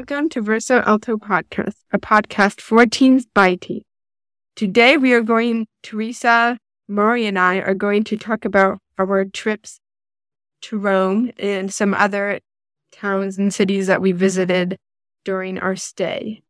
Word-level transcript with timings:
Welcome 0.00 0.30
to 0.30 0.40
Verso 0.40 0.78
l'alto 0.78 1.18
Podcast, 1.18 1.74
a 1.92 1.98
podcast 1.98 2.58
for 2.62 2.86
teens 2.86 3.26
by 3.34 3.56
teens. 3.56 3.84
Today 4.56 4.96
we 4.96 5.12
are 5.12 5.20
going, 5.20 5.66
Theresa, 5.82 6.56
Mari, 6.88 7.26
and 7.26 7.38
I 7.38 7.56
are 7.56 7.74
going 7.74 8.04
to 8.04 8.16
talk 8.16 8.46
about 8.46 8.78
our 8.96 9.26
trips 9.26 9.78
to 10.62 10.78
Rome 10.78 11.32
and 11.36 11.70
some 11.70 11.92
other 11.92 12.40
towns 12.90 13.36
and 13.36 13.52
cities 13.52 13.88
that 13.88 14.00
we 14.00 14.12
visited 14.12 14.78
during 15.26 15.58
our 15.58 15.76
stay. 15.76 16.40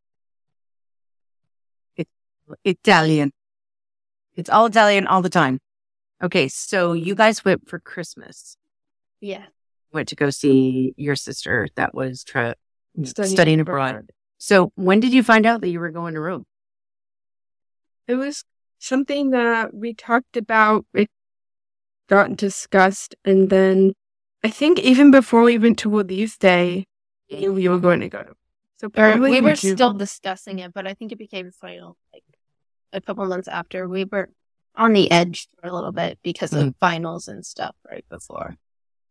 Italian. 2.63 3.33
It's 4.33 4.49
all 4.49 4.67
Italian 4.67 5.07
all 5.07 5.21
the 5.21 5.29
time. 5.29 5.59
Okay, 6.23 6.47
so 6.47 6.93
you 6.93 7.15
guys 7.15 7.43
went 7.43 7.67
for 7.67 7.79
Christmas. 7.79 8.55
Yeah. 9.19 9.47
Went 9.91 10.07
to 10.07 10.15
go 10.15 10.29
see 10.29 10.93
your 10.95 11.17
sister 11.17 11.67
that 11.75 11.93
was 11.93 12.23
tra- 12.23 12.55
Studying 13.03 13.35
studying, 13.35 13.59
abroad. 13.59 13.89
abroad. 13.89 14.09
So 14.37 14.71
when 14.75 14.99
did 14.99 15.13
you 15.13 15.23
find 15.23 15.45
out 15.45 15.61
that 15.61 15.69
you 15.69 15.79
were 15.79 15.91
going 15.91 16.13
to 16.13 16.19
Rome? 16.19 16.45
It 18.07 18.15
was 18.15 18.43
something 18.79 19.29
that 19.31 19.73
we 19.73 19.93
talked 19.93 20.35
about, 20.35 20.85
it 20.93 21.09
got 22.09 22.35
discussed, 22.35 23.15
and 23.23 23.49
then 23.49 23.93
I 24.43 24.49
think 24.49 24.79
even 24.79 25.11
before 25.11 25.43
we 25.43 25.57
went 25.57 25.79
to 25.79 25.89
World 25.89 26.11
Youth 26.11 26.39
Day, 26.39 26.87
we 27.29 27.47
knew 27.47 27.69
were 27.71 27.79
going 27.79 27.99
to 28.01 28.09
go. 28.09 28.33
So 28.77 28.87
Or 28.87 28.89
probably 28.89 29.31
we 29.31 29.41
were 29.41 29.51
in 29.51 29.55
still 29.55 29.93
discussing 29.93 30.59
it, 30.59 30.73
but 30.73 30.87
I 30.87 30.95
think 30.95 31.11
it 31.11 31.19
became 31.19 31.51
final 31.51 31.97
like 32.11 32.23
a 32.91 32.99
couple 32.99 33.25
months 33.27 33.47
after. 33.47 33.87
We 33.87 34.05
were 34.05 34.29
on 34.75 34.93
the 34.93 35.11
edge 35.11 35.47
for 35.59 35.67
a 35.67 35.73
little 35.73 35.91
bit 35.91 36.17
because 36.23 36.51
of 36.53 36.59
mm-hmm. 36.59 36.79
finals 36.79 37.27
and 37.27 37.45
stuff 37.45 37.75
right 37.89 38.05
before. 38.09 38.57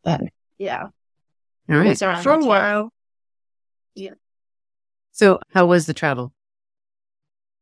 But 0.03 0.23
yeah, 0.59 0.83
All 0.83 0.91
it 1.69 1.75
right. 1.75 1.89
was 1.89 2.03
around 2.03 2.23
for 2.25 2.35
a 2.35 2.41
that 2.41 2.91
time. 3.97 4.05
while. 4.05 4.15
So 5.13 5.41
how 5.53 5.67
was 5.67 5.87
the 5.87 5.95
travel? 5.95 6.33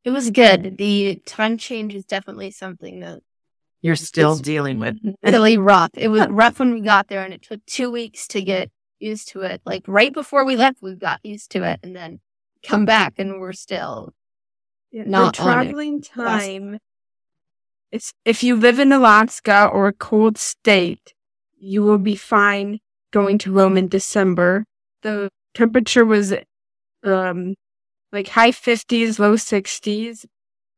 It 0.04 0.10
was 0.10 0.30
good. 0.30 0.78
The 0.78 1.20
time 1.26 1.58
change 1.58 1.94
is 1.94 2.04
definitely 2.04 2.50
something 2.50 3.00
that 3.00 3.20
You're 3.82 3.96
still 3.96 4.36
dealing 4.36 4.78
with. 4.78 4.96
really 5.22 5.58
rough. 5.58 5.90
It 5.94 6.08
was 6.08 6.26
rough 6.28 6.58
when 6.60 6.72
we 6.72 6.80
got 6.80 7.08
there, 7.08 7.24
and 7.24 7.34
it 7.34 7.42
took 7.42 7.64
two 7.66 7.90
weeks 7.90 8.26
to 8.28 8.40
get 8.42 8.70
used 8.98 9.28
to 9.30 9.42
it. 9.42 9.60
Like 9.66 9.84
right 9.86 10.12
before 10.12 10.44
we 10.44 10.56
left, 10.56 10.78
we 10.80 10.94
got 10.94 11.20
used 11.24 11.50
to 11.52 11.62
it, 11.64 11.80
and 11.82 11.94
then 11.94 12.20
come 12.62 12.84
back, 12.84 13.14
and 13.18 13.40
we're 13.40 13.52
still 13.52 14.14
Yeah, 14.90 15.04
Not 15.06 15.36
the 15.36 15.42
on 15.42 15.48
it. 15.48 15.64
traveling 15.64 16.00
time. 16.02 16.78
It's 17.90 18.12
if 18.24 18.42
you 18.42 18.56
live 18.56 18.78
in 18.78 18.92
Alaska 18.92 19.66
or 19.66 19.88
a 19.88 19.92
cold 19.92 20.38
state, 20.38 21.14
you 21.58 21.82
will 21.82 21.98
be 21.98 22.16
fine 22.16 22.80
going 23.10 23.38
to 23.38 23.52
Rome 23.52 23.76
in 23.76 23.88
December. 23.88 24.64
The 25.02 25.30
temperature 25.58 26.04
was 26.04 26.32
um 27.04 27.54
like 28.12 28.28
high 28.28 28.52
50s, 28.52 29.18
low 29.18 29.34
60s, 29.34 30.24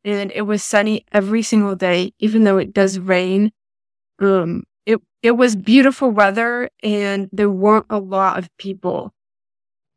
and 0.05 0.33
it 0.33 0.43
was 0.43 0.65
sunny 0.65 1.05
every 1.13 1.43
single 1.43 1.77
day 1.77 2.13
even 2.19 2.45
though 2.45 2.59
it 2.59 2.73
does 2.73 2.99
rain. 2.99 3.53
Um 4.21 4.65
it 4.87 5.01
it 5.23 5.33
was 5.33 5.55
beautiful 5.57 6.11
weather 6.11 6.71
and 6.83 7.29
there 7.33 7.51
weren't 7.51 7.87
a 7.91 7.99
lot 7.99 8.39
of 8.39 8.49
people. 8.59 9.13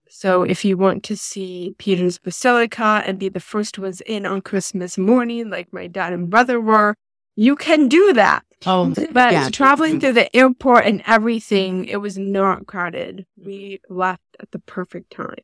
So 0.09 0.43
if 0.43 0.63
you 0.63 0.77
want 0.77 1.03
to 1.05 1.17
see 1.17 1.75
Peter's 1.79 2.19
Basilica 2.19 3.01
and 3.05 3.17
be 3.17 3.29
the 3.29 3.39
first 3.39 3.79
ones 3.79 4.01
in 4.05 4.25
on 4.27 4.41
Christmas 4.41 4.97
morning, 4.97 5.49
like 5.49 5.73
my 5.73 5.87
dad 5.87 6.13
and 6.13 6.29
brother 6.29 6.61
were, 6.61 6.93
you 7.35 7.55
can 7.55 7.87
do 7.87 8.13
that. 8.13 8.43
Oh, 8.65 8.93
But 9.11 9.33
yeah. 9.33 9.49
traveling 9.49 9.99
through 9.99 10.13
the 10.13 10.33
airport 10.35 10.85
and 10.85 11.03
everything, 11.05 11.85
it 11.85 11.97
was 11.97 12.17
not 12.17 12.65
crowded. 12.65 13.25
We 13.37 13.81
left 13.89 14.21
at 14.39 14.51
the 14.51 14.59
perfect 14.59 15.11
time. 15.11 15.35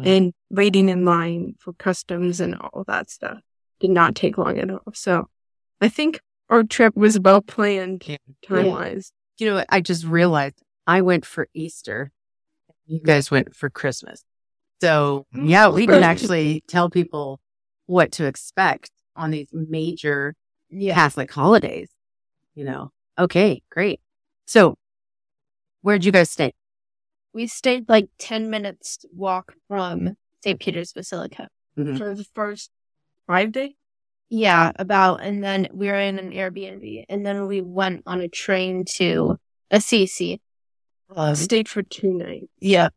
And 0.00 0.32
waiting 0.48 0.88
in 0.88 1.04
line 1.04 1.56
for 1.58 1.72
customs 1.72 2.38
and 2.38 2.54
all 2.54 2.84
that 2.86 3.10
stuff 3.10 3.40
did 3.80 3.90
not 3.90 4.14
take 4.14 4.38
long 4.38 4.56
at 4.58 4.70
all. 4.70 4.92
So 4.94 5.28
I 5.80 5.88
think 5.88 6.20
our 6.48 6.62
trip 6.62 6.96
was 6.96 7.18
well 7.18 7.42
planned 7.42 8.04
Yeah. 8.06 8.18
time 8.46 8.66
wise. 8.66 9.12
You 9.38 9.48
know, 9.48 9.54
what? 9.56 9.66
I 9.68 9.80
just 9.80 10.04
realized 10.04 10.62
I 10.86 11.00
went 11.02 11.26
for 11.26 11.48
Easter. 11.52 12.12
You 12.86 13.00
guys 13.00 13.28
went 13.30 13.56
for 13.56 13.68
Christmas. 13.68 14.22
So 14.80 15.26
mm. 15.34 15.48
yeah, 15.48 15.68
we 15.68 15.86
can 15.88 16.02
actually 16.04 16.62
tell 16.68 16.88
people 16.90 17.40
what 17.86 18.12
to 18.12 18.26
expect 18.26 18.92
on 19.16 19.32
these 19.32 19.48
major 19.52 20.36
yeah. 20.70 20.94
Catholic 20.94 21.30
holidays. 21.32 21.88
You 22.54 22.64
know, 22.64 22.90
okay, 23.18 23.62
great. 23.70 24.00
So 24.46 24.76
where'd 25.82 26.04
you 26.04 26.12
guys 26.12 26.30
stay? 26.30 26.52
We 27.32 27.46
stayed 27.46 27.88
like 27.88 28.08
ten 28.18 28.50
minutes 28.50 28.98
walk 29.12 29.54
from 29.68 30.16
St. 30.42 30.58
Peter's 30.58 30.92
Basilica. 30.92 31.48
For 31.76 32.14
the 32.14 32.26
first 32.34 32.70
five 33.28 33.52
days? 33.52 33.74
Yeah, 34.30 34.72
about, 34.76 35.22
and 35.22 35.42
then 35.44 35.68
we 35.72 35.86
were 35.86 35.94
in 35.94 36.18
an 36.18 36.32
Airbnb, 36.32 37.04
and 37.08 37.24
then 37.24 37.46
we 37.46 37.60
went 37.60 38.02
on 38.04 38.20
a 38.20 38.28
train 38.28 38.84
to 38.96 39.38
Assisi. 39.70 40.40
Um, 41.14 41.34
Stayed 41.36 41.68
for 41.68 41.82
two 41.82 42.12
nights. 42.12 42.48
yeah, 42.58 42.88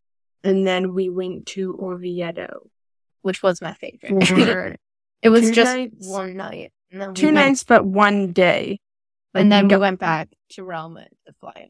And 0.43 0.65
then 0.67 0.93
we 0.95 1.09
went 1.09 1.45
to 1.47 1.73
Orvieto. 1.79 2.67
which 3.21 3.41
was 3.43 3.61
my 3.61 3.73
favorite. 3.75 4.79
It 5.21 5.29
was 5.29 5.43
Two 5.49 5.51
just 5.53 5.75
nights? 5.75 6.07
one 6.07 6.35
night, 6.35 6.73
and 6.91 7.07
we 7.07 7.13
two 7.13 7.27
went- 7.27 7.35
nights, 7.35 7.63
but 7.63 7.85
one 7.85 8.31
day. 8.33 8.79
Like, 9.33 9.43
and 9.43 9.51
then 9.51 9.67
we 9.69 9.77
went 9.77 9.99
back 9.99 10.27
to 10.49 10.63
Rome 10.63 10.95
to 11.25 11.33
fly. 11.39 11.69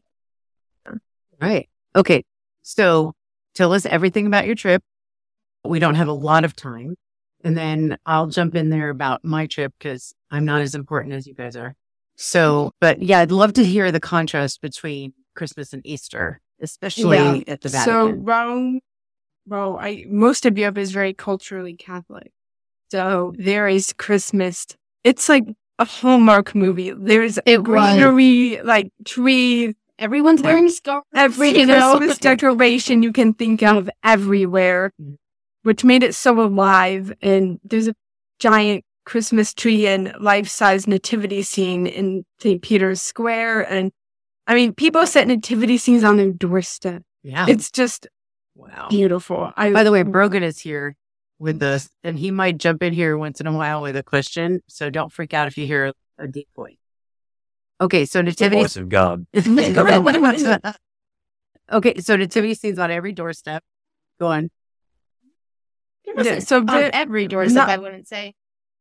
Right. 1.40 1.68
Okay. 1.94 2.24
So 2.62 3.12
tell 3.54 3.72
us 3.72 3.86
everything 3.86 4.26
about 4.26 4.46
your 4.46 4.54
trip. 4.54 4.82
We 5.64 5.78
don't 5.78 5.94
have 5.94 6.08
a 6.08 6.12
lot 6.12 6.44
of 6.44 6.54
time. 6.56 6.96
And 7.44 7.56
then 7.56 7.98
I'll 8.06 8.26
jump 8.28 8.54
in 8.54 8.70
there 8.70 8.90
about 8.90 9.24
my 9.24 9.46
trip 9.46 9.72
because 9.78 10.14
I'm 10.30 10.44
not 10.44 10.60
as 10.60 10.74
important 10.74 11.14
as 11.14 11.26
you 11.26 11.34
guys 11.34 11.56
are. 11.56 11.74
So, 12.16 12.72
but 12.80 13.02
yeah, 13.02 13.18
I'd 13.20 13.32
love 13.32 13.52
to 13.54 13.64
hear 13.64 13.90
the 13.90 14.00
contrast 14.00 14.60
between 14.60 15.12
Christmas 15.34 15.72
and 15.72 15.84
Easter, 15.84 16.40
especially 16.60 17.16
Yeah. 17.16 17.40
at 17.48 17.60
the 17.62 17.70
back. 17.70 17.84
So 17.84 18.06
Vatican. 18.06 18.24
Rome, 18.24 18.80
well, 19.46 19.78
I 19.80 20.04
most 20.08 20.46
of 20.46 20.56
Europe 20.58 20.78
is 20.78 20.92
very 20.92 21.14
culturally 21.14 21.74
Catholic. 21.74 22.32
So 22.90 23.32
there 23.36 23.66
is 23.66 23.92
Christmas. 23.92 24.66
It's 25.04 25.28
like 25.28 25.44
a 25.78 25.84
Hallmark 25.84 26.54
movie. 26.54 26.90
There's 26.92 27.38
It 27.46 27.66
was. 27.66 28.64
like 28.64 28.90
tree, 29.04 29.74
Everyone's 29.98 30.42
wearing 30.42 30.68
scarves. 30.68 31.06
every 31.14 31.56
you 31.58 31.66
know? 31.66 31.96
Christmas 31.96 32.18
decoration 32.18 33.02
you 33.02 33.12
can 33.12 33.34
think 33.34 33.62
of 33.62 33.88
everywhere, 34.02 34.92
Mhm. 35.00 35.16
which 35.62 35.84
made 35.84 36.02
it 36.02 36.14
so 36.14 36.40
alive. 36.40 37.12
And 37.22 37.60
there's 37.64 37.88
a 37.88 37.94
giant 38.40 38.84
Christmas 39.04 39.52
tree 39.54 39.86
and 39.86 40.12
life-size 40.20 40.86
nativity 40.86 41.42
scene 41.42 41.86
in 41.86 42.24
St. 42.40 42.62
Peter's 42.62 43.02
Square. 43.02 43.70
And 43.72 43.92
I 44.46 44.54
mean, 44.54 44.74
people 44.74 45.06
set 45.06 45.26
nativity 45.28 45.76
scenes 45.78 46.02
on 46.04 46.16
their 46.16 46.32
doorstep. 46.32 47.02
yeah. 47.22 47.46
It's 47.48 47.70
just 47.70 48.08
wow. 48.56 48.88
beautiful. 48.90 49.52
I, 49.56 49.70
By 49.72 49.84
the 49.84 49.92
way, 49.92 50.02
Brogan 50.02 50.42
is 50.42 50.58
here 50.58 50.96
with 51.42 51.62
us 51.62 51.90
and 52.04 52.18
he 52.18 52.30
might 52.30 52.56
jump 52.56 52.82
in 52.82 52.92
here 52.92 53.18
once 53.18 53.40
in 53.40 53.46
a 53.46 53.52
while 53.52 53.82
with 53.82 53.96
a 53.96 54.02
question. 54.02 54.62
So 54.68 54.88
don't 54.88 55.12
freak 55.12 55.34
out 55.34 55.48
if 55.48 55.58
you 55.58 55.66
hear 55.66 55.92
a 56.18 56.28
deep 56.28 56.48
voice. 56.54 56.76
Okay. 57.80 58.04
So 58.06 58.20
The 58.20 58.24
nativity 58.24 58.62
voice 58.62 58.76
of 58.76 58.88
God. 58.88 59.26
okay, 61.72 62.00
so 62.00 62.16
nativity 62.16 62.54
scenes 62.54 62.78
on 62.78 62.90
every 62.90 63.12
doorstep. 63.12 63.62
Go 64.20 64.28
on. 64.28 64.50
Yeah, 66.04 66.38
so 66.38 66.58
on 66.58 66.66
there- 66.66 66.90
every 66.94 67.26
doorstep, 67.26 67.66
not- 67.66 67.70
I 67.70 67.78
wouldn't 67.78 68.06
say. 68.06 68.34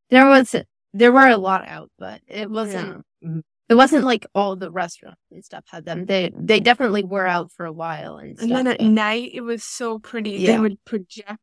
There 0.10 0.28
was 0.28 0.56
there 0.94 1.12
were 1.12 1.28
a 1.28 1.38
lot 1.38 1.68
out, 1.68 1.90
but 1.98 2.22
it 2.28 2.50
wasn't. 2.50 3.06
Mhm. 3.26 3.42
It 3.70 3.76
wasn't 3.76 4.04
like 4.04 4.26
all 4.36 4.58
the 4.58 4.70
restaurants 4.70 5.22
and 5.32 5.44
stuff 5.46 5.64
had 5.72 5.86
them. 5.86 6.06
They 6.06 6.32
they 6.36 6.60
definitely 6.60 7.04
were 7.06 7.26
out 7.26 7.52
for 7.54 7.66
a 7.66 7.72
while 7.72 8.18
and 8.18 8.38
stuff. 8.38 8.44
and 8.50 8.52
then 8.58 8.68
at 8.68 8.80
but- 8.80 8.88
night, 8.88 9.32
it 9.34 9.42
was 9.42 9.64
so 9.64 9.98
pretty. 10.00 10.46
They 10.46 10.60
would 10.60 10.84
project 10.84 11.40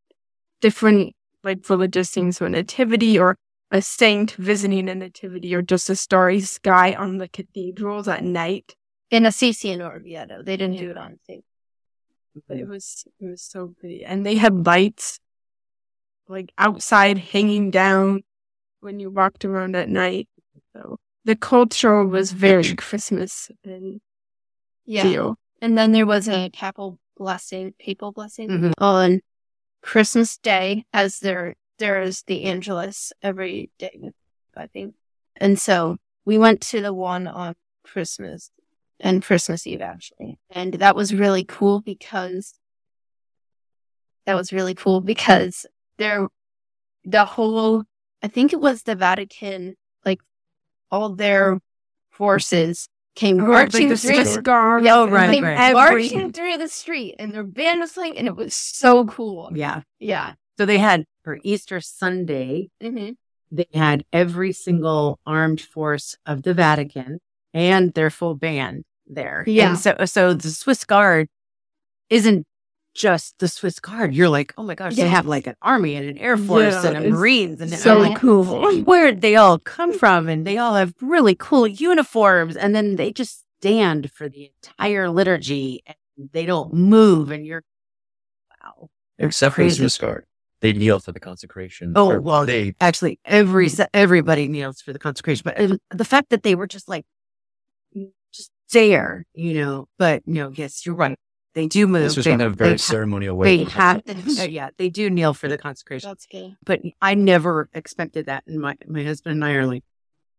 different 0.60 1.14
like 1.44 1.68
religious 1.70 2.10
things, 2.10 2.38
so 2.38 2.46
a 2.46 2.48
nativity 2.48 3.18
or 3.18 3.36
a 3.70 3.80
saint 3.82 4.32
visiting 4.32 4.88
a 4.88 4.94
nativity 4.94 5.54
or 5.54 5.62
just 5.62 5.90
a 5.90 5.96
starry 5.96 6.40
sky 6.40 6.94
on 6.94 7.18
the 7.18 7.28
cathedrals 7.28 8.08
at 8.08 8.24
night. 8.24 8.74
in 9.10 9.24
Assisi 9.24 9.70
and 9.72 9.82
Orvieto, 9.82 10.44
they 10.44 10.56
didn't 10.56 10.76
do 10.76 10.90
it 10.90 10.98
on 10.98 11.18
St. 11.26 11.44
But 12.46 12.58
it 12.58 12.68
was 12.68 13.04
it 13.20 13.26
was 13.26 13.42
so 13.42 13.74
pretty, 13.78 14.04
and 14.04 14.24
they 14.24 14.36
had 14.36 14.66
lights 14.66 15.18
like 16.28 16.52
outside 16.58 17.18
hanging 17.18 17.70
down 17.70 18.22
when 18.80 19.00
you 19.00 19.10
walked 19.10 19.44
around 19.44 19.74
at 19.76 19.88
night. 19.88 20.28
So 20.72 20.98
the 21.24 21.36
culture 21.36 22.04
was 22.04 22.32
very 22.32 22.74
Christmas 22.74 23.50
and 23.64 24.00
Yeah, 24.84 25.34
and 25.60 25.76
then 25.76 25.92
there 25.92 26.06
was 26.06 26.28
a 26.28 26.50
papal 26.50 26.98
blessing, 27.16 27.74
papal 27.78 28.12
blessing 28.12 28.48
Mhm. 28.48 28.72
on 28.78 29.20
Christmas 29.88 30.36
Day, 30.36 30.84
as 30.92 31.20
there 31.20 31.54
there 31.78 32.02
is 32.02 32.22
the 32.26 32.44
Angelus 32.44 33.10
every 33.22 33.70
day, 33.78 34.10
I 34.54 34.66
think. 34.66 34.94
And 35.34 35.58
so 35.58 35.96
we 36.26 36.36
went 36.36 36.60
to 36.72 36.82
the 36.82 36.92
one 36.92 37.26
on 37.26 37.54
Christmas 37.84 38.50
and 39.00 39.24
Christmas 39.24 39.66
Eve 39.66 39.80
actually, 39.80 40.38
and 40.50 40.74
that 40.74 40.94
was 40.94 41.14
really 41.14 41.42
cool 41.42 41.80
because 41.80 42.52
that 44.26 44.34
was 44.34 44.52
really 44.52 44.74
cool 44.74 45.00
because 45.00 45.64
there, 45.96 46.28
the 47.06 47.24
whole, 47.24 47.84
I 48.22 48.28
think 48.28 48.52
it 48.52 48.60
was 48.60 48.82
the 48.82 48.94
Vatican, 48.94 49.74
like 50.04 50.20
all 50.90 51.14
their 51.14 51.60
forces 52.10 52.90
came 53.18 53.36
marching 53.38 53.88
like 53.88 53.98
the 54.00 54.08
through. 54.08 54.14
Swiss 54.24 54.36
Guard. 54.38 54.86
Oh, 54.86 55.08
right, 55.08 55.30
They 55.30 55.42
right. 55.42 55.72
marching 55.72 56.32
through 56.32 56.56
the 56.56 56.68
street 56.68 57.16
and 57.18 57.32
their 57.32 57.42
band 57.44 57.80
was 57.80 57.92
playing 57.92 58.16
and 58.16 58.28
it 58.28 58.36
was 58.36 58.54
so 58.54 59.04
cool. 59.06 59.50
Yeah. 59.54 59.82
Yeah. 59.98 60.34
So 60.56 60.64
they 60.66 60.78
had 60.78 61.04
for 61.24 61.38
Easter 61.42 61.80
Sunday, 61.80 62.70
hmm 62.80 63.10
they 63.50 63.66
had 63.72 64.04
every 64.12 64.52
single 64.52 65.18
armed 65.24 65.60
force 65.60 66.14
of 66.26 66.42
the 66.42 66.52
Vatican 66.52 67.18
and 67.54 67.94
their 67.94 68.10
full 68.10 68.34
band 68.34 68.84
there. 69.06 69.42
Yeah. 69.46 69.70
And 69.70 69.78
so, 69.78 69.96
so 70.04 70.34
the 70.34 70.50
Swiss 70.50 70.84
Guard 70.84 71.28
isn't 72.10 72.46
just 72.98 73.38
the 73.38 73.48
Swiss 73.48 73.78
Guard. 73.78 74.12
You're 74.12 74.28
like, 74.28 74.52
oh 74.58 74.64
my 74.64 74.74
gosh, 74.74 74.96
they 74.96 75.08
have 75.08 75.26
like 75.26 75.46
an 75.46 75.54
army 75.62 75.94
and 75.94 76.08
an 76.08 76.18
air 76.18 76.36
force 76.36 76.74
Yeah, 76.84 76.88
and 76.90 77.06
a 77.06 77.10
Marines 77.10 77.60
and 77.60 77.72
so 77.72 77.94
I'm 77.94 78.10
like, 78.10 78.18
cool. 78.18 78.80
where'd 78.82 79.20
they 79.20 79.36
all 79.36 79.58
come 79.60 79.92
mm. 79.92 79.98
from? 79.98 80.28
And 80.28 80.46
they 80.46 80.58
all 80.58 80.74
have 80.74 80.94
really 81.00 81.36
cool 81.36 81.66
uniforms. 81.66 82.56
And 82.56 82.74
then 82.74 82.96
they 82.96 83.12
just 83.12 83.44
stand 83.60 84.10
for 84.10 84.28
the 84.28 84.50
entire 84.56 85.08
liturgy 85.08 85.82
and 85.86 86.28
they 86.32 86.44
don't 86.44 86.74
move. 86.74 87.30
And 87.30 87.46
you're, 87.46 87.62
wow. 88.62 88.90
Except 89.18 89.54
for 89.54 89.60
the 89.60 89.66
Crazy. 89.66 89.78
Swiss 89.78 89.98
Guard. 89.98 90.24
They 90.60 90.72
kneel 90.72 90.98
for 90.98 91.12
the 91.12 91.20
consecration. 91.20 91.92
Oh, 91.94 92.10
Or 92.10 92.20
well, 92.20 92.44
they 92.44 92.74
Actually, 92.80 93.20
every 93.24 93.68
mm. 93.68 93.86
everybody 93.94 94.48
kneels 94.48 94.80
for 94.80 94.92
the 94.92 94.98
consecration, 94.98 95.42
but 95.44 95.60
um, 95.60 95.78
the 95.90 96.04
fact 96.04 96.30
that 96.30 96.42
they 96.42 96.56
were 96.56 96.66
just 96.66 96.88
like 96.88 97.06
just 98.32 98.50
there, 98.72 99.24
you 99.34 99.54
know. 99.54 99.86
But 99.98 100.24
you 100.26 100.34
know, 100.34 100.50
yes, 100.52 100.84
you're 100.84 100.96
right. 100.96 101.16
They 101.58 101.66
do 101.66 101.88
move. 101.88 102.04
this 102.04 102.16
was 102.16 102.24
they, 102.24 102.34
in 102.34 102.40
a 102.40 102.50
very 102.50 102.70
they, 102.70 102.74
ha- 102.74 102.76
ceremonial 102.76 103.36
way. 103.36 103.56
they 103.56 103.64
have, 103.72 104.00
uh, 104.08 104.12
yeah, 104.48 104.70
they 104.76 104.88
do 104.88 105.10
kneel 105.10 105.34
for 105.34 105.48
the 105.48 105.58
consecration. 105.58 106.08
That's 106.08 106.24
good. 106.26 106.56
But 106.64 106.82
I 107.02 107.14
never 107.14 107.68
expected 107.74 108.26
that, 108.26 108.44
and 108.46 108.60
my 108.60 108.76
my 108.86 109.02
husband 109.02 109.32
and 109.32 109.44
I 109.44 109.54
are 109.54 109.66
like, 109.66 109.82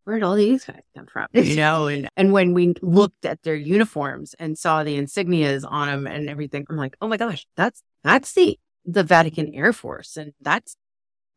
where'd 0.06 0.24
all 0.24 0.36
these 0.36 0.64
guys 0.64 0.80
come 0.96 1.08
from? 1.08 1.28
You 1.34 1.58
know, 1.58 1.88
and 1.88 2.08
and 2.16 2.32
when 2.32 2.54
we 2.54 2.74
looked 2.82 3.26
at 3.26 3.44
their 3.44 3.56
uniforms 3.56 4.34
and 4.40 4.58
saw 4.58 4.86
the 4.86 4.98
insignias 4.98 5.66
on 5.70 5.90
them 5.90 6.08
and 6.08 6.30
everything, 6.30 6.66
I'm 6.70 6.78
like, 6.78 6.96
oh 7.02 7.10
my 7.10 7.18
gosh, 7.18 7.46
that's 7.58 7.84
that's 8.02 8.32
the 8.32 8.58
the 8.86 9.04
Vatican 9.04 9.54
Air 9.54 9.74
Force, 9.74 10.16
and 10.16 10.32
that's 10.40 10.78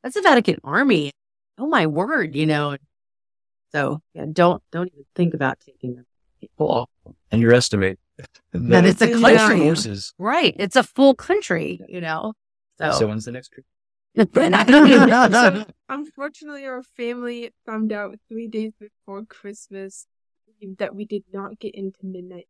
that's 0.04 0.14
the 0.14 0.22
Vatican 0.22 0.58
Army. 0.62 1.10
Oh 1.58 1.66
my 1.66 1.88
word, 1.88 2.36
you 2.36 2.46
know. 2.46 2.76
So 3.72 4.00
yeah, 4.14 4.26
don't 4.32 4.62
don't 4.70 4.92
even 4.92 5.06
think 5.16 5.34
about 5.34 5.58
taking 5.58 5.96
them. 5.96 6.06
Well, 6.56 6.88
underestimate 7.32 7.98
That 8.52 8.84
it's 8.84 9.00
a 9.02 9.06
the 9.06 9.20
country. 9.20 9.58
forces. 9.60 10.12
Right, 10.18 10.54
it's 10.58 10.76
a 10.76 10.82
full 10.82 11.14
country, 11.14 11.80
you 11.88 12.00
know. 12.00 12.34
So 12.78 12.90
So, 12.92 13.06
when's 13.06 13.24
the 13.24 13.32
next 13.32 13.50
trip? 13.52 13.66
So, 14.34 15.64
unfortunately, 15.88 16.66
our 16.66 16.82
family 16.82 17.52
found 17.64 17.92
out 17.92 18.18
three 18.28 18.48
days 18.48 18.72
before 18.78 19.24
Christmas 19.24 20.06
that 20.78 20.94
we 20.94 21.04
did 21.04 21.24
not 21.32 21.58
get 21.58 21.74
into 21.74 21.98
midnight. 22.02 22.46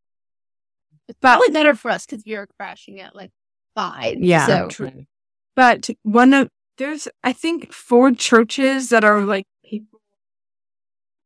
It's 1.07 1.19
probably 1.19 1.49
better 1.49 1.73
for 1.75 1.89
us 1.91 2.05
because 2.05 2.25
you're 2.25 2.47
crashing 2.59 2.99
at 2.99 3.15
like 3.15 3.31
five. 3.75 4.17
yeah, 4.19 4.45
So 4.45 4.67
True. 4.67 5.05
But 5.55 5.89
one 6.03 6.33
of 6.33 6.49
there's 6.77 7.07
I 7.23 7.33
think 7.33 7.71
four 7.71 8.11
churches 8.11 8.89
that 8.89 9.03
are 9.03 9.21
like 9.21 9.45
people 9.65 9.99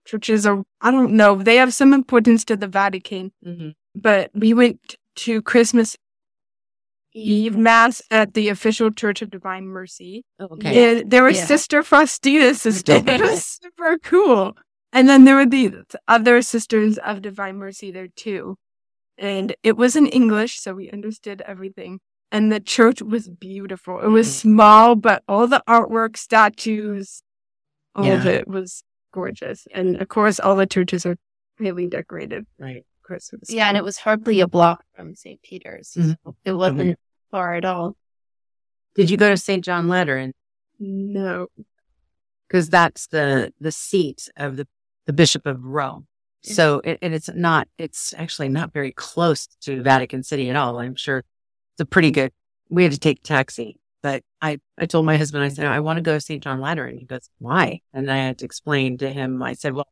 churches 0.05 0.45
are 0.45 0.63
I 0.81 0.91
don't 0.91 1.13
know 1.13 1.35
they 1.35 1.57
have 1.57 1.73
some 1.73 1.93
importance 1.93 2.43
to 2.45 2.55
the 2.55 2.67
Vatican. 2.67 3.31
Mhm. 3.45 3.73
But 4.01 4.31
we 4.33 4.53
went 4.53 4.95
to 5.17 5.41
Christmas 5.41 5.95
Eve 7.13 7.57
mass 7.57 8.01
at 8.11 8.35
the 8.35 8.49
official 8.49 8.91
Church 8.91 9.23
of 9.23 9.31
Divine 9.31 9.65
Mercy. 9.65 10.23
Okay. 10.39 10.99
And 10.99 11.09
there 11.09 11.23
was 11.23 11.37
Yeah. 11.37 11.45
Sister 11.45 11.81
Faustina's 11.81 12.61
sister. 12.61 12.93
It 12.93 13.21
was 13.21 13.43
super 13.43 13.97
cool. 13.97 14.55
And 14.93 15.09
then 15.09 15.25
there 15.25 15.35
were 15.35 15.45
the 15.45 15.83
other 16.07 16.41
sisters 16.43 16.97
of 16.99 17.23
Divine 17.23 17.57
Mercy 17.57 17.91
there 17.91 18.07
too. 18.15 18.55
And 19.17 19.55
it 19.63 19.75
was 19.77 19.95
in 19.95 20.05
English, 20.05 20.59
so 20.59 20.75
we 20.75 20.91
understood 20.91 21.41
everything. 21.47 21.99
And 22.31 22.51
the 22.51 22.59
church 22.59 23.01
was 23.01 23.29
beautiful. 23.29 23.99
It 23.99 24.09
was 24.09 24.27
Mhm. 24.27 24.41
small, 24.41 24.95
but 24.95 25.23
all 25.27 25.47
the 25.47 25.63
artwork, 25.67 26.17
statues, 26.17 27.23
all 27.95 28.11
of 28.11 28.27
it 28.27 28.47
was 28.47 28.83
gorgeous. 29.11 29.65
And 29.73 29.99
of 29.99 30.07
course, 30.07 30.39
all 30.39 30.55
the 30.55 30.67
churches 30.67 31.03
are 31.05 31.15
highly 31.59 31.87
decorated 31.87 32.45
Right. 32.59 32.85
For 33.07 33.13
Christmas. 33.13 33.51
yeah, 33.51 33.67
and 33.67 33.77
it 33.77 33.83
was 33.83 33.97
hardly 33.97 34.39
a 34.41 34.47
block 34.47 34.83
from 34.95 35.15
St. 35.15 35.41
Peter's. 35.41 35.93
Mhm. 35.97 36.17
It 36.43 36.53
wasn't 36.53 36.99
far 37.31 37.55
at 37.55 37.65
all. 37.65 37.95
Did 38.95 39.09
you 39.09 39.17
go 39.17 39.29
to 39.29 39.37
St. 39.37 39.63
John 39.63 39.87
Lateran? 39.87 40.33
No. 40.79 41.47
Because 42.47 42.69
that's 42.69 43.07
the 43.07 43.53
the 43.59 43.71
seat 43.71 44.29
of 44.37 44.57
the 44.57 44.67
the 45.05 45.13
Bishop 45.13 45.45
of 45.45 45.63
Rome. 45.63 46.07
So 46.43 46.79
it, 46.83 46.99
and 47.01 47.13
it's 47.13 47.29
not. 47.33 47.67
It's 47.77 48.13
actually 48.17 48.49
not 48.49 48.71
very 48.71 48.91
close 48.91 49.47
to 49.61 49.81
Vatican 49.81 50.23
City 50.23 50.49
at 50.49 50.55
all. 50.55 50.79
I'm 50.79 50.95
sure 50.95 51.17
it's 51.19 51.81
a 51.81 51.85
pretty 51.85 52.11
good. 52.11 52.31
We 52.69 52.83
had 52.83 52.91
to 52.93 52.99
take 52.99 53.21
taxi, 53.23 53.79
but 54.01 54.23
I 54.41 54.59
I 54.77 54.85
told 54.85 55.05
my 55.05 55.17
husband 55.17 55.43
I 55.43 55.49
said 55.49 55.65
I 55.65 55.79
want 55.81 55.97
to 55.97 56.01
go 56.03 56.13
to 56.13 56.21
St. 56.21 56.41
John 56.43 56.61
Lateran. 56.61 56.97
He 56.97 57.05
goes, 57.05 57.29
why? 57.39 57.81
And 57.93 58.09
I 58.09 58.17
had 58.17 58.37
to 58.39 58.45
explain 58.45 58.97
to 58.99 59.09
him. 59.09 59.41
I 59.43 59.53
said, 59.53 59.73
well, 59.73 59.87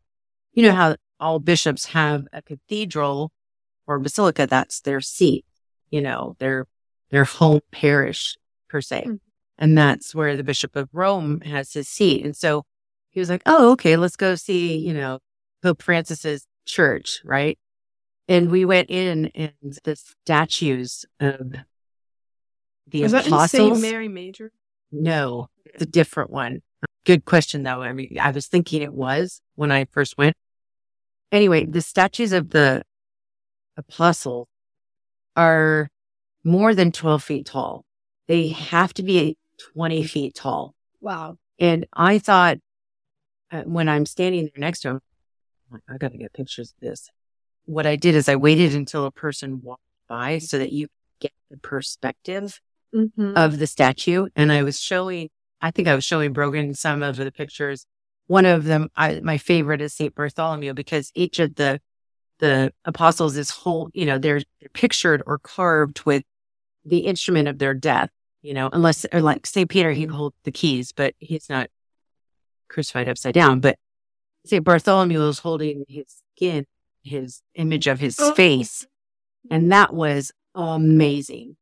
you 0.53 0.63
know 0.63 0.73
how 0.73 0.95
all 1.19 1.39
bishops 1.39 1.87
have 1.87 2.25
a 2.33 2.41
cathedral 2.41 3.31
or 3.87 3.99
basilica. 3.99 4.47
That's 4.47 4.81
their 4.81 5.01
seat. 5.01 5.45
You 5.89 6.01
know, 6.01 6.35
their 6.39 6.67
their 7.09 7.23
home 7.23 7.61
parish 7.71 8.37
per 8.67 8.81
se. 8.81 9.03
Mhm. 9.07 9.19
And 9.57 9.77
that's 9.77 10.13
where 10.13 10.35
the 10.35 10.43
Bishop 10.43 10.75
of 10.75 10.89
Rome 10.91 11.41
has 11.41 11.71
his 11.73 11.87
seat. 11.87 12.25
And 12.25 12.35
so 12.35 12.65
he 13.11 13.19
was 13.19 13.29
like, 13.29 13.43
Oh, 13.45 13.71
okay, 13.71 13.95
let's 13.95 14.17
go 14.17 14.35
see, 14.35 14.75
you 14.75 14.93
know, 14.93 15.19
Pope 15.63 15.81
Francis's 15.81 16.45
church, 16.65 17.21
right? 17.23 17.57
And 18.27 18.49
we 18.49 18.65
went 18.65 18.89
in 18.89 19.27
and 19.35 19.53
the 19.83 19.95
statues 19.95 21.05
of 21.19 21.53
the 22.87 23.03
in 23.03 23.13
apostles. 23.13 23.51
St. 23.51 23.81
Mary 23.81 24.07
Major? 24.07 24.51
No, 24.91 25.47
it's 25.65 25.83
a 25.83 25.85
different 25.85 26.31
one. 26.31 26.61
Good 27.05 27.25
question 27.25 27.63
though. 27.63 27.81
I 27.81 27.93
mean, 27.93 28.17
I 28.19 28.31
was 28.31 28.47
thinking 28.47 28.81
it 28.81 28.93
was 28.93 29.41
when 29.55 29.71
I 29.71 29.85
first 29.85 30.17
went. 30.17 30.35
Anyway, 31.35 31.65
the 31.65 31.81
statues 31.81 32.31
of 32.31 32.51
the 32.51 32.81
apostles 33.75 34.47
are 35.35 35.89
more 36.45 36.73
than 36.73 36.93
12 36.93 37.21
feet 37.21 37.45
tall. 37.45 37.83
They 38.27 38.47
have 38.47 38.93
to 38.93 39.03
be 39.03 39.37
20 39.73 40.03
feet 40.03 40.35
tall. 40.35 40.75
Wow. 41.01 41.37
And 41.59 41.85
I 41.93 42.19
thought 42.19 42.59
uh, 43.51 43.63
when 43.63 43.89
I'm 43.89 44.05
standing 44.05 44.43
there 44.45 44.51
next 44.57 44.79
to 44.81 44.89
him, 44.91 45.01
like, 45.69 45.81
I 45.89 45.97
got 45.97 46.13
to 46.13 46.17
get 46.17 46.31
pictures 46.31 46.71
of 46.71 46.79
this. 46.79 47.09
What 47.65 47.85
I 47.85 47.97
did 47.97 48.15
is 48.15 48.29
I 48.29 48.37
waited 48.37 48.73
until 48.73 49.05
a 49.05 49.11
person 49.11 49.59
walked 49.61 49.81
by 50.07 50.37
so 50.37 50.57
that 50.57 50.71
you 50.71 50.87
get 51.19 51.33
the 51.51 51.57
perspective 51.57 52.61
Mm-hmm. 52.95 53.33
of 53.35 53.59
the 53.59 53.67
statue. 53.67 54.27
And 54.37 54.53
I 54.53 54.63
was 54.63 54.79
showing, 54.79 55.29
I 55.59 55.71
think 55.71 55.89
I 55.89 55.95
was 55.95 56.05
showing 56.05 56.31
Brogan 56.31 56.73
some 56.75 57.03
of 57.03 57.17
the 57.17 57.29
pictures. 57.29 57.85
One 58.27 58.45
of 58.45 58.63
them, 58.63 58.89
I, 58.95 59.19
my 59.21 59.37
favorite 59.37 59.81
is 59.81 59.93
St. 59.93 60.15
Bartholomew 60.15 60.73
because 60.73 61.11
each 61.15 61.39
of 61.39 61.55
the, 61.55 61.79
the 62.39 62.73
apostles 62.83 63.37
is 63.37 63.49
whole, 63.51 63.89
you 63.93 64.05
know, 64.05 64.17
they're, 64.17 64.41
they're 64.59 64.69
pictured 64.73 65.21
or 65.25 65.37
carved 65.37 66.01
with 66.05 66.23
the 66.83 66.99
instrument 66.99 67.47
of 67.47 67.59
their 67.59 67.73
death, 67.73 68.09
you 68.41 68.53
know, 68.53 68.69
unless, 68.73 69.05
or 69.13 69.21
like 69.21 69.45
St. 69.45 69.69
Peter, 69.69 69.91
he 69.91 70.05
holds 70.05 70.35
the 70.43 70.51
keys, 70.51 70.91
but 70.91 71.13
he's 71.19 71.49
not 71.49 71.69
crucified 72.67 73.07
upside 73.07 73.33
down. 73.33 73.59
But 73.59 73.77
St. 74.45 74.63
Bartholomew 74.63 75.21
is 75.27 75.39
holding 75.39 75.85
his 75.87 76.05
skin, 76.35 76.65
his 77.03 77.41
image 77.53 77.87
of 77.87 77.99
his 77.99 78.19
Oh. 78.19 78.33
face. 78.33 78.85
And 79.51 79.71
that 79.71 79.93
was 79.93 80.31
amazing. 80.55 81.57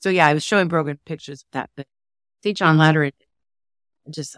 So 0.00 0.10
yeah, 0.10 0.26
I 0.26 0.34
was 0.34 0.44
showing 0.44 0.68
Brogan 0.68 0.98
pictures 1.06 1.40
of 1.42 1.46
that, 1.52 1.70
but 1.76 1.86
St. 2.42 2.56
John 2.56 2.76
Lateran, 2.78 3.12
just 4.10 4.36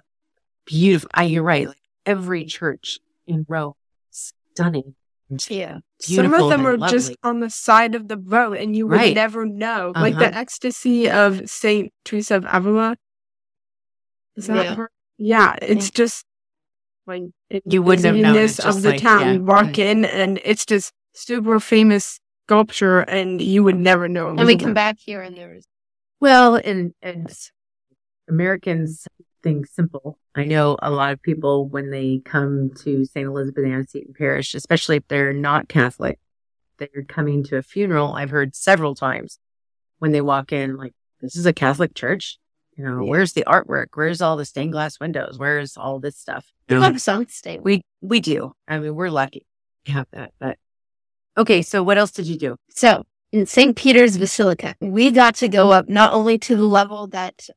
beautiful. 0.69 1.11
I, 1.15 1.25
you're 1.25 1.43
right. 1.43 1.67
Like 1.69 1.77
every 2.07 2.45
church 2.45 2.99
in 3.27 3.45
Rome, 3.49 3.75
stunning. 4.11 4.95
Yeah. 5.49 5.81
Some 6.01 6.33
of 6.33 6.49
them 6.49 6.65
and 6.65 6.83
are 6.83 6.89
just 6.89 7.15
on 7.23 7.41
the 7.41 7.51
side 7.51 7.95
of 7.95 8.09
the 8.09 8.17
road, 8.17 8.57
and 8.57 8.75
you 8.77 8.87
would 8.87 8.97
Right. 8.97 9.15
never 9.15 9.45
know. 9.45 9.93
Like 9.95 10.15
the 10.19 10.29
Uh-huh. 10.29 10.39
ecstasy 10.41 11.11
of 11.11 11.51
Saint 11.51 11.93
Teresa 12.05 12.37
of 12.37 12.47
Avila. 12.51 12.97
Is 14.37 14.47
that 14.47 14.65
Yeah. 14.65 14.75
her? 14.77 14.91
Yeah, 15.19 15.57
it's 15.61 15.91
just 15.91 16.25
like 17.07 17.25
it, 17.51 17.63
You 17.67 17.83
wouldn't 17.83 18.07
have 18.07 18.17
known. 18.17 18.35
this 18.35 18.59
of 18.59 18.83
the 18.83 18.91
like, 18.91 19.01
town. 19.03 19.21
yeah. 19.21 19.33
You 19.33 19.45
walk 19.45 19.79
in, 19.79 20.05
and 20.05 20.41
it's 20.45 20.65
just 20.65 20.93
super 21.15 21.59
famous 21.61 22.21
sculpture, 22.47 23.01
and 23.01 23.43
you 23.43 23.63
would 23.65 23.77
never 23.77 24.09
know. 24.09 24.29
And 24.29 24.47
we 24.47 24.57
come 24.57 24.73
back 24.75 24.97
here 24.99 25.21
and 25.21 25.37
there 25.37 25.55
was 25.55 25.67
Well, 26.21 26.55
and, 26.57 26.95
and 27.03 27.29
Americans 28.29 29.07
think 29.53 29.67
simple. 29.67 30.19
I 30.35 30.45
know 30.45 30.77
a 30.83 30.91
lot 30.91 31.13
of 31.13 31.23
people 31.23 31.69
when 31.69 31.91
they 31.91 32.21
come 32.25 32.71
to 32.83 33.05
St. 33.05 33.27
Elizabeth 33.27 33.65
Ann 33.65 33.87
Seton 33.87 34.15
Parish, 34.17 34.55
especially 34.55 34.97
if 34.97 35.09
they're 35.09 35.33
not 35.33 35.69
Catholic, 35.69 36.19
they're 36.79 37.05
coming 37.09 37.43
to 37.45 37.57
a 37.57 37.63
funeral. 37.63 38.15
I've 38.15 38.31
heard 38.31 38.55
several 38.55 38.95
times 38.95 39.39
when 39.99 40.13
they 40.13 40.21
walk 40.21 40.53
in, 40.53 40.77
like, 40.77 40.95
this 41.21 41.35
is 41.37 41.47
a 41.47 41.53
Catholic 41.53 41.95
church. 41.95 42.39
You 42.77 42.85
know, 42.85 43.03
Yeah. 43.03 43.11
where's 43.11 43.33
the 43.33 43.43
artwork? 43.45 43.87
Where's 43.95 44.21
all 44.21 44.37
the 44.37 44.45
stained 44.45 44.71
glass 44.73 45.01
windows? 45.01 45.37
Where's 45.37 45.77
all 45.77 45.99
this 45.99 46.17
stuff? 46.17 46.47
We 46.69 46.77
have 46.77 47.01
some 47.03 47.27
state. 47.27 47.63
We 47.63 47.83
we 48.01 48.21
do. 48.21 48.53
I 48.69 48.79
mean, 48.79 48.95
we're 48.95 49.11
lucky 49.11 49.45
to 49.87 49.93
have 49.93 50.07
that. 50.13 50.33
But 50.39 50.59
okay, 51.37 51.63
so 51.63 51.83
what 51.83 51.99
else 51.99 52.13
did 52.13 52.27
you 52.27 52.39
do? 52.39 52.57
So 52.71 53.03
in 53.33 53.47
St. 53.47 53.75
Peter's 53.75 54.17
Basilica, 54.17 54.77
we 54.81 55.11
got 55.11 55.35
to 55.37 55.49
go 55.49 55.73
up 55.73 55.89
not 55.89 56.13
only 56.13 56.39
to 56.39 56.55
the 56.55 56.63
level 56.63 57.09
that 57.09 57.49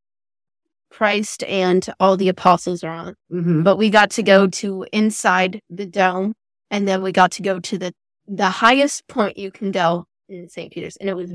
Christ 0.91 1.43
and 1.43 1.87
all 1.99 2.17
the 2.17 2.29
apostles 2.29 2.83
are 2.83 2.91
on, 2.91 3.15
Mm-hmm. 3.31 3.63
but 3.63 3.77
we 3.77 3.89
got 3.89 4.11
to 4.11 4.23
go 4.23 4.47
to 4.47 4.85
inside 4.91 5.61
the 5.69 5.85
dome, 5.85 6.33
and 6.69 6.87
then 6.87 7.01
we 7.01 7.11
got 7.11 7.31
to 7.33 7.41
go 7.41 7.59
to 7.59 7.77
the 7.77 7.93
the 8.27 8.49
highest 8.49 9.07
point 9.07 9.37
you 9.37 9.51
can 9.51 9.71
go 9.71 10.05
in 10.29 10.47
St. 10.47 10.71
Peter's, 10.71 10.95
and 10.97 11.09
it 11.09 11.15
was 11.15 11.31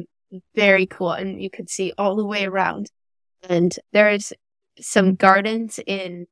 very 0.55 0.87
cool, 0.87 1.13
and 1.13 1.43
you 1.43 1.51
could 1.51 1.69
see 1.69 1.93
all 1.99 2.17
the 2.17 2.25
way 2.25 2.45
around. 2.45 2.91
And 3.49 3.75
there's 3.93 4.33
some 4.81 5.15
gardens 5.15 5.79
in 5.87 6.27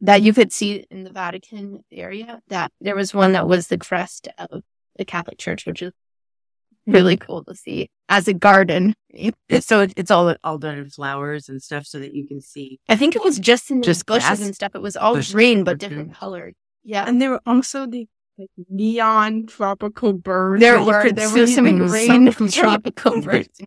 that 0.00 0.22
you 0.22 0.32
could 0.32 0.52
see 0.52 0.86
in 0.90 1.04
the 1.04 1.12
Vatican 1.12 1.84
area. 1.92 2.40
That 2.48 2.72
there 2.80 2.96
was 2.96 3.12
one 3.14 3.32
that 3.32 3.46
was 3.46 3.68
the 3.68 3.78
crest 3.78 4.28
of 4.38 4.62
the 4.96 5.04
Catholic 5.04 5.38
Church, 5.38 5.66
which 5.66 5.82
is 5.82 5.92
really 6.86 7.16
cool 7.16 7.44
to 7.44 7.54
see 7.54 7.90
as 8.08 8.28
a 8.28 8.34
garden. 8.34 8.94
So 9.60 9.86
it's 9.96 10.10
all 10.10 10.34
all 10.42 10.58
done 10.58 10.78
in 10.78 10.88
flowers 10.90 11.48
and 11.48 11.62
stuff, 11.62 11.86
so 11.86 11.98
that 11.98 12.14
you 12.14 12.26
can 12.26 12.40
see. 12.40 12.80
I 12.88 12.96
think 12.96 13.14
it 13.16 13.22
was 13.22 13.38
just 13.38 13.70
in 13.70 13.80
the 13.80 13.84
Just 13.86 14.06
bushes 14.06 14.24
grass? 14.24 14.40
and 14.40 14.54
stuff. 14.54 14.74
It 14.74 14.82
was 14.82 14.96
all 14.96 15.14
Bushes 15.14 15.32
green 15.34 15.64
but 15.64 15.78
different 15.78 16.04
green? 16.08 16.14
colored. 16.14 16.54
Yeah. 16.84 17.04
And 17.06 17.20
there 17.20 17.30
were 17.30 17.42
also 17.46 17.86
the 17.86 18.08
like 18.38 18.48
neon 18.70 19.46
tropical 19.46 20.14
birds. 20.14 20.60
There 20.60 20.82
were 20.82 21.02
could 21.02 21.16
there 21.16 21.28
were 21.30 21.46
some 21.46 21.66
in 21.66 21.78
the 21.78 21.86
green 21.88 22.32
sun. 22.32 22.48
tropical 22.48 23.20
birds. 23.20 23.60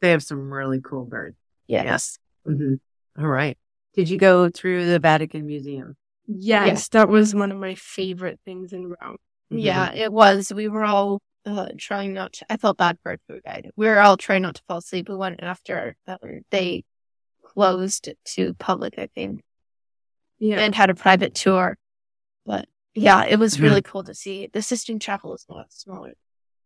They 0.00 0.10
have 0.10 0.22
some 0.22 0.52
really 0.52 0.80
cool 0.80 1.04
birds. 1.04 1.36
Yeah. 1.66 1.84
Yes. 1.84 2.18
hmm 2.44 2.74
All 3.18 3.26
right. 3.26 3.56
Did 3.94 4.08
you 4.10 4.18
go 4.18 4.50
through 4.50 4.86
the 4.86 4.98
Vatican 4.98 5.46
Museum? 5.46 5.96
Yes, 6.26 6.88
that 6.88 7.08
was 7.08 7.34
one 7.34 7.52
of 7.52 7.58
my 7.58 7.74
favorite 7.76 8.40
things 8.44 8.72
in 8.72 8.88
Rome. 9.00 9.16
Yeah, 9.48 9.92
it 9.94 10.12
was. 10.12 10.52
We 10.52 10.68
were 10.68 10.84
all 10.84 11.20
uh, 11.46 11.68
trying 11.78 12.12
not 12.12 12.32
to. 12.34 12.46
I 12.50 12.56
felt 12.56 12.76
bad 12.76 12.98
for 13.02 13.12
our 13.12 13.18
tour 13.28 13.40
guide. 13.44 13.70
We 13.76 13.86
were 13.86 14.00
all 14.00 14.16
trying 14.16 14.42
not 14.42 14.56
to 14.56 14.62
fall 14.68 14.78
asleep. 14.78 15.08
We 15.08 15.16
went 15.16 15.42
after 15.42 15.96
that 16.06 16.20
they 16.50 16.84
closed 17.44 18.10
to 18.34 18.54
public, 18.54 18.94
I 18.98 19.06
think, 19.14 19.42
Yeah. 20.38 20.58
and 20.60 20.74
had 20.74 20.90
a 20.90 20.94
private 20.94 21.34
tour. 21.34 21.78
But 22.44 22.68
yeah, 22.94 23.24
it 23.24 23.38
was 23.38 23.56
Yeah. 23.58 23.64
really 23.64 23.82
cool 23.82 24.04
to 24.04 24.14
see. 24.14 24.48
The 24.52 24.60
Sistine 24.62 24.98
Chapel 24.98 25.34
is 25.34 25.46
a 25.48 25.54
lot 25.54 25.72
smaller. 25.72 26.14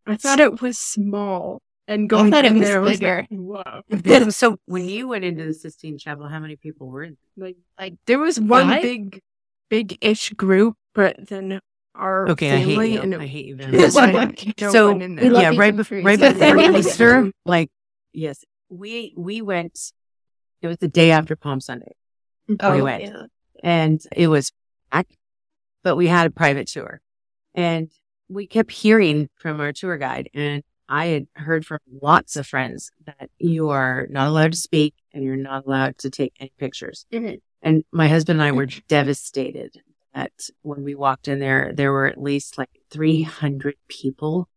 I 0.06 0.16
thought 0.16 0.40
it 0.40 0.60
was 0.60 0.78
small. 0.78 1.60
And 1.86 2.08
going 2.08 2.30
thought 2.30 2.44
it 2.44 2.52
in 2.52 2.58
was 2.60 2.68
there 2.68 2.80
was 2.80 2.98
bigger. 3.00 3.26
like, 3.30 3.82
whoa. 3.92 4.30
so 4.30 4.56
when 4.66 4.88
you 4.88 5.08
went 5.08 5.24
into 5.24 5.44
the 5.44 5.54
Sistine 5.54 5.98
Chapel, 5.98 6.28
how 6.28 6.38
many 6.38 6.54
people 6.56 6.88
were 6.88 7.02
in? 7.02 7.16
Like, 7.36 7.56
Like, 7.78 7.94
there 8.06 8.18
was 8.18 8.38
one 8.38 8.68
Five? 8.68 8.82
big, 8.82 9.20
big-ish 9.68 10.30
group, 10.30 10.76
but 10.94 11.16
then 11.28 11.60
our 12.00 12.28
Okay, 12.30 12.50
I 12.52 12.56
hate 12.56 12.66
family 12.74 12.92
you. 12.94 13.00
and 13.02 13.14
I 13.14 13.26
hate 13.26 13.46
you 13.46 13.56
very 13.56 13.72
much. 13.72 13.94
like 13.94 14.60
no 14.60 14.70
So, 14.72 14.92
one 14.92 15.02
in 15.02 15.14
we 15.16 15.22
there. 15.22 15.30
love 15.32 15.42
yeah, 15.42 15.50
you 15.52 15.58
right 15.58 15.72
for 15.72 15.76
before 15.78 16.02
right 16.02 16.18
before 16.18 16.58
Easter, 16.78 17.30
like 17.44 17.70
yes, 18.12 18.44
we 18.68 19.14
we 19.16 19.42
went. 19.42 19.92
It 20.62 20.66
was 20.68 20.78
the 20.78 20.88
day 20.88 21.10
after 21.10 21.36
Palm 21.36 21.60
Sunday, 21.60 21.92
oh, 22.60 22.74
we 22.74 22.82
went. 22.82 23.02
yeah. 23.04 23.22
and 23.62 24.00
it 24.14 24.28
was 24.28 24.52
packed, 24.92 25.16
but 25.84 25.96
we 25.96 26.06
had 26.06 26.26
a 26.26 26.30
private 26.30 26.66
tour, 26.68 27.00
and 27.54 27.90
we 28.28 28.46
kept 28.46 28.70
hearing 28.72 29.28
from 29.36 29.60
our 29.60 29.72
tour 29.72 29.96
guide, 29.96 30.28
and 30.34 30.62
I 30.88 31.06
had 31.06 31.26
heard 31.34 31.64
from 31.64 31.78
lots 32.02 32.36
of 32.36 32.46
friends 32.46 32.90
that 33.06 33.30
you 33.38 33.68
are 33.70 34.06
not 34.10 34.26
allowed 34.28 34.52
to 34.52 34.58
speak 34.58 34.94
and 35.14 35.22
you're 35.24 35.36
not 35.36 35.64
allowed 35.64 35.96
to 35.98 36.10
take 36.10 36.32
any 36.40 36.52
pictures. 36.58 37.06
Mhm. 37.12 37.40
And 37.62 37.84
my 37.92 38.08
husband 38.08 38.40
and 38.40 38.48
I 38.48 38.50
were 38.52 38.66
devastated 38.88 39.80
that 40.14 40.32
when 40.62 40.82
we 40.82 40.94
walked 40.94 41.28
in 41.28 41.38
there, 41.38 41.72
there 41.74 41.92
were 41.92 42.06
at 42.06 42.20
least 42.20 42.58
like 42.58 42.70
300 42.90 43.76
people 43.88 44.48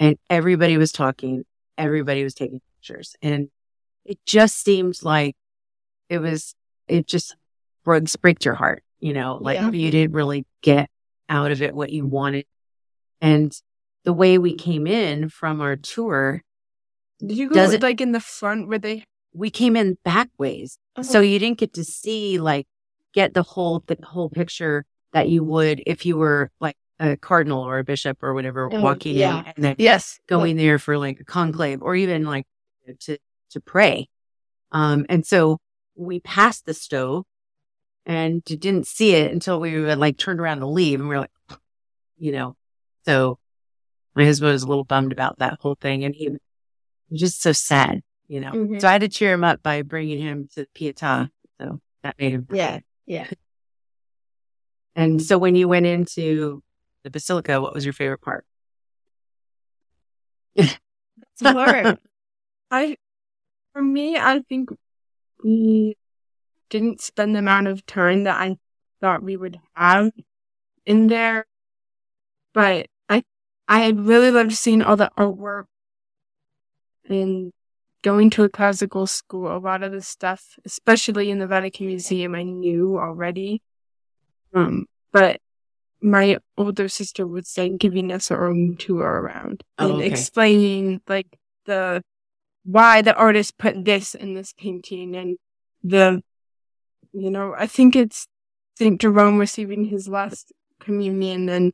and 0.00 0.18
everybody 0.30 0.76
was 0.76 0.92
talking. 0.92 1.44
Everybody 1.76 2.24
was 2.24 2.34
taking 2.34 2.60
pictures. 2.76 3.14
And 3.22 3.48
it 4.04 4.18
just 4.26 4.62
seemed 4.62 5.02
like 5.02 5.36
it 6.08 6.18
was, 6.18 6.54
it 6.88 7.06
just 7.06 7.36
broke, 7.84 8.04
breaks 8.20 8.44
your 8.44 8.54
heart, 8.54 8.82
you 9.00 9.12
know, 9.12 9.38
like 9.40 9.56
Yeah. 9.56 9.70
you 9.70 9.90
didn't 9.90 10.14
really 10.14 10.46
get 10.62 10.90
out 11.28 11.50
of 11.50 11.62
it 11.62 11.74
what 11.74 11.90
you 11.90 12.06
wanted. 12.06 12.46
And 13.20 13.54
the 14.04 14.12
way 14.12 14.38
we 14.38 14.54
came 14.54 14.86
in 14.86 15.28
from 15.28 15.60
our 15.60 15.76
tour, 15.76 16.42
Did 17.20 17.36
you 17.36 17.50
go 17.50 17.64
like 17.80 18.00
in 18.00 18.12
the 18.12 18.20
front 18.20 18.68
where 18.68 18.78
they? 18.78 19.04
we 19.34 19.50
came 19.50 19.76
in 19.76 19.96
back 20.04 20.28
ways. 20.38 20.78
So 21.00 21.20
oh. 21.20 21.22
you 21.22 21.38
didn't 21.38 21.58
get 21.58 21.74
to 21.74 21.84
see 21.84 22.38
like 22.38 22.66
get 23.14 23.34
the 23.34 23.42
whole 23.42 23.82
the 23.86 23.96
whole 24.02 24.28
picture 24.28 24.84
that 25.12 25.28
you 25.28 25.44
would 25.44 25.82
if 25.86 26.04
you 26.06 26.16
were 26.16 26.50
like 26.60 26.76
a 26.98 27.16
cardinal 27.16 27.62
or 27.62 27.78
a 27.78 27.84
bishop 27.84 28.22
or 28.22 28.32
whatever 28.34 28.70
Oh, 28.72 28.80
walking 28.80 29.16
yeah. 29.16 29.40
in 29.40 29.46
and 29.56 29.64
then 29.64 29.76
Yes. 29.78 30.20
going 30.26 30.56
there 30.56 30.78
for 30.78 30.96
like 30.98 31.20
a 31.20 31.24
conclave 31.24 31.82
or 31.82 31.94
even 31.96 32.24
like 32.24 32.46
to 33.00 33.18
to 33.50 33.60
pray. 33.60 34.08
Um 34.72 35.06
and 35.08 35.26
so 35.26 35.58
we 35.94 36.20
passed 36.20 36.64
the 36.66 36.74
stove 36.74 37.24
and 38.06 38.42
didn't 38.44 38.86
see 38.86 39.14
it 39.14 39.30
until 39.32 39.60
we 39.60 39.78
were 39.78 39.94
like 39.96 40.16
turned 40.16 40.40
around 40.40 40.60
to 40.60 40.66
leave 40.66 41.00
and 41.00 41.08
we 41.08 41.14
were 41.14 41.20
like 41.22 41.58
you 42.18 42.32
know. 42.32 42.56
So 43.04 43.38
my 44.14 44.24
husband 44.24 44.52
was 44.52 44.62
a 44.62 44.66
little 44.68 44.84
bummed 44.84 45.12
about 45.12 45.38
that 45.38 45.58
whole 45.60 45.76
thing 45.80 46.04
and 46.04 46.14
he 46.14 46.28
was 46.30 46.38
just 47.12 47.42
so 47.42 47.52
sad, 47.52 48.02
you 48.28 48.40
know. 48.40 48.52
Mhm. 48.52 48.80
So 48.80 48.88
I 48.88 48.92
had 48.92 49.00
to 49.02 49.08
cheer 49.08 49.32
him 49.32 49.44
up 49.44 49.62
by 49.62 49.82
bringing 49.82 50.20
him 50.20 50.48
to 50.54 50.66
the 50.66 50.68
Pietà. 50.92 51.30
So 51.60 51.80
that 52.02 52.16
made 52.18 52.32
him 52.32 52.46
Yeah. 52.52 52.80
Yeah. 53.06 53.28
And 54.94 55.22
so 55.22 55.38
when 55.38 55.54
you 55.54 55.68
went 55.68 55.86
into 55.86 56.62
the 57.04 57.10
basilica, 57.10 57.60
what 57.60 57.74
was 57.74 57.84
your 57.84 57.94
favorite 57.94 58.20
part? 58.22 58.44
Sure. 61.42 61.98
I, 62.70 62.96
for 63.72 63.82
me, 63.82 64.16
I 64.16 64.40
think 64.48 64.70
we 65.44 65.96
didn't 66.70 67.00
spend 67.00 67.34
the 67.34 67.40
amount 67.40 67.68
of 67.68 67.86
time 67.86 68.24
that 68.24 68.40
I 68.40 68.58
thought 69.00 69.22
we 69.22 69.36
would 69.36 69.60
have 69.74 70.12
in 70.86 71.08
there, 71.08 71.46
but 72.54 72.86
I, 73.08 73.24
I 73.68 73.80
had 73.80 74.00
really 74.00 74.30
loved 74.30 74.52
seeing 74.52 74.82
all 74.82 74.96
the 74.96 75.10
artwork 75.18 75.66
and 77.08 77.52
going 78.02 78.30
to 78.30 78.44
a 78.44 78.48
classical 78.48 79.06
school. 79.06 79.54
A 79.54 79.58
lot 79.58 79.82
of 79.82 79.92
the 79.92 80.02
stuff, 80.02 80.58
especially 80.64 81.30
in 81.30 81.38
the 81.38 81.46
Vatican 81.46 81.86
Museum, 81.86 82.34
I 82.34 82.42
knew 82.42 82.98
already. 82.98 83.62
Um, 84.54 84.86
but 85.12 85.40
my 86.00 86.38
older 86.56 86.88
sister 86.88 87.26
was 87.26 87.56
like 87.56 87.78
giving 87.78 88.12
us 88.12 88.30
our 88.30 88.48
own 88.48 88.76
tour 88.76 89.04
around 89.04 89.62
Oh, 89.78 89.88
and 89.88 89.96
okay. 89.98 90.06
explaining 90.08 91.00
like 91.08 91.38
the 91.66 92.02
why 92.64 93.02
the 93.02 93.14
artist 93.14 93.58
put 93.58 93.84
this 93.84 94.14
in 94.14 94.34
this 94.34 94.52
painting 94.52 95.16
and 95.16 95.36
the 95.82 96.22
you 97.12 97.30
know 97.30 97.54
I 97.56 97.66
think 97.66 97.94
it's 97.96 98.26
Saint 98.78 99.00
Jerome 99.00 99.38
receiving 99.38 99.84
his 99.86 100.08
last 100.08 100.52
communion 100.80 101.48
and 101.48 101.72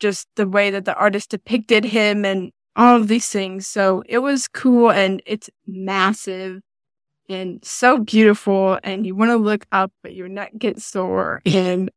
just 0.00 0.28
the 0.36 0.46
way 0.48 0.70
that 0.70 0.84
the 0.84 0.94
artist 0.94 1.30
depicted 1.30 1.84
him 1.84 2.24
and 2.24 2.52
all 2.76 2.96
of 2.96 3.08
these 3.08 3.28
things. 3.28 3.66
So 3.66 4.02
it 4.06 4.18
was 4.18 4.48
cool 4.48 4.90
and 4.90 5.22
it's 5.26 5.50
massive 5.66 6.60
and 7.28 7.64
so 7.64 7.98
beautiful 7.98 8.78
and 8.84 9.04
you 9.06 9.14
want 9.16 9.30
to 9.30 9.36
look 9.36 9.66
up 9.72 9.90
but 10.02 10.14
your 10.14 10.28
neck 10.28 10.52
gets 10.58 10.84
sore 10.84 11.42
and 11.46 11.90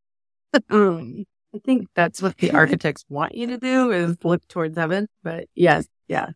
um 0.69 1.25
I 1.53 1.59
think 1.59 1.87
that's 1.95 2.21
what 2.21 2.37
the 2.37 2.51
architects 2.53 3.05
want 3.09 3.35
you 3.35 3.47
to 3.47 3.57
do 3.57 3.91
is 3.91 4.17
look 4.23 4.47
towards 4.47 4.77
heaven. 4.77 5.07
But 5.23 5.47
yes, 5.55 5.87
yeah. 6.07 6.27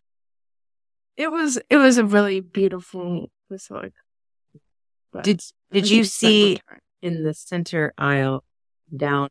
it 1.17 1.31
was 1.31 1.59
it 1.69 1.77
was 1.77 1.97
a 1.97 2.05
really 2.05 2.39
beautiful 2.41 3.29
basilica. 3.49 3.91
But 5.11 5.23
Did 5.23 5.41
did 5.71 5.89
you 5.89 6.03
see 6.03 6.59
in 7.01 7.23
the 7.23 7.33
center 7.33 7.93
aisle 7.97 8.43
down 8.95 9.29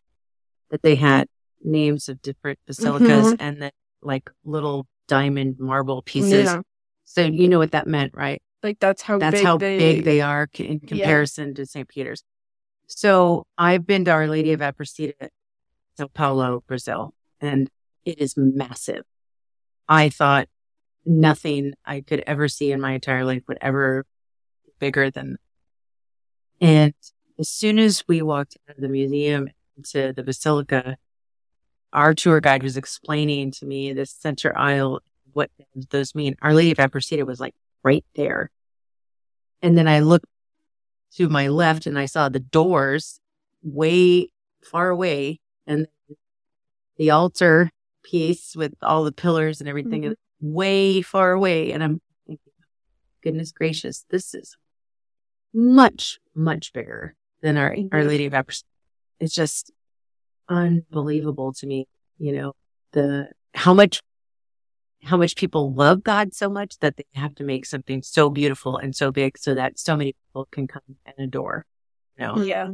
that 0.70 0.82
they 0.82 0.94
had 0.94 1.26
names 1.62 2.08
of 2.08 2.22
different 2.22 2.58
basilicas 2.66 3.34
and 3.40 3.62
then 3.62 3.72
like 4.02 4.30
little 4.44 4.86
diamond 5.08 5.56
marble 5.58 6.02
pieces? 6.02 6.44
Yeah, 6.44 6.60
So 7.04 7.22
you 7.22 7.48
know 7.48 7.58
what 7.58 7.72
that 7.72 7.86
meant, 7.88 8.14
right? 8.14 8.40
like 8.62 8.78
that's 8.78 9.02
how 9.02 9.18
That's 9.18 9.36
big 9.36 9.44
how 9.44 9.56
they, 9.58 9.78
big 9.78 10.04
they 10.04 10.20
are 10.20 10.48
in 10.54 10.80
comparison 10.80 11.54
to 11.54 11.66
St. 11.66 11.88
Peter's. 11.88 12.22
So 12.94 13.46
I've 13.56 13.86
been 13.86 14.04
to 14.04 14.10
Our 14.10 14.28
Lady 14.28 14.52
of 14.52 14.60
Aparecida, 14.60 15.28
Sao 15.96 16.08
Paulo, 16.08 16.62
Brazil, 16.66 17.14
and 17.40 17.70
it 18.04 18.18
is 18.18 18.36
massive. 18.36 19.04
I 19.88 20.10
thought 20.10 20.48
nothing 21.04 21.72
I 21.84 22.02
could 22.02 22.22
ever 22.26 22.48
see 22.48 22.70
in 22.70 22.80
my 22.80 22.92
entire 22.92 23.24
life 23.24 23.42
would 23.48 23.58
ever 23.60 24.04
be 24.64 24.72
bigger 24.78 25.10
than. 25.10 25.36
And 26.60 26.94
as 27.38 27.48
soon 27.48 27.78
as 27.78 28.04
we 28.06 28.22
walked 28.22 28.58
out 28.68 28.76
of 28.76 28.82
the 28.82 28.88
museum 28.88 29.48
into 29.76 30.12
the 30.12 30.22
basilica, 30.22 30.96
our 31.92 32.14
tour 32.14 32.40
guide 32.40 32.62
was 32.62 32.76
explaining 32.76 33.52
to 33.52 33.66
me 33.66 33.92
this 33.92 34.10
center 34.10 34.56
aisle, 34.56 35.00
what 35.32 35.50
those 35.90 36.14
mean. 36.14 36.36
Our 36.42 36.54
Lady 36.54 36.72
of 36.72 36.78
Aparecida 36.78 37.26
was 37.26 37.40
like 37.40 37.54
right 37.82 38.04
there. 38.14 38.50
and 39.62 39.76
then 39.78 39.88
I 39.88 40.00
looked 40.00 40.26
to 41.16 41.28
my 41.28 41.48
left 41.48 41.86
and 41.86 41.98
I 41.98 42.06
saw 42.06 42.28
the 42.28 42.40
doors 42.40 43.20
way 43.62 44.30
far 44.62 44.88
away 44.90 45.40
and 45.66 45.86
the 46.96 47.10
altar 47.10 47.70
piece 48.02 48.56
with 48.56 48.74
all 48.82 49.04
the 49.04 49.12
pillars 49.12 49.60
and 49.60 49.68
everything 49.68 50.04
is 50.04 50.14
way 50.40 51.02
far 51.02 51.32
away. 51.32 51.72
And 51.72 51.82
I'm 51.82 52.00
thinking, 52.26 52.52
goodness 53.22 53.52
gracious, 53.52 54.04
this 54.10 54.34
is 54.34 54.56
much, 55.54 56.18
much 56.34 56.72
bigger 56.72 57.14
than 57.42 57.56
our, 57.56 57.74
our 57.92 58.04
Lady 58.04 58.26
of 58.26 58.34
Epps. 58.34 58.64
It's 59.20 59.34
just 59.34 59.70
unbelievable 60.48 61.52
to 61.54 61.66
me, 61.66 61.86
you 62.18 62.32
know, 62.32 62.52
the, 62.92 63.28
how 63.54 63.74
much, 63.74 64.02
how 65.02 65.16
much 65.16 65.36
people 65.36 65.72
love 65.74 66.02
God 66.02 66.32
so 66.34 66.48
much 66.48 66.78
that 66.78 66.96
they 66.96 67.04
have 67.14 67.34
to 67.36 67.44
make 67.44 67.66
something 67.66 68.02
so 68.02 68.30
beautiful 68.30 68.76
and 68.76 68.94
so 68.94 69.10
big 69.10 69.36
so 69.36 69.54
that 69.54 69.78
so 69.78 69.96
many 69.96 70.14
people 70.28 70.46
can 70.50 70.66
come 70.66 70.82
and 71.04 71.14
adore. 71.18 71.66
You 72.18 72.26
know? 72.26 72.42
Yeah. 72.42 72.68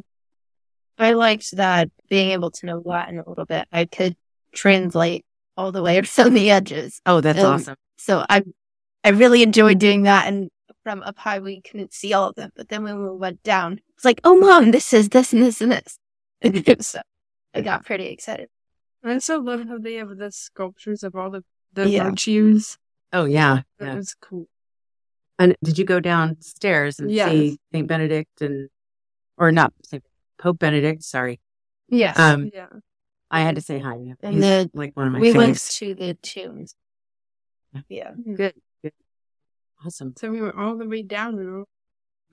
I 0.99 1.13
liked 1.13 1.57
that 1.57 1.91
being 2.09 2.31
able 2.31 2.51
to 2.51 2.67
know 2.67 2.83
Latin 2.85 3.19
a 3.19 3.29
little 3.29 3.47
bit. 3.47 3.67
I 3.73 3.85
could 3.85 4.17
translate 4.53 5.25
all 5.57 5.73
the 5.73 5.83
way 5.83 5.99
around 6.19 6.35
the 6.35 6.51
edges. 6.51 7.01
Oh, 7.07 7.21
that's 7.21 7.39
Um, 7.39 7.55
awesome. 7.55 7.77
So 7.97 8.25
I 8.29 8.43
I 9.05 9.11
really 9.11 9.43
enjoyed 9.43 9.79
doing 9.79 10.03
that 10.03 10.27
and 10.27 10.51
from 10.83 11.03
up 11.03 11.19
high 11.19 11.39
we 11.39 11.61
couldn't 11.61 11.93
see 11.93 12.13
all 12.13 12.31
of 12.31 12.35
them. 12.35 12.51
But 12.57 12.69
then 12.69 12.83
when 12.83 13.03
we 13.03 13.11
went 13.17 13.43
down, 13.43 13.81
it's 13.95 14.05
like, 14.05 14.21
oh 14.25 14.39
mom, 14.39 14.71
this 14.71 14.93
is 14.93 15.09
this 15.11 15.33
and 15.33 15.43
this 15.43 15.61
and 15.61 15.73
this. 15.73 15.99
so 16.87 17.01
I 17.55 17.61
got 17.61 17.85
pretty 17.87 18.07
excited. 18.07 18.49
I 19.05 19.13
also 19.13 19.41
love 19.41 19.67
how 19.69 19.79
they 19.79 19.95
have 19.95 20.17
the 20.17 20.33
sculptures 20.33 21.03
of 21.03 21.15
all 21.15 21.31
the, 21.31 21.45
the 21.85 21.91
Yeah. 21.91 22.11
virtues. 22.11 22.79
Oh, 23.13 23.25
yeah. 23.25 23.63
That 23.79 23.87
yeah. 23.87 23.95
was 23.95 24.15
cool. 24.21 24.49
And 25.39 25.57
did 25.63 25.79
you 25.79 25.85
go 25.85 26.01
downstairs 26.01 26.99
and 26.99 27.11
Yes. 27.11 27.31
see 27.31 27.59
Saint 27.73 27.87
Benedict 27.87 28.41
and, 28.43 28.69
or 29.37 29.53
not 29.53 29.73
Saint 29.85 30.05
Pope 30.39 30.59
Benedict? 30.59 31.03
Sorry. 31.03 31.41
Yes. 31.89 32.19
Um, 32.19 32.51
Yeah. 32.53 32.69
I 33.31 33.41
had 33.43 33.55
to 33.57 33.61
say 33.61 33.79
hi. 33.79 33.95
And 34.23 34.35
He's 34.35 34.43
the- 34.43 34.71
like 34.75 34.97
one 34.97 35.07
of 35.07 35.13
my 35.13 35.21
we 35.21 35.33
went 35.33 35.59
to 35.59 35.95
the 35.95 36.15
tombs. 36.15 36.75
Yeah. 37.89 38.13
Good. 38.13 38.55
Good. 38.83 38.93
Awesome. 39.85 40.15
So 40.17 40.31
we 40.31 40.41
went 40.41 40.57
all 40.57 40.77
the 40.77 40.87
way 40.89 41.03
down 41.03 41.39
and 41.39 41.57
all. 41.59 41.65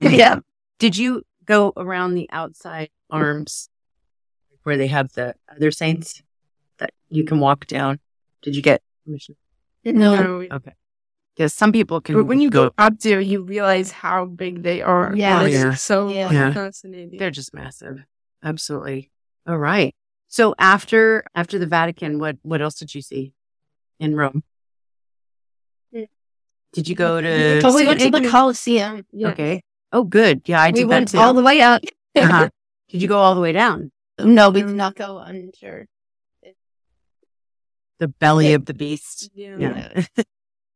yeah. 0.00 0.40
Did 0.78 0.96
you 0.96 1.22
go 1.44 1.72
around 1.76 2.14
the 2.14 2.28
outside 2.32 2.90
arms 3.08 3.68
where 4.64 4.76
they 4.76 4.88
have 4.88 5.12
the 5.12 5.34
other 5.48 5.70
saints 5.70 6.22
that 6.78 6.90
you 7.08 7.24
can 7.24 7.38
walk 7.40 7.66
down? 7.66 8.00
Did 8.42 8.56
you 8.56 8.62
get 8.62 8.82
permission? 9.06 9.36
No. 9.84 10.40
No, 10.40 10.56
Okay. 10.56 10.72
Because 11.36 11.52
some 11.54 11.70
people 11.70 12.00
can 12.00 12.14
But 12.14 12.24
when 12.24 12.40
you 12.40 12.50
go 12.50 12.70
up 12.78 12.98
there, 13.00 13.20
you 13.20 13.42
realize 13.42 13.90
how 13.90 14.24
big 14.24 14.62
they 14.62 14.80
are. 14.80 15.12
Yeah. 15.14 15.40
And 15.40 15.48
it's 15.48 15.56
Oh, 15.56 15.68
yeah. 15.68 15.74
so 15.74 16.08
Yeah. 16.08 16.32
Yeah. 16.32 16.52
fascinating. 16.52 17.18
They're 17.18 17.30
just 17.30 17.54
massive. 17.54 17.98
Absolutely. 18.42 19.10
All 19.46 19.58
right. 19.58 19.94
So 20.28 20.54
after 20.58 21.24
after 21.34 21.58
the 21.58 21.66
Vatican, 21.66 22.18
what 22.18 22.36
what 22.42 22.60
else 22.62 22.76
did 22.78 22.94
you 22.94 23.02
see 23.02 23.32
in 24.00 24.16
Rome? 24.16 24.42
Did 26.72 26.88
you 26.88 26.94
go 26.94 27.20
to? 27.20 27.60
But 27.62 27.74
we 27.74 27.86
went 27.86 28.00
to 28.00 28.10
the 28.10 28.28
Colosseum. 28.28 29.06
Yeah. 29.12 29.28
Okay. 29.28 29.62
Oh, 29.92 30.04
good. 30.04 30.42
Yeah, 30.46 30.60
I 30.60 30.68
we 30.68 30.72
did 30.72 30.82
that 30.84 30.88
went 30.88 31.08
too. 31.08 31.18
all 31.18 31.32
the 31.32 31.42
way 31.42 31.60
up. 31.62 31.80
Uh-huh. 32.14 32.50
Did 32.90 33.02
you 33.02 33.08
go 33.08 33.18
all 33.18 33.34
the 33.34 33.40
way 33.40 33.52
down 33.52 33.90
no, 34.18 34.50
we 34.50 34.62
did 34.62 34.70
not 34.70 34.94
go 34.94 35.18
under. 35.18 35.86
The 37.98 38.08
belly 38.08 38.52
of 38.54 38.66
the 38.66 38.74
beast? 38.74 39.30
Yeah. 39.34 39.56
Yeah. 39.58 40.04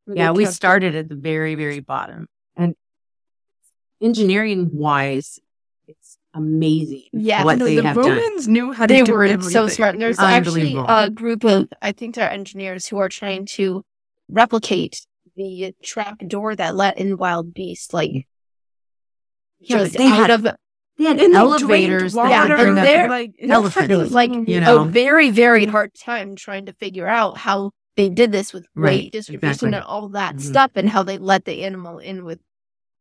Yeah, 0.06 0.30
we 0.32 0.44
started 0.46 0.94
at 0.94 1.08
the 1.08 1.14
very, 1.14 1.54
very 1.54 1.80
bottom. 1.80 2.28
And 2.56 2.74
engineering 4.00 4.70
wise, 4.72 5.38
it's 5.86 6.16
amazing 6.34 7.04
Yeah, 7.12 7.44
what 7.44 7.58
No, 7.58 7.64
they 7.64 7.76
the 7.76 7.82
have 7.82 7.96
done. 7.96 8.08
Romans 8.10 8.48
knew 8.48 8.72
how 8.72 8.86
to 8.86 8.94
They 8.94 9.02
do 9.02 9.12
were 9.12 9.26
so 9.28 9.32
everything. 9.34 9.68
smart. 9.68 9.98
There's 9.98 10.18
actually 10.18 10.76
a 10.76 11.10
group 11.10 11.44
of, 11.44 11.68
I 11.82 11.92
think 11.92 12.14
they're 12.14 12.30
engineers 12.30 12.86
who 12.86 12.98
are 12.98 13.08
trying 13.08 13.46
to 13.56 13.84
replicate 14.28 15.06
the 15.36 15.74
trap 15.82 16.18
door 16.26 16.54
that 16.56 16.74
let 16.76 16.98
in 16.98 17.16
wild 17.16 17.52
beasts. 17.54 17.92
Like, 17.92 18.26
Yeah, 19.58 19.78
just 19.78 19.96
they 19.96 20.06
out 20.06 20.30
had- 20.30 20.30
of 20.30 20.46
They 21.00 21.06
had 21.06 21.20
And 21.20 21.34
elevators. 21.34 22.12
drained 22.12 22.30
that 22.30 22.42
water 22.42 22.56
could 22.56 22.62
bring 22.64 22.78
up 22.78 22.84
there. 22.84 23.08
like 23.08 23.32
elephants. 23.48 24.12
like 24.20 24.30
you 24.30 24.60
know, 24.60 24.82
a 24.82 24.84
know. 24.84 24.90
very, 24.90 25.30
very 25.30 25.64
hard 25.64 25.94
time 25.94 26.36
trying 26.36 26.66
to 26.66 26.72
figure 26.74 27.06
out 27.06 27.38
how 27.38 27.70
they 27.96 28.08
did 28.08 28.32
this 28.32 28.52
with 28.52 28.66
Right, 28.74 29.04
weight 29.04 29.12
distribution 29.12 29.48
exactly. 29.48 29.76
and 29.78 29.84
all 29.84 30.08
that 30.10 30.36
Mhm. 30.36 30.40
stuff 30.40 30.70
and 30.76 30.88
how 30.90 31.02
they 31.02 31.18
let 31.18 31.44
the 31.44 31.64
animal 31.64 31.98
in 31.98 32.24
with. 32.24 32.38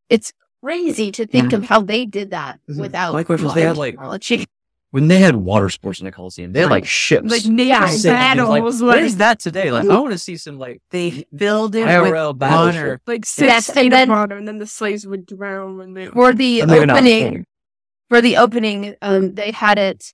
It's 0.09 0.31
crazy 0.63 1.11
to 1.11 1.25
think 1.27 1.51
Yeah. 1.51 1.59
of 1.59 1.65
how 1.65 1.81
they 1.81 2.05
did 2.05 2.31
that 2.31 2.59
Mhm. 2.69 2.79
without 2.79 3.13
Likewise, 3.13 3.41
they 3.53 3.61
had, 3.61 3.77
like- 3.77 3.93
technology. 3.95 4.45
When 4.91 5.07
they 5.07 5.19
had 5.19 5.35
water 5.35 5.69
sports 5.69 5.99
in 5.99 6.05
the 6.05 6.11
Coliseum, 6.11 6.51
they 6.51 6.61
had 6.61 6.71
like 6.71 6.87
ships. 6.87 7.29
like 7.29 7.45
naval 7.45 7.87
Sick. 7.89 8.11
battles, 8.11 8.49
Like, 8.49 8.63
like 8.63 8.81
where's 8.81 9.17
that 9.17 9.39
today? 9.39 9.71
Like, 9.71 9.87
I 9.87 9.99
want 9.99 10.13
to 10.13 10.17
see 10.17 10.35
some 10.35 10.57
like 10.57 10.81
They 10.89 11.27
filled 11.37 11.75
it 11.75 11.85
IRL 11.87 12.29
with 12.29 12.39
battleship. 12.39 12.75
water. 12.81 13.01
like 13.05 13.23
six 13.27 13.45
Yes, 13.47 13.67
feet 13.69 13.77
and 13.77 13.85
of 13.87 13.91
then- 13.91 14.09
water, 14.09 14.35
and 14.35 14.47
then 14.47 14.57
the 14.57 14.65
slaves 14.65 15.05
would 15.05 15.27
drown 15.27 15.77
when 15.77 15.93
they. 15.93 16.07
For 16.07 16.33
the 16.33 16.61
and 16.61 16.71
they 16.71 16.79
were 16.79 16.87
not 16.87 16.97
opening, 16.97 17.21
swimming. 17.21 17.45
For 18.09 18.21
the 18.21 18.37
opening, 18.37 18.95
um, 19.01 19.35
they 19.35 19.51
had 19.51 19.77
it 19.77 20.13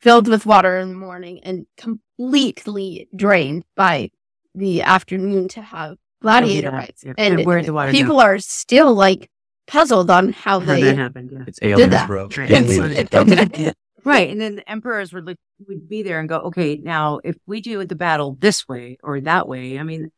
filled 0.00 0.28
with 0.28 0.46
water 0.46 0.78
in 0.78 0.90
the 0.90 0.94
morning 0.94 1.40
and 1.42 1.66
completely 1.76 3.08
drained 3.14 3.64
by 3.76 4.10
the 4.54 4.82
afternoon 4.82 5.48
to 5.48 5.62
have 5.62 5.96
gladiator 6.22 6.68
Yeah, 6.70 6.80
fights. 6.80 7.04
yeah. 7.04 7.12
And, 7.18 7.34
And 7.38 7.46
where'd 7.46 7.66
the 7.66 7.72
water 7.72 7.92
go? 7.92 7.98
people 7.98 8.20
are 8.20 8.38
still 8.38 8.94
like 8.94 9.30
puzzled 9.66 10.10
on 10.10 10.32
how 10.32 10.60
How 10.60 10.66
they. 10.74 10.82
that 10.82 10.96
happened, 10.96 11.30
yeah. 11.32 11.44
It's 11.46 11.58
aliens, 11.62 11.90
that. 11.92 12.06
bro. 12.06 12.28
Right. 12.36 13.74
Right. 14.02 14.30
And 14.30 14.40
then 14.40 14.56
the 14.56 14.68
emperors 14.70 15.12
would 15.12 15.26
look, 15.26 15.36
would 15.68 15.86
be 15.86 16.02
there 16.02 16.20
and 16.20 16.28
go, 16.28 16.38
okay, 16.38 16.76
now 16.82 17.20
if 17.22 17.36
we 17.46 17.60
do 17.60 17.84
the 17.84 17.94
battle 17.94 18.34
this 18.40 18.66
way 18.66 18.96
or 19.02 19.20
that 19.20 19.46
way, 19.46 19.78
I 19.78 19.82
mean, 19.82 20.10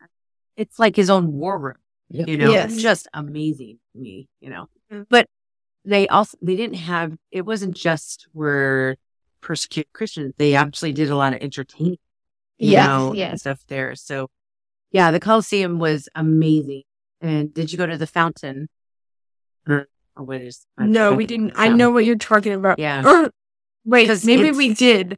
it's 0.57 0.79
like 0.79 0.95
his 0.95 1.11
own 1.11 1.33
war 1.33 1.59
room, 1.59 1.77
Yeah. 2.09 2.27
you 2.29 2.37
know, 2.37 2.53
Yes. 2.53 2.75
it's 2.75 2.83
just 2.83 3.09
amazing 3.13 3.81
to 3.93 4.01
me, 4.01 4.29
you 4.41 4.51
know, 4.51 4.69
Mm. 4.93 5.07
but 5.11 5.27
they 5.85 6.07
also, 6.09 6.37
they 6.43 6.57
didn't 6.57 6.77
have, 6.77 7.17
it 7.31 7.43
wasn't 7.47 7.75
just 7.77 8.27
were 8.33 8.97
persecuted 9.41 9.93
Christians. 9.93 10.35
They 10.39 10.55
actually 10.55 10.93
did 10.93 11.11
a 11.11 11.17
lot 11.17 11.35
of 11.35 11.41
entertaining, 11.43 11.99
you 12.59 12.71
Yes, 12.73 12.87
know, 12.87 13.13
yes. 13.15 13.41
stuff 13.41 13.65
there. 13.69 13.95
So 13.97 14.29
yeah, 14.93 15.11
the 15.11 15.21
Colosseum 15.21 15.79
was 15.79 16.09
amazing. 16.15 16.83
And 17.21 17.53
did 17.55 17.73
you 17.73 17.79
go 17.79 17.87
to 17.87 17.97
the 17.97 18.07
fountain? 18.07 18.69
Or 19.69 19.87
what 20.17 20.41
is? 20.41 20.67
No, 20.79 21.15
we 21.15 21.25
didn't. 21.27 21.53
I 21.57 21.69
know 21.69 21.91
what 21.91 22.05
you're 22.05 22.17
talking 22.17 22.53
about. 22.53 22.79
Yeah. 22.79 23.03
Or 23.05 23.31
wait, 23.85 24.11
maybe 24.25 24.51
we 24.51 24.75
did. 24.75 25.17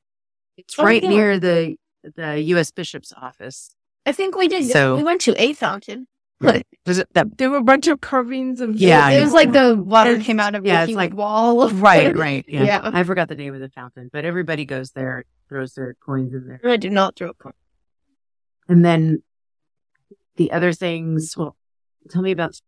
It's 0.56 0.78
Oh, 0.78 0.84
right 0.84 1.02
near 1.02 1.38
the 1.38 1.76
the 2.16 2.40
U.S. 2.40 2.70
Bishop's 2.70 3.12
office. 3.16 3.74
I 4.06 4.12
think 4.12 4.36
we 4.36 4.48
did. 4.48 4.64
So- 4.70 4.96
we 4.96 5.02
went 5.02 5.22
to 5.22 5.34
a 5.42 5.52
fountain. 5.54 6.06
Does 6.84 6.98
it 7.02 7.08
that? 7.14 7.38
There 7.38 7.50
were 7.50 7.58
a 7.58 7.62
bunch 7.62 7.86
of 7.88 8.00
carvings 8.00 8.60
of. 8.60 8.76
Yeah, 8.76 9.08
it, 9.10 9.22
was 9.22 9.32
like 9.32 9.52
the 9.52 9.74
water 9.76 10.18
came 10.20 10.38
out 10.40 10.54
of 10.54 10.64
yeah, 10.66 10.84
it's 10.84 10.92
like- 10.92 11.14
wall 11.14 11.62
of 11.62 11.80
Right, 11.82 12.16
right. 12.16 12.44
Yeah. 12.48 12.64
Yeah. 12.64 12.90
I 12.92 13.02
forgot 13.04 13.28
the 13.28 13.34
name 13.36 13.54
of 13.54 13.60
the 13.60 13.68
fountain, 13.70 14.10
but 14.12 14.24
everybody 14.24 14.64
goes 14.64 14.90
there, 14.92 15.24
throws 15.48 15.74
their 15.74 15.94
coins 16.04 16.32
in 16.34 16.46
there, 16.46 16.60
I 16.72 16.76
did 16.76 16.92
not 16.92 17.16
throw 17.16 17.30
a 17.30 17.34
coin. 17.34 17.52
and 18.68 18.84
then 18.84 19.22
the 20.36 20.50
other 20.52 20.72
things. 20.72 21.36
Well, 21.36 21.56
tell 22.10 22.22
me 22.22 22.32
about. 22.32 22.58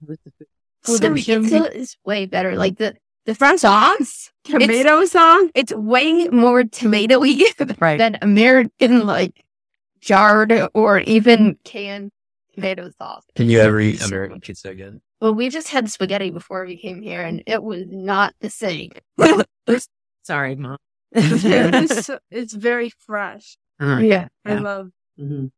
what's 0.00 0.22
the 0.24 0.30
food? 0.38 0.46
Oh, 0.86 0.92
the 0.96 0.98
Some 0.98 1.14
pizza 1.14 1.76
is 1.76 1.96
way 2.04 2.26
better. 2.26 2.54
Like 2.56 2.78
the 2.78 2.94
the 3.24 3.34
French 3.34 3.60
sauce, 3.60 4.30
tomato 4.44 5.04
sauce. 5.04 5.50
it's 5.54 5.72
way 5.74 6.28
more 6.28 6.62
tomatoey 6.62 7.42
Right. 7.80 7.98
than 7.98 8.16
American 8.22 9.04
like 9.06 9.44
jarred 10.00 10.52
or 10.74 11.00
even 11.00 11.58
canned 11.64 12.12
tomato 12.58 12.90
sauce. 12.98 13.24
Can 13.36 13.48
you 13.48 13.60
ever 13.60 13.80
eat 13.80 14.02
American 14.02 14.40
pizza 14.40 14.70
again? 14.70 15.00
Well, 15.20 15.34
we 15.34 15.48
just 15.48 15.68
had 15.68 15.90
spaghetti 15.90 16.30
before 16.30 16.64
we 16.64 16.76
came 16.76 17.02
here, 17.02 17.22
and 17.22 17.42
it 17.46 17.62
was 17.62 17.84
not 17.88 18.34
the 18.40 18.50
same. 18.50 18.90
Sorry, 20.22 20.56
mom. 20.56 20.76
it's, 21.12 22.06
so- 22.06 22.18
it's 22.30 22.52
very 22.54 22.90
fresh. 22.90 23.56
Uh, 23.80 23.98
yeah, 24.02 24.28
I 24.44 24.54
Yeah. 24.54 24.60
love. 24.60 24.90
mhm. 25.18 25.50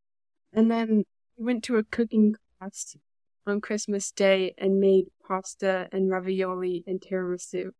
And 0.52 0.70
then 0.70 1.04
we 1.36 1.44
went 1.44 1.64
to 1.64 1.76
a 1.76 1.84
cooking 1.84 2.34
class 2.58 2.96
on 3.46 3.60
Christmas 3.60 4.10
Day 4.12 4.54
and 4.58 4.80
made 4.80 5.06
pasta 5.26 5.88
and 5.92 6.10
ravioli 6.10 6.84
and 6.86 7.00
tiramisu. 7.00 7.70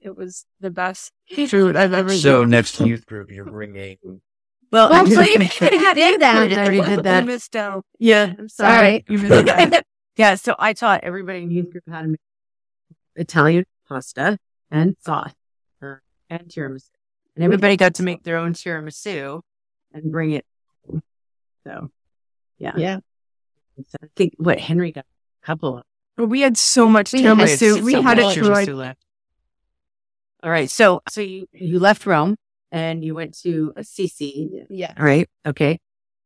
It 0.00 0.16
was 0.16 0.44
the 0.60 0.70
best 0.70 1.12
food 1.34 1.76
I've 1.76 1.92
ever 1.94 2.10
So 2.10 2.40
eaten. 2.40 2.50
next 2.50 2.78
youth 2.80 3.06
group, 3.06 3.30
you're 3.30 3.44
bringing. 3.46 3.96
Well, 4.74 4.90
Well, 4.90 5.06
so 5.06 5.20
you 5.20 5.38
did 5.38 5.50
that. 6.20 6.36
I 6.36 6.56
already 6.56 6.80
did 6.80 6.96
You 6.96 7.02
that. 7.02 7.24
missed 7.26 7.54
out. 7.54 7.84
Yeah, 8.00 8.32
I'm 8.36 8.48
Sorry. 8.48 9.04
You 9.08 9.18
missed 9.18 9.48
out. 9.48 9.82
Yeah, 10.16 10.34
so 10.36 10.54
I 10.60 10.74
taught 10.74 11.02
everybody 11.02 11.42
in 11.42 11.50
youth 11.50 11.70
group 11.70 11.82
how 11.90 12.00
to 12.02 12.06
make 12.08 12.20
Italian 13.16 13.64
pasta 13.88 14.38
and 14.70 14.96
sauce 15.00 15.32
uh, 15.82 15.96
and 16.30 16.42
tiramisu. 16.48 16.90
And 17.34 17.44
everybody 17.44 17.76
got 17.76 17.94
to 17.94 18.04
make 18.04 18.22
their 18.22 18.36
own 18.36 18.52
tiramisu 18.52 19.40
and 19.92 20.12
bring 20.12 20.30
it. 20.30 20.44
So, 21.66 21.90
yeah. 22.58 22.72
yeah. 22.76 22.98
So 23.88 23.98
I 24.04 24.06
think 24.14 24.34
what 24.36 24.60
Henry 24.60 24.92
got 24.92 25.04
a 25.42 25.46
couple 25.46 25.78
of 25.78 25.84
But 26.16 26.26
we 26.28 26.42
had 26.42 26.56
so 26.56 26.88
much 26.88 27.12
We 27.12 27.22
had 27.22 27.36
tiramisu. 27.36 27.82
we 27.82 27.92
so 27.92 28.02
had 28.02 28.18
much 28.18 28.36
it 28.36 28.44
for 28.44 28.74
left. 28.74 29.04
All 30.44 30.50
right. 30.50 30.70
So, 30.70 31.02
so 31.08 31.22
you, 31.22 31.48
you 31.52 31.80
left 31.80 32.06
Rome 32.06 32.36
and 32.74 33.04
you 33.04 33.14
went 33.14 33.38
to 33.42 33.72
Assisi. 33.76 34.64
Yeah. 34.68 34.94
Right. 35.00 35.28
Okay. 35.46 35.78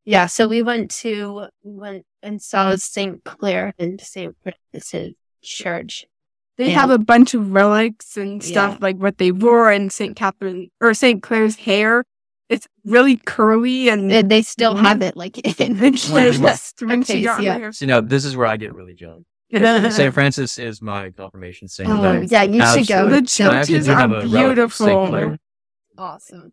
Yeah. 0.06 0.24
So 0.26 0.48
we 0.48 0.62
went 0.62 0.90
to, 1.02 1.48
we 1.62 1.74
went 1.76 2.06
and 2.22 2.40
saw 2.40 2.74
St. 2.76 3.22
Clare 3.24 3.74
and 3.78 4.00
St. 4.00 4.34
Francis 4.42 5.14
Church. 5.42 6.06
they 6.56 6.70
Yeah. 6.70 6.80
have 6.80 6.90
a 6.90 6.98
bunch 6.98 7.34
of 7.34 7.52
relics 7.52 8.16
and 8.16 8.42
stuff 8.42 8.72
Yeah. 8.72 8.78
like 8.80 8.96
what 8.96 9.18
they 9.18 9.30
wore 9.30 9.70
and 9.70 9.92
St. 9.92 10.16
Catherine 10.16 10.70
or 10.80 10.92
St. 10.94 11.22
Clare's 11.22 11.54
hair. 11.54 12.04
It's 12.48 12.66
really 12.84 13.16
curly 13.16 13.88
and 13.90 14.10
And 14.10 14.28
they 14.28 14.42
still 14.42 14.74
Mhm. 14.74 14.80
have 14.80 15.02
it 15.02 15.16
like 15.16 15.38
in 15.60 15.78
and 15.84 15.96
she 15.98 16.12
was 16.12 16.40
Wow. 16.40 16.48
just 16.48 16.82
when 16.82 17.04
she 17.04 17.12
Okay, 17.12 17.22
got 17.30 17.42
yeah. 17.44 17.52
her 17.52 17.58
hair. 17.60 17.72
So 17.72 17.86
now 17.86 18.00
this 18.00 18.24
is 18.24 18.34
where 18.36 18.46
I 18.48 18.56
get 18.56 18.74
really 18.74 18.94
jealous. 18.94 19.22
St. 19.96 20.12
Francis 20.12 20.58
is 20.58 20.82
my 20.82 21.10
confirmation 21.10 21.68
saint. 21.68 21.88
Oh, 21.90 22.20
yeah, 22.28 22.42
you 22.42 22.60
should 22.66 22.88
go. 22.88 23.08
The 23.08 23.16
absolutely- 23.18 23.56
I 23.58 23.62
churches 23.64 23.88
are 23.88 24.14
a 24.16 24.20
St. 24.20 24.30
beautiful. 24.32 25.36
Clare. 25.98 26.08
Awesome. 26.14 26.52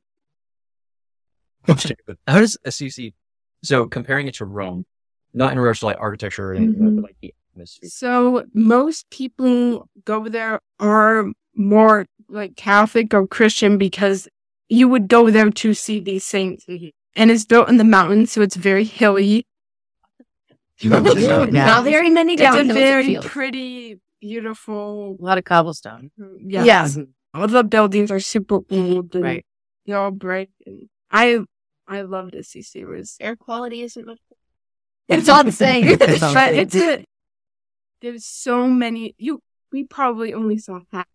How 2.28 2.40
does 2.40 2.58
Assisi? 2.66 3.14
So 3.64 3.88
comparing 3.88 4.28
it 4.28 4.36
to 4.36 4.46
Rome, 4.46 4.86
not 5.34 5.52
in 5.52 5.60
regards 5.60 5.80
to 5.80 5.86
like 5.86 5.98
architecture 6.00 6.52
or 6.52 6.54
anything, 6.54 6.76
Mhm. 6.76 6.96
but 6.98 7.04
like 7.04 7.18
the 7.22 7.34
atmosphere. 7.54 7.90
So 7.90 8.46
most 8.54 9.10
people 9.10 9.90
go 10.06 10.28
there 10.28 10.60
are 10.80 11.26
more 11.56 12.06
like 12.30 12.56
Catholic 12.56 13.14
or 13.14 13.26
Christian 13.28 13.78
because 13.78 14.28
you 14.70 14.88
would 14.88 15.08
go 15.08 15.30
there 15.32 15.50
to 15.50 15.74
see 15.74 16.00
these 16.00 16.24
saints. 16.26 16.66
Mhm. 16.66 16.92
And 17.16 17.32
it's 17.32 17.46
built 17.46 17.70
in 17.70 17.78
the 17.78 17.84
mountains, 17.84 18.32
so 18.32 18.42
it's 18.42 18.56
very 18.56 18.84
hilly. 18.84 19.48
Yeah. 20.80 21.00
Not 21.52 21.84
very 21.86 22.10
many 22.10 22.34
It's 22.34 22.42
down 22.42 22.70
a 22.70 22.74
very 22.74 23.18
pretty, 23.22 24.00
beautiful. 24.20 25.16
A 25.20 25.24
lot 25.24 25.38
of 25.38 25.46
cobblestone. 25.46 26.12
Yeah. 26.40 26.64
Yeah. 26.66 26.86
Mhm. 26.86 27.08
All 27.36 27.48
the 27.48 27.64
buildings 27.64 28.12
are 28.12 28.20
super 28.20 28.62
old 28.70 29.14
and 29.14 29.24
Right. 29.24 29.46
they're 29.86 29.98
all 29.98 30.12
bright. 30.12 30.50
And 30.66 30.90
I 31.12 31.40
I 31.88 32.02
loved 32.02 32.34
Assisi. 32.34 32.80
It 32.80 32.88
was 32.88 33.18
Air 33.20 33.36
quality 33.36 33.82
isn't 33.82 34.06
much. 34.06 34.20
It's 35.08 35.30
all 35.30 35.44
the 35.44 35.52
same. 35.52 35.84
It's 35.88 36.02
all 36.02 36.08
the 36.08 36.34
but 36.34 36.50
same. 36.50 36.60
it's 36.60 36.76
a, 36.76 37.06
there's 38.02 38.26
so 38.26 38.68
many 38.68 39.14
you 39.18 39.42
we 39.72 39.84
probably 39.84 40.34
only 40.34 40.58
saw 40.58 40.80
half 40.92 41.08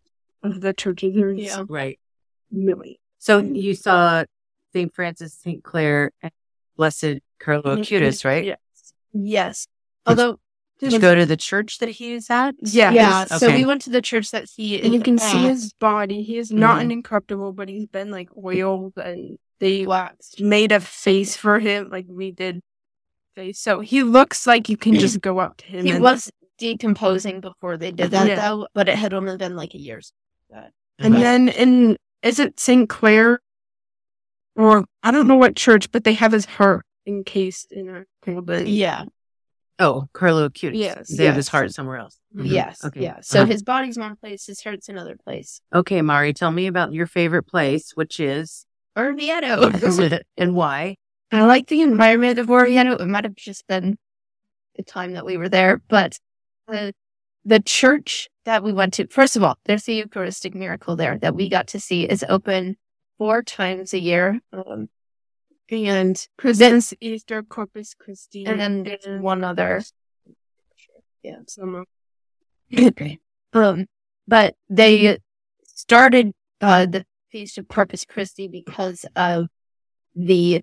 of 0.43 0.61
the 0.61 0.73
churches. 0.73 1.15
There's 1.15 1.39
Yeah. 1.39 1.63
Right. 1.67 1.99
millions. 2.51 2.97
So 3.17 3.39
you 3.39 3.75
saw 3.75 4.23
St. 4.73 4.93
Francis, 4.93 5.33
St. 5.33 5.63
Clare, 5.63 6.11
and 6.21 6.31
Blessed 6.77 7.19
Carlo 7.39 7.75
mm-hmm. 7.75 7.81
Acutis, 7.81 8.23
right? 8.23 8.45
Yeah. 8.45 8.55
yes. 9.13 9.67
Although, 10.05 10.39
Did 10.81 10.93
you 10.93 10.99
go 10.99 11.13
to 11.15 11.25
the 11.25 11.37
church 11.37 11.77
that 11.77 11.89
he 11.89 12.13
is 12.13 12.29
at? 12.29 12.55
Yeah. 12.61 12.91
yeah. 12.91 13.25
So 13.25 13.51
we 13.53 13.65
went 13.65 13.81
to 13.83 13.89
the 13.91 14.01
church 14.01 14.31
that 14.31 14.49
he 14.55 14.75
is. 14.75 14.85
And 14.85 14.93
you 14.93 14.99
can 15.01 15.17
see 15.17 15.37
his 15.43 15.73
body. 15.73 16.23
He 16.23 16.37
is 16.37 16.51
not 16.51 16.77
Mhm. 16.79 16.81
an 16.81 16.91
incorruptible, 16.91 17.53
but 17.53 17.69
he's 17.69 17.85
been 17.85 18.09
like 18.11 18.29
oiled 18.35 18.93
and 18.97 19.37
they 19.59 19.85
waxed. 19.85 20.41
made 20.41 20.71
a 20.71 20.79
face 20.79 21.35
for 21.37 21.59
him, 21.59 21.89
like 21.91 22.05
we 22.09 22.31
did 22.31 22.61
face. 23.35 23.59
So 23.59 23.79
he 23.81 24.01
looks 24.03 24.47
like 24.47 24.69
you 24.69 24.75
can 24.77 24.95
just 24.95 25.21
go 25.21 25.39
up 25.39 25.57
to 25.57 25.65
him. 25.65 25.85
He 25.85 25.91
and, 25.91 26.01
was 26.03 26.31
decomposing 26.57 27.41
before 27.41 27.77
they 27.77 27.91
did 27.91 28.11
that, 28.11 28.27
Yeah. 28.27 28.35
though, 28.49 28.67
but 28.73 28.89
it 28.89 28.95
had 28.97 29.13
only 29.13 29.37
been 29.37 29.55
like 29.55 29.73
a 29.75 29.79
year's. 29.79 30.11
and 30.99 31.15
then 31.15 31.47
in 31.49 31.97
is 32.23 32.39
it 32.39 32.59
St. 32.59 32.89
Clare? 32.89 33.39
Or 34.55 34.85
I 35.01 35.11
don't 35.11 35.27
know 35.27 35.37
what 35.37 35.55
church, 35.55 35.91
but 35.91 36.03
they 36.03 36.13
have 36.13 36.31
his 36.33 36.45
heart 36.45 36.85
encased 37.07 37.71
in 37.71 37.87
a 37.89 38.03
golden. 38.25 38.67
Yeah. 38.67 39.05
Oh, 39.81 40.07
Carlo 40.13 40.47
Acutis. 40.47 40.77
Yes, 40.77 41.17
They 41.17 41.25
have 41.25 41.35
his 41.35 41.47
heart 41.47 41.73
somewhere 41.73 41.97
else. 41.97 42.19
Mhm. 42.35 42.51
Yes. 42.51 42.85
Okay. 42.85 43.01
Yeah. 43.01 43.17
So 43.21 43.41
Uh-huh. 43.41 43.51
his 43.51 43.63
body's 43.63 43.97
one 43.97 44.15
place, 44.15 44.45
his 44.45 44.63
heart's 44.63 44.87
another 44.87 45.17
place. 45.17 45.59
Okay, 45.73 46.01
Mari, 46.03 46.33
tell 46.33 46.51
me 46.51 46.67
about 46.67 46.93
your 46.93 47.07
favorite 47.07 47.43
place, 47.43 47.91
which 47.95 48.19
is 48.19 48.65
Orvieto. 48.95 49.71
and 50.37 50.55
why. 50.55 50.95
I 51.31 51.45
like 51.45 51.67
the 51.67 51.81
environment 51.81 52.37
of 52.37 52.47
Orvieto. 52.47 52.99
It 53.01 53.07
might 53.07 53.23
have 53.23 53.35
just 53.35 53.65
been 53.67 53.97
the 54.75 54.83
time 54.83 55.13
that 55.13 55.25
we 55.25 55.35
were 55.35 55.49
there, 55.49 55.81
but 55.89 56.19
the 56.67 56.93
the 57.43 57.59
church 57.59 58.29
that 58.45 58.63
we 58.63 58.71
went 58.71 58.93
to, 58.93 59.07
first 59.07 59.35
of 59.35 59.43
all, 59.43 59.57
there's 59.65 59.85
the 59.85 59.95
Eucharistic 59.95 60.53
miracle 60.53 60.95
there 60.95 61.17
that 61.19 61.33
we 61.33 61.49
got 61.49 61.65
to 61.69 61.79
see 61.79 62.03
is 62.03 62.23
open 62.29 62.77
four 63.17 63.41
times 63.41 63.95
a 63.95 63.99
year. 63.99 64.39
Um, 64.53 64.89
and 65.71 66.27
presents 66.37 66.93
Easter, 66.99 67.41
Corpus 67.43 67.93
Christi. 67.93 68.45
and 68.45 68.59
then 68.59 68.83
there's 68.83 69.21
one 69.21 69.43
other. 69.43 69.81
Yeah. 71.23 71.37
summer. 71.47 71.85
Um, 73.53 73.85
but 74.27 74.55
they 74.69 75.17
started 75.65 76.31
uh, 76.61 76.85
the 76.85 77.05
Feast 77.31 77.57
of 77.57 77.67
Corpus 77.67 78.05
Christi 78.05 78.47
because 78.47 79.05
of 79.15 79.47
the 80.15 80.61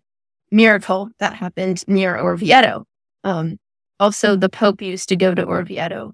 miracle 0.51 1.11
that 1.19 1.35
happened 1.35 1.85
near 1.87 2.17
Orvieto. 2.17 2.85
Um, 3.25 3.59
also, 4.01 4.37
the 4.37 4.49
Pope 4.49 4.81
used 4.81 5.09
to 5.09 5.17
go 5.17 5.35
to 5.35 5.45
Orvieto. 5.45 6.13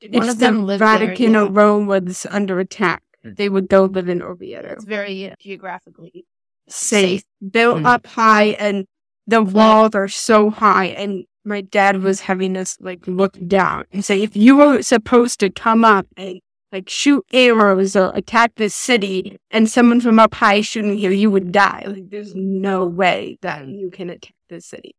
It's 0.00 0.34
the 0.34 0.50
lived 0.50 0.80
there, 0.80 0.98
Vatican 0.98 1.32
yeah. 1.32 1.42
of 1.42 1.56
Rome 1.56 1.86
was 1.86 2.26
under 2.30 2.60
attack. 2.60 3.02
They 3.24 3.48
would 3.48 3.68
go 3.68 3.86
live 3.86 4.08
in 4.08 4.20
Orvieto. 4.20 4.72
It's 4.72 4.84
very 4.84 5.34
geographically 5.40 6.25
safe, 6.68 7.24
built 7.50 7.78
Mm. 7.82 7.86
up 7.86 8.06
high, 8.06 8.48
and 8.58 8.86
the 9.26 9.42
walls 9.42 9.94
are 9.94 10.08
so 10.08 10.50
high. 10.50 10.86
And 10.86 11.24
my 11.44 11.60
dad 11.60 12.02
was 12.02 12.20
having 12.20 12.56
us 12.56 12.76
like 12.80 13.06
look 13.06 13.36
down 13.46 13.84
and 13.92 14.04
say, 14.04 14.22
if 14.22 14.36
you 14.36 14.56
were 14.56 14.82
supposed 14.82 15.38
to 15.40 15.50
come 15.50 15.84
up 15.84 16.06
and 16.16 16.40
like 16.72 16.88
shoot 16.88 17.24
arrows 17.32 17.94
or 17.94 18.10
attack 18.14 18.52
this 18.56 18.74
city, 18.74 19.38
and 19.50 19.70
someone 19.70 20.00
from 20.00 20.18
up 20.18 20.34
high 20.34 20.60
shooting 20.60 20.98
here, 20.98 21.12
you 21.12 21.30
would 21.30 21.52
die. 21.52 21.84
Like, 21.86 22.10
there's 22.10 22.34
no 22.34 22.84
way 22.84 23.38
that 23.42 23.66
you 23.68 23.90
can 23.90 24.10
attack 24.10 24.34
this 24.48 24.66
city. 24.66 24.94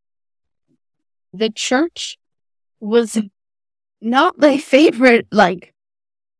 the 1.33 1.49
church 1.49 2.17
was 2.79 3.19
not 4.01 4.37
my 4.39 4.57
favorite, 4.57 5.27
like 5.31 5.73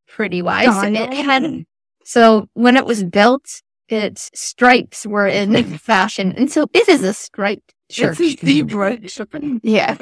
pretty 0.08 0.42
wise. 0.42 0.68
It 0.84 1.14
had 1.14 1.66
so 2.06 2.48
when 2.54 2.78
it 2.78 2.86
was 2.86 3.04
built, 3.04 3.62
its 3.90 4.30
stripes 4.34 5.06
were 5.06 5.28
in 5.28 5.78
fashion, 5.78 6.34
and 6.38 6.52
so 6.52 6.68
it 6.74 6.88
is 6.90 7.04
a 7.04 7.14
striped 7.14 7.74
church. 7.92 8.20
It's 8.20 8.44
a 8.44 8.46
zebra. 8.46 8.98
yeah. 9.64 9.98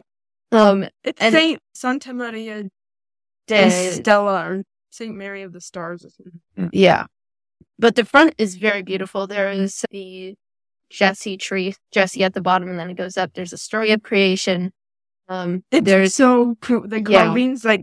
Um. 0.51 0.87
It's 1.03 1.21
And- 1.21 1.33
Saint 1.33 1.59
Santa 1.73 2.13
Maria 2.13 2.63
de 3.47 3.91
Stella 3.91 4.45
or 4.47 4.63
Saint 4.89 5.15
Mary 5.15 5.43
of 5.43 5.53
the 5.53 5.61
Stars 5.61 6.05
yeah. 6.71 7.05
But 7.77 7.95
the 7.95 8.05
front 8.05 8.35
is 8.37 8.55
very 8.55 8.81
beautiful. 8.81 9.27
There 9.27 9.51
is 9.51 9.83
the 9.91 10.35
Jesse 10.89 11.35
tree, 11.37 11.75
Jesse 11.91 12.23
at 12.23 12.33
the 12.33 12.41
bottom, 12.41 12.69
and 12.69 12.79
then 12.79 12.89
it 12.89 12.93
goes 12.95 13.17
up. 13.17 13.31
There's 13.33 13.51
a 13.53 13.57
story 13.57 13.91
of 13.91 14.01
creation. 14.03 14.71
Um. 15.27 15.63
It's 15.71 15.85
there's 15.85 16.13
so 16.15 16.55
cool. 16.61 16.87
The 16.87 17.01
Yeah. 17.01 17.25
carvings, 17.25 17.65
like 17.65 17.81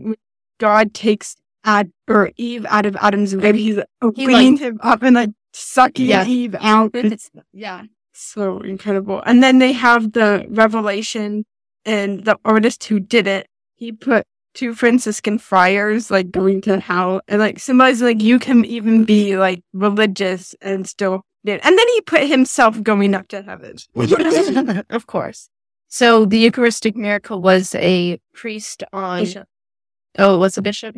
God 0.59 0.93
takes 0.93 1.35
Ad 1.65 1.91
or 2.07 2.31
Eve 2.37 2.65
out 2.69 2.85
of 2.85 2.95
Adam's 2.97 3.35
rib. 3.35 3.55
He's 3.55 3.75
He, 3.75 3.83
opening 4.01 4.53
like- 4.53 4.59
him 4.59 4.79
up 4.81 5.03
and 5.03 5.15
like 5.15 5.29
sucking 5.53 6.05
Yeah. 6.07 6.25
Eve 6.25 6.55
out. 6.59 6.91
It's 6.95 7.29
yeah. 7.53 7.83
so 8.11 8.59
incredible. 8.59 9.21
And 9.25 9.41
then 9.43 9.59
they 9.59 9.71
have 9.73 10.11
the 10.13 10.45
revelation, 10.49 11.45
and 11.85 12.23
the 12.25 12.37
artist 12.45 12.83
who 12.85 12.99
did 12.99 13.27
it, 13.27 13.47
he 13.75 13.91
put 13.91 14.25
two 14.53 14.73
Franciscan 14.75 15.39
friars 15.39 16.11
like 16.11 16.29
going 16.31 16.61
to 16.61 16.79
hell 16.79 17.21
and 17.27 17.39
like 17.39 17.59
symbolizing 17.59 18.05
like 18.07 18.21
you 18.21 18.37
can 18.39 18.63
even 18.65 19.03
be 19.03 19.35
like 19.37 19.63
religious 19.73 20.53
and 20.61 20.87
still. 20.87 21.23
And 21.45 21.59
then 21.61 21.87
he 21.93 22.01
put 22.01 22.27
himself 22.27 22.81
going 22.83 23.13
up 23.15 23.27
to 23.29 23.41
heaven. 23.41 23.75
of 24.89 25.07
course. 25.07 25.49
So 25.89 26.25
the 26.25 26.37
Eucharistic 26.39 26.95
miracle 26.95 27.41
was 27.41 27.75
a 27.75 28.19
priest 28.33 28.83
on. 28.93 29.19
Bishop. 29.23 29.47
Oh, 30.17 30.35
it 30.35 30.37
was 30.37 30.57
a 30.57 30.61
bishop. 30.61 30.95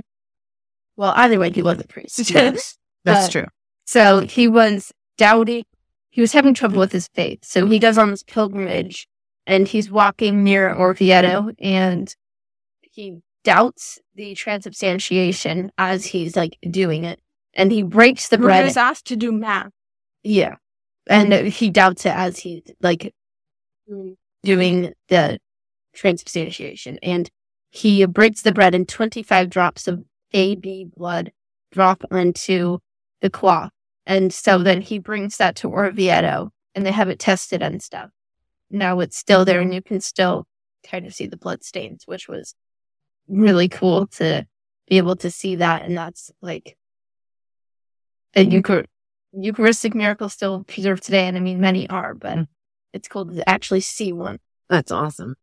Well, 0.97 1.13
either 1.15 1.39
way, 1.39 1.49
he 1.51 1.61
was 1.63 1.79
a 1.79 1.87
priest. 1.87 2.29
Yes, 2.29 2.77
That's 3.03 3.27
Uh, 3.27 3.31
true. 3.31 3.47
So 3.85 4.21
he 4.21 4.47
was 4.47 4.91
doubting. 5.17 5.63
He 6.09 6.21
was 6.21 6.33
having 6.33 6.53
trouble 6.53 6.79
with 6.79 6.91
his 6.91 7.07
faith. 7.09 7.39
So 7.43 7.65
he 7.67 7.79
goes 7.79 7.97
on 7.97 8.09
this 8.11 8.23
pilgrimage, 8.23 9.07
and 9.45 9.67
he's 9.67 9.91
walking 9.91 10.43
near 10.43 10.73
Orvieto, 10.73 11.53
and 11.59 12.13
he 12.81 13.19
doubts 13.43 13.99
the 14.15 14.33
transubstantiation 14.33 15.71
as 15.77 16.05
he's 16.07 16.35
like 16.35 16.57
doing 16.69 17.03
it, 17.03 17.19
and 17.53 17.71
he 17.71 17.83
breaks 17.83 18.27
the 18.29 18.37
He 18.37 18.43
bread. 18.43 18.65
was 18.65 18.77
asked 18.77 19.05
to 19.07 19.15
do 19.15 19.31
math. 19.31 19.71
Yeah, 20.23 20.55
and 21.07 21.31
he 21.33 21.69
doubts 21.69 22.05
it 22.05 22.13
as 22.15 22.39
he's 22.39 22.63
like 22.81 23.13
doing 24.43 24.93
the 25.09 25.39
transubstantiation. 25.93 26.97
And 27.03 27.29
he 27.69 28.05
breaks 28.05 28.41
the 28.41 28.51
bread 28.53 28.73
and 28.73 28.87
25 28.87 29.49
drops 29.49 29.87
of 29.87 30.03
AB 30.33 30.87
blood 30.95 31.31
drop 31.71 32.03
onto 32.09 32.79
the 33.21 33.29
cloth. 33.29 33.71
And 34.05 34.33
so 34.33 34.59
then 34.59 34.77
mm-hmm. 34.77 34.85
he 34.85 34.99
brings 34.99 35.37
that 35.37 35.55
to 35.57 35.69
Orvieto 35.69 36.49
and 36.73 36.85
they 36.85 36.91
have 36.91 37.09
it 37.09 37.19
tested 37.19 37.61
and 37.61 37.81
stuff. 37.81 38.09
Now 38.69 38.99
it's 38.99 39.17
still 39.17 39.45
there 39.45 39.59
and 39.59 39.69
mm-hmm. 39.69 39.75
you 39.75 39.81
can 39.81 40.01
still 40.01 40.45
kind 40.87 41.05
of 41.05 41.13
see 41.13 41.27
the 41.27 41.37
blood 41.37 41.63
stains, 41.63 42.03
which 42.05 42.27
was 42.27 42.55
really 43.27 43.67
cool 43.67 44.07
to 44.07 44.45
be 44.87 44.97
able 44.97 45.15
to 45.17 45.31
see 45.31 45.55
that. 45.55 45.83
And 45.83 45.97
that's 45.97 46.31
like 46.41 46.77
a 48.35 48.45
mm-hmm. 48.45 48.57
Euchar- 48.57 48.85
Eucharistic 49.33 49.95
miracle 49.95 50.29
still 50.29 50.63
preserved 50.63 51.03
today. 51.03 51.27
And 51.27 51.37
I 51.37 51.39
mean, 51.39 51.59
many 51.59 51.89
are, 51.89 52.13
but 52.13 52.37
Mm. 52.37 52.47
it's 52.93 53.07
cool 53.07 53.25
to 53.25 53.49
actually 53.49 53.81
see 53.81 54.13
one. 54.13 54.39
That's 54.69 54.91
awesome. 54.91 55.35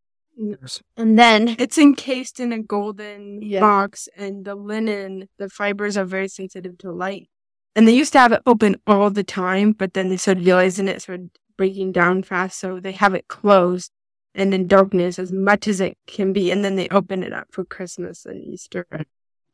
And 0.96 1.18
then, 1.18 1.56
It's 1.58 1.76
encased 1.76 2.40
in 2.40 2.52
a 2.52 2.62
golden 2.62 3.42
Yeah. 3.42 3.60
box, 3.60 4.08
and 4.16 4.44
the 4.44 4.54
linen, 4.54 5.28
the 5.38 5.50
fibers 5.50 5.96
are 5.96 6.06
very 6.06 6.28
sensitive 6.28 6.78
to 6.78 6.90
light. 6.90 7.28
And 7.74 7.88
they 7.88 7.92
used 7.94 8.12
to 8.12 8.18
have 8.18 8.32
it 8.32 8.42
open 8.46 8.76
all 8.86 9.10
the 9.10 9.24
time, 9.24 9.72
but 9.72 9.94
then 9.94 10.08
they 10.08 10.16
started 10.16 10.44
realizing 10.44 10.88
it 10.88 11.02
started 11.02 11.30
breaking 11.56 11.92
down 11.92 12.22
fast, 12.22 12.58
so 12.58 12.80
they 12.80 12.92
have 12.92 13.14
it 13.14 13.28
closed 13.28 13.90
and 14.34 14.54
in 14.54 14.66
darkness 14.66 15.18
as 15.18 15.30
much 15.32 15.68
as 15.68 15.80
it 15.80 15.96
can 16.06 16.32
be, 16.32 16.50
and 16.50 16.64
then 16.64 16.76
they 16.76 16.88
open 16.88 17.22
it 17.22 17.32
up 17.32 17.48
for 17.50 17.64
Christmas 17.64 18.24
and 18.24 18.42
Easter 18.42 18.86
and 18.90 19.04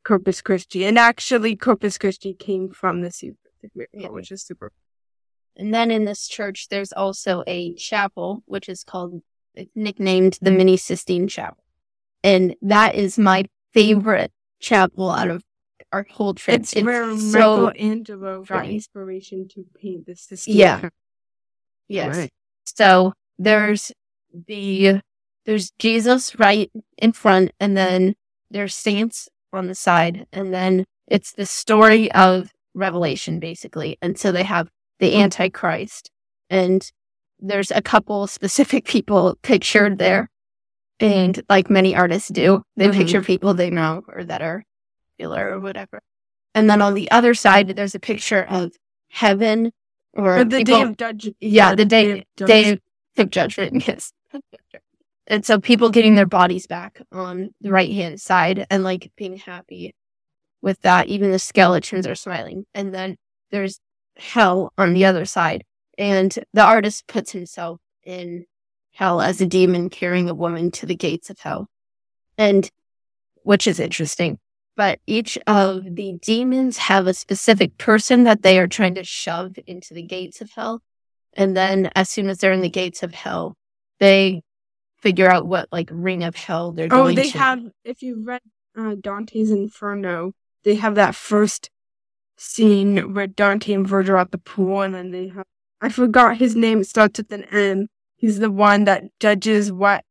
Corpus 0.05 0.41
Christi. 0.41 0.85
And 0.85 0.97
actually, 0.99 1.57
Corpus 1.57 1.99
Christi 1.99 2.33
came 2.35 2.71
from 2.71 3.01
the 3.01 3.09
Eucharistic 3.09 3.71
miracle, 3.75 4.01
Yeah. 4.01 4.09
which 4.09 4.31
is 4.31 4.43
super. 4.43 4.73
and 5.57 5.75
then 5.75 5.91
in 5.91 6.05
this 6.05 6.29
church, 6.29 6.69
there's 6.69 6.93
also 6.93 7.43
a 7.49 7.75
chapel, 7.75 8.45
which 8.47 8.69
is 8.69 8.85
called, 8.85 9.23
nicknamed 9.75 10.39
the 10.41 10.53
Mini 10.53 10.77
Sistine 10.77 11.27
Chapel. 11.27 11.65
And 12.23 12.55
that 12.63 12.95
is 12.95 13.19
my 13.19 13.45
favorite 13.75 14.33
chapel 14.61 15.11
out 15.11 15.31
of 15.31 15.43
our 15.92 16.07
whole 16.11 16.35
trip. 16.35 16.61
It's, 16.61 16.74
where 16.74 17.16
so, 17.18 17.66
Michelangelo 17.66 18.44
got 18.44 18.66
inspiration 18.66 19.48
to 19.48 19.64
paint 19.81 20.07
the 20.07 20.14
Sistine. 20.16 20.57
Yeah. 20.57 20.88
Yes. 21.88 22.16
Right. 22.16 22.31
So 22.64 23.14
there's 23.38 23.92
the 24.46 25.01
there's 25.46 25.70
Jesus 25.79 26.38
right 26.38 26.70
in 26.98 27.12
front, 27.12 27.53
and 27.59 27.77
then 27.77 28.14
there's 28.51 28.74
saints 28.74 29.29
on 29.53 29.66
the 29.66 29.74
side, 29.74 30.27
and 30.33 30.53
then 30.53 30.85
it's 31.07 31.33
the 31.33 31.46
story 31.46 32.12
of 32.12 32.51
Revelation, 32.74 33.40
basically. 33.40 33.96
And 34.03 34.18
so 34.18 34.31
they 34.31 34.42
have 34.42 34.68
the 35.01 35.16
Antichrist, 35.16 36.11
and 36.51 36.90
there's 37.40 37.70
a 37.70 37.81
couple 37.81 38.27
specific 38.27 38.85
people 38.87 39.38
pictured 39.42 39.98
there, 39.98 40.29
and 41.01 41.42
like 41.48 41.70
many 41.70 41.96
artists 41.96 42.29
do, 42.29 42.62
they 42.77 42.88
Mhm. 42.88 42.94
picture 42.94 43.22
people 43.22 43.55
they 43.55 43.70
know 43.70 44.03
or 44.09 44.24
that 44.24 44.42
are 44.42 44.64
popular 45.19 45.51
or 45.55 45.61
whatever. 45.61 46.01
And 46.55 46.69
then 46.69 46.83
on 46.83 46.95
the 46.95 47.11
other 47.11 47.35
side, 47.35 47.69
there's 47.69 47.95
a 47.95 48.01
picture 48.01 48.43
of 48.49 48.73
heaven 49.11 49.73
or 50.13 50.39
Or 50.39 50.45
the 50.45 50.59
people- 50.59 50.77
day 50.77 50.83
of 50.83 50.97
judgment. 50.97 51.37
yeah, 51.41 51.75
the 51.75 51.85
day 51.85 52.25
of 52.41 52.47
day 52.47 52.79
of 53.17 53.31
judgment. 53.31 53.83
Yes. 53.89 54.13
And 55.31 55.45
so 55.45 55.61
people 55.61 55.91
getting 55.91 56.15
their 56.15 56.25
bodies 56.27 56.67
back 56.67 57.03
on 57.13 57.51
the 57.61 57.71
right 57.71 57.93
hand 57.93 58.19
side 58.19 58.67
and 58.71 58.83
like 58.83 59.13
being 59.15 59.37
happy 59.37 59.95
with 60.63 60.81
that. 60.83 61.09
Even 61.09 61.31
the 61.33 61.39
skeletons 61.39 62.07
are 62.07 62.15
smiling. 62.15 62.65
And 62.75 62.95
then 62.95 63.17
there's 63.51 63.79
hell 64.17 64.73
on 64.79 64.95
the 64.95 65.05
other 65.05 65.27
side. 65.27 65.65
And 65.99 66.35
the 66.55 66.63
artist 66.65 67.07
puts 67.09 67.33
himself 67.33 67.79
in 68.05 68.47
hell 68.93 69.21
as 69.21 69.43
a 69.43 69.47
demon 69.47 69.91
carrying 69.91 70.31
a 70.31 70.35
woman 70.35 70.71
to 70.73 70.87
the 70.87 70.97
gates 70.97 71.29
of 71.29 71.39
hell. 71.41 71.69
And 72.39 72.71
which 73.43 73.67
is 73.67 73.79
interesting. 73.81 74.39
But 74.79 75.01
each 75.09 75.37
of 75.49 75.97
the 75.97 76.12
demons 76.23 76.77
have 76.79 77.09
a 77.09 77.12
specific 77.12 77.79
person 77.79 78.23
that 78.23 78.43
they 78.43 78.61
are 78.61 78.69
trying 78.69 78.95
to 78.95 79.03
shove 79.03 79.59
into 79.67 79.93
the 79.93 80.03
gates 80.03 80.41
of 80.41 80.53
hell. 80.53 80.83
And 81.33 81.57
then 81.57 81.91
as 81.97 82.09
soon 82.09 82.29
as 82.29 82.38
they're 82.38 82.53
in 82.53 82.61
the 82.61 82.71
gates 82.71 83.03
of 83.03 83.12
hell, 83.12 83.57
they 83.99 84.43
figure 85.01 85.29
out 85.29 85.49
what 85.49 85.67
like 85.73 85.91
ring 85.93 86.23
of 86.23 86.37
hell 86.37 86.71
they're 86.71 86.87
Oh, 86.93 87.11
they 87.11 87.29
to. 87.31 87.38
have. 87.38 87.61
If 87.85 88.03
you 88.03 88.23
read 88.25 88.41
uh, 88.77 88.95
Dante's 89.01 89.51
Inferno, 89.51 90.35
they 90.62 90.77
have 90.77 90.95
that 90.95 91.17
first 91.17 91.71
scene 92.37 93.14
where 93.14 93.27
Dante 93.27 93.73
and 93.73 93.85
Virgil 93.87 94.14
are 94.14 94.19
at 94.19 94.31
the 94.31 94.38
pool, 94.38 94.83
and 94.83 94.95
then 94.95 95.11
they 95.11 95.27
have. 95.27 95.47
I 95.81 95.88
forgot 95.88 96.37
his 96.37 96.55
name. 96.55 96.83
It 96.83 96.87
starts 96.87 97.19
with 97.19 97.33
an 97.33 97.43
M. 97.51 97.88
He's 98.17 98.38
the 98.38 98.51
one 98.51 98.85
that 98.85 99.03
judges 99.19 99.73
what 99.73 100.05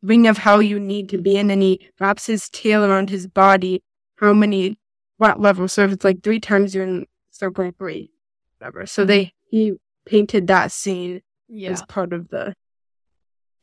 ring 0.00 0.28
of 0.28 0.38
hell 0.38 0.62
you 0.62 0.78
need 0.78 1.08
to 1.08 1.18
be 1.18 1.36
in, 1.36 1.50
and 1.50 1.60
he 1.60 1.88
wraps 1.98 2.26
his 2.26 2.48
tail 2.48 2.84
around 2.84 3.10
his 3.10 3.26
body. 3.26 3.82
How 4.22 4.32
many, 4.32 4.78
what 5.16 5.40
level? 5.40 5.66
So 5.68 5.84
if 5.84 5.92
it's 5.92 6.04
like 6.04 6.22
three 6.22 6.40
times, 6.40 6.74
you're 6.74 6.84
in 6.84 7.06
circle 7.30 7.72
three, 7.76 8.12
whatever. 8.58 8.86
So 8.86 9.04
they 9.04 9.32
he 9.48 9.74
painted 10.06 10.46
that 10.46 10.70
scene 10.72 11.22
yeah. 11.48 11.70
as 11.70 11.82
part 11.82 12.12
of 12.12 12.28
the. 12.28 12.54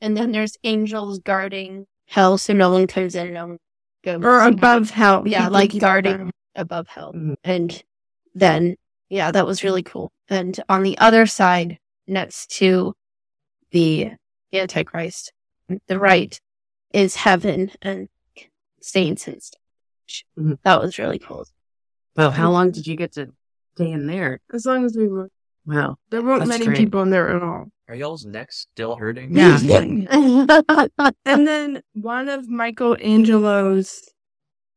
And 0.01 0.15
then 0.17 0.31
there's 0.31 0.57
angels 0.63 1.19
guarding 1.19 1.87
hell 2.07 2.37
so 2.37 2.53
no 2.53 2.71
one 2.71 2.87
comes 2.87 3.15
in, 3.15 3.33
no 3.33 3.47
one 3.47 3.57
goes. 4.03 4.23
Or 4.23 4.41
above 4.41 4.89
hell. 4.89 5.23
Yeah, 5.25 5.45
He 5.45 5.49
like 5.49 5.77
guarding 5.79 6.25
that. 6.25 6.33
above 6.55 6.87
hell. 6.87 7.13
Mhm. 7.13 7.35
And 7.43 7.83
then, 8.35 8.75
yeah, 9.09 9.31
that 9.31 9.45
was 9.47 9.63
really 9.63 9.83
cool. 9.83 10.11
And 10.29 10.59
on 10.69 10.83
the 10.83 10.97
other 10.97 11.25
side, 11.25 11.79
next 12.07 12.51
to 12.57 12.93
the 13.71 14.11
Antichrist, 14.53 15.31
the 15.87 15.99
right 15.99 16.39
is 16.91 17.15
heaven 17.15 17.71
and 17.81 18.09
saints 18.81 19.27
and 19.27 19.41
stuff. 19.41 19.61
Mhm. 20.37 20.57
That 20.63 20.81
was 20.81 20.97
really 20.99 21.19
cool. 21.19 21.45
Well, 22.15 22.31
how 22.31 22.51
long 22.51 22.71
did 22.71 22.87
you 22.87 22.95
get 22.95 23.13
to 23.13 23.27
stay 23.75 23.91
in 23.91 24.07
there? 24.07 24.39
As 24.53 24.65
long 24.65 24.85
as 24.85 24.95
we 24.97 25.07
were. 25.07 25.29
Wow. 25.65 25.97
There 26.09 26.21
weren't 26.21 26.39
That's 26.39 26.49
many 26.49 26.65
great. 26.65 26.77
people 26.77 27.01
in 27.01 27.09
there 27.11 27.29
at 27.35 27.43
all. 27.43 27.67
Are 27.87 27.95
y'all's 27.95 28.25
necks 28.25 28.67
still 28.71 28.95
hurting? 28.95 29.35
Yeah. 29.35 29.57
And 31.25 31.47
then 31.47 31.81
one 31.93 32.29
of 32.29 32.47
Michelangelo's 32.47 34.01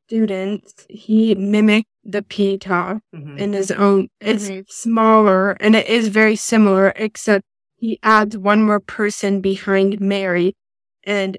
students, 0.07 0.87
he 0.89 1.35
mimicked 1.35 1.89
the 2.05 2.23
Pietà 2.23 3.01
Mhm. 3.15 3.39
in 3.39 3.53
his 3.53 3.71
own. 3.71 4.09
It's 4.21 4.49
Mhm. 4.51 4.69
smaller 4.71 5.53
and 5.61 5.75
it 5.77 5.87
is 5.89 6.09
very 6.09 6.37
similar, 6.37 6.93
except 6.97 7.45
he 7.77 7.99
adds 8.03 8.37
one 8.37 8.63
more 8.63 8.81
person 8.81 9.41
behind 9.41 10.01
Mary. 10.01 10.55
And 11.05 11.39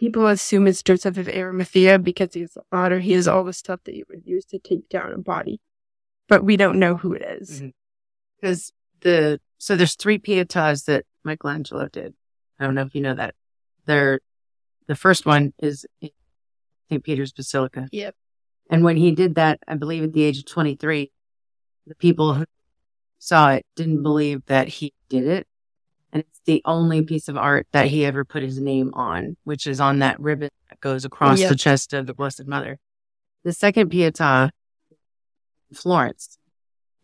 people 0.00 0.26
assume 0.26 0.66
it's 0.66 0.82
Joseph 0.82 1.18
of 1.18 1.28
Arimathea 1.28 1.98
because 1.98 2.32
he's 2.32 2.54
the 2.54 2.62
otter. 2.72 3.00
He 3.00 3.12
has 3.12 3.28
all 3.28 3.44
the 3.44 3.52
stuff 3.52 3.80
that 3.84 3.94
you 3.94 4.04
would 4.08 4.26
use 4.26 4.46
to 4.46 4.58
take 4.58 4.88
down 4.88 5.12
a 5.12 5.18
body. 5.18 5.60
But 6.26 6.42
we 6.42 6.56
don't 6.56 6.78
know 6.78 6.96
who 6.96 7.12
it 7.12 7.22
is. 7.22 7.58
Mm-hmm. 7.58 7.68
Because 8.40 8.72
the 9.02 9.40
so 9.58 9.76
there's 9.76 9.96
three 9.96 10.18
pietas 10.18 10.86
that 10.86 11.04
Michelangelo 11.22 11.86
did. 11.88 12.14
I 12.58 12.64
don't 12.64 12.74
know 12.74 12.82
if 12.82 12.94
you 12.94 13.02
know 13.02 13.14
that. 13.14 13.34
They're 13.84 14.20
the 14.86 14.96
first 14.96 15.26
one 15.26 15.52
is 15.58 15.86
in 16.00 16.10
St. 16.88 17.04
Peter's 17.04 17.32
Basilica. 17.32 17.86
Yep. 17.92 18.14
And 18.70 18.82
when 18.82 18.96
he 18.96 19.12
did 19.12 19.34
that, 19.34 19.60
I 19.68 19.74
believe 19.74 20.02
at 20.02 20.14
the 20.14 20.22
age 20.22 20.38
of 20.38 20.46
23, 20.46 21.12
the 21.86 21.94
people 21.96 22.34
who 22.34 22.46
saw 23.18 23.50
it 23.50 23.66
didn't 23.76 24.02
believe 24.02 24.46
that 24.46 24.68
he 24.68 24.94
did 25.10 25.26
it. 25.26 25.46
And 26.12 26.24
it's 26.24 26.40
the 26.44 26.60
only 26.64 27.02
piece 27.02 27.28
of 27.28 27.36
art 27.36 27.66
that 27.72 27.86
he 27.86 28.04
ever 28.04 28.24
put 28.24 28.42
his 28.42 28.58
name 28.58 28.92
on, 28.94 29.36
which 29.44 29.66
is 29.66 29.80
on 29.80 30.00
that 30.00 30.18
ribbon 30.20 30.50
that 30.68 30.80
goes 30.80 31.04
across 31.04 31.38
Yep. 31.40 31.50
the 31.50 31.56
chest 31.56 31.92
of 31.92 32.06
the 32.06 32.14
Blessed 32.14 32.46
Mother. 32.46 32.78
The 33.44 33.52
second 33.52 33.90
Pietà, 33.90 34.50
in 35.70 35.76
Florence, 35.76 36.38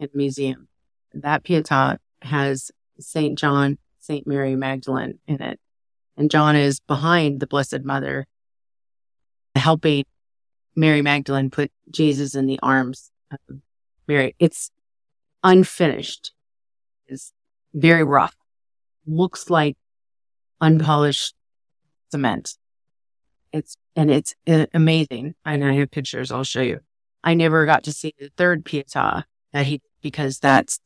in 0.01 0.09
the 0.12 0.19
museum. 0.19 0.69
That 1.14 1.45
Pietà 1.45 1.99
has 2.23 2.71
Saint 2.99 3.38
John, 3.38 3.79
Saint 4.01 4.27
Mary 4.27 4.57
Magdalene 4.57 5.19
in 5.27 5.40
it. 5.40 5.61
And 6.16 6.31
John 6.31 6.57
is 6.57 6.81
behind 6.81 7.40
the 7.40 7.47
Blessed 7.47 7.85
Mother, 7.85 8.27
helping 9.55 10.05
Mary 10.75 11.01
Magdalene 11.01 11.51
put 11.51 11.71
Jesus 11.90 12.35
in 12.35 12.47
the 12.47 12.59
arms 12.62 13.11
of 13.31 13.38
Mary. 14.09 14.35
It's 14.38 14.71
unfinished. 15.45 16.33
It's 17.07 17.33
very 17.73 18.03
rough. 18.03 18.35
Looks 19.07 19.51
like 19.51 19.77
unpolished 20.61 21.35
cement. 22.11 22.57
It's, 23.53 23.77
and 23.95 24.11
it's 24.11 24.35
uh, 24.47 24.66
amazing. 24.75 25.35
And 25.45 25.64
I 25.64 25.75
have 25.75 25.90
pictures. 25.90 26.33
I'll 26.33 26.45
show 26.45 26.62
you. 26.62 26.81
I 27.23 27.35
never 27.35 27.66
got 27.66 27.85
to 27.85 27.92
see 27.92 28.14
the 28.19 28.31
third 28.37 28.64
Pietà 28.64 29.25
that 29.53 29.66
he, 29.66 29.81
because 30.03 30.38
that's 30.38 30.81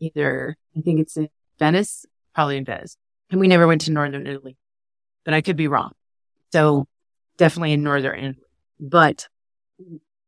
either, 0.00 0.56
I 0.76 0.80
think 0.80 1.00
it's 1.00 1.16
in 1.16 1.28
Venice, 1.58 2.06
probably 2.34 2.56
in 2.56 2.64
Venice. 2.64 2.96
And 3.30 3.40
we 3.40 3.48
never 3.48 3.66
went 3.66 3.82
to 3.82 3.92
Northern 3.92 4.26
Italy, 4.26 4.56
but 5.24 5.34
I 5.34 5.40
could 5.40 5.56
be 5.56 5.68
wrong. 5.68 5.92
So 6.52 6.86
definitely 7.36 7.72
in 7.72 7.82
Northern 7.82 8.18
Italy. 8.18 8.44
But 8.78 9.28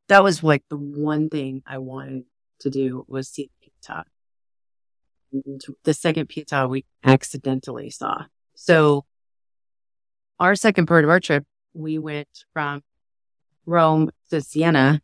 that 0.09 0.23
was 0.25 0.43
like 0.43 0.65
the 0.69 0.77
one 0.77 1.29
thing 1.29 1.63
I 1.67 1.79
wanted 1.79 2.25
to 2.61 2.71
do 2.71 3.05
was 3.09 3.29
see 3.29 3.51
the 3.61 3.71
Pietà. 3.71 4.05
And 5.33 5.63
The 5.85 5.95
second 5.95 6.29
pizza 6.29 6.67
we 6.67 6.85
accidentally 7.05 7.91
saw. 7.91 8.25
So 8.55 9.05
our 10.41 10.55
second 10.55 10.87
part 10.87 11.05
of 11.05 11.11
our 11.11 11.21
trip, 11.21 11.45
we 11.75 11.99
went 11.99 12.29
from 12.53 12.83
Rome 13.67 14.11
to 14.31 14.41
Siena. 14.41 15.01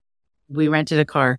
We 0.49 0.69
rented 0.69 0.99
a 0.99 1.05
car. 1.05 1.39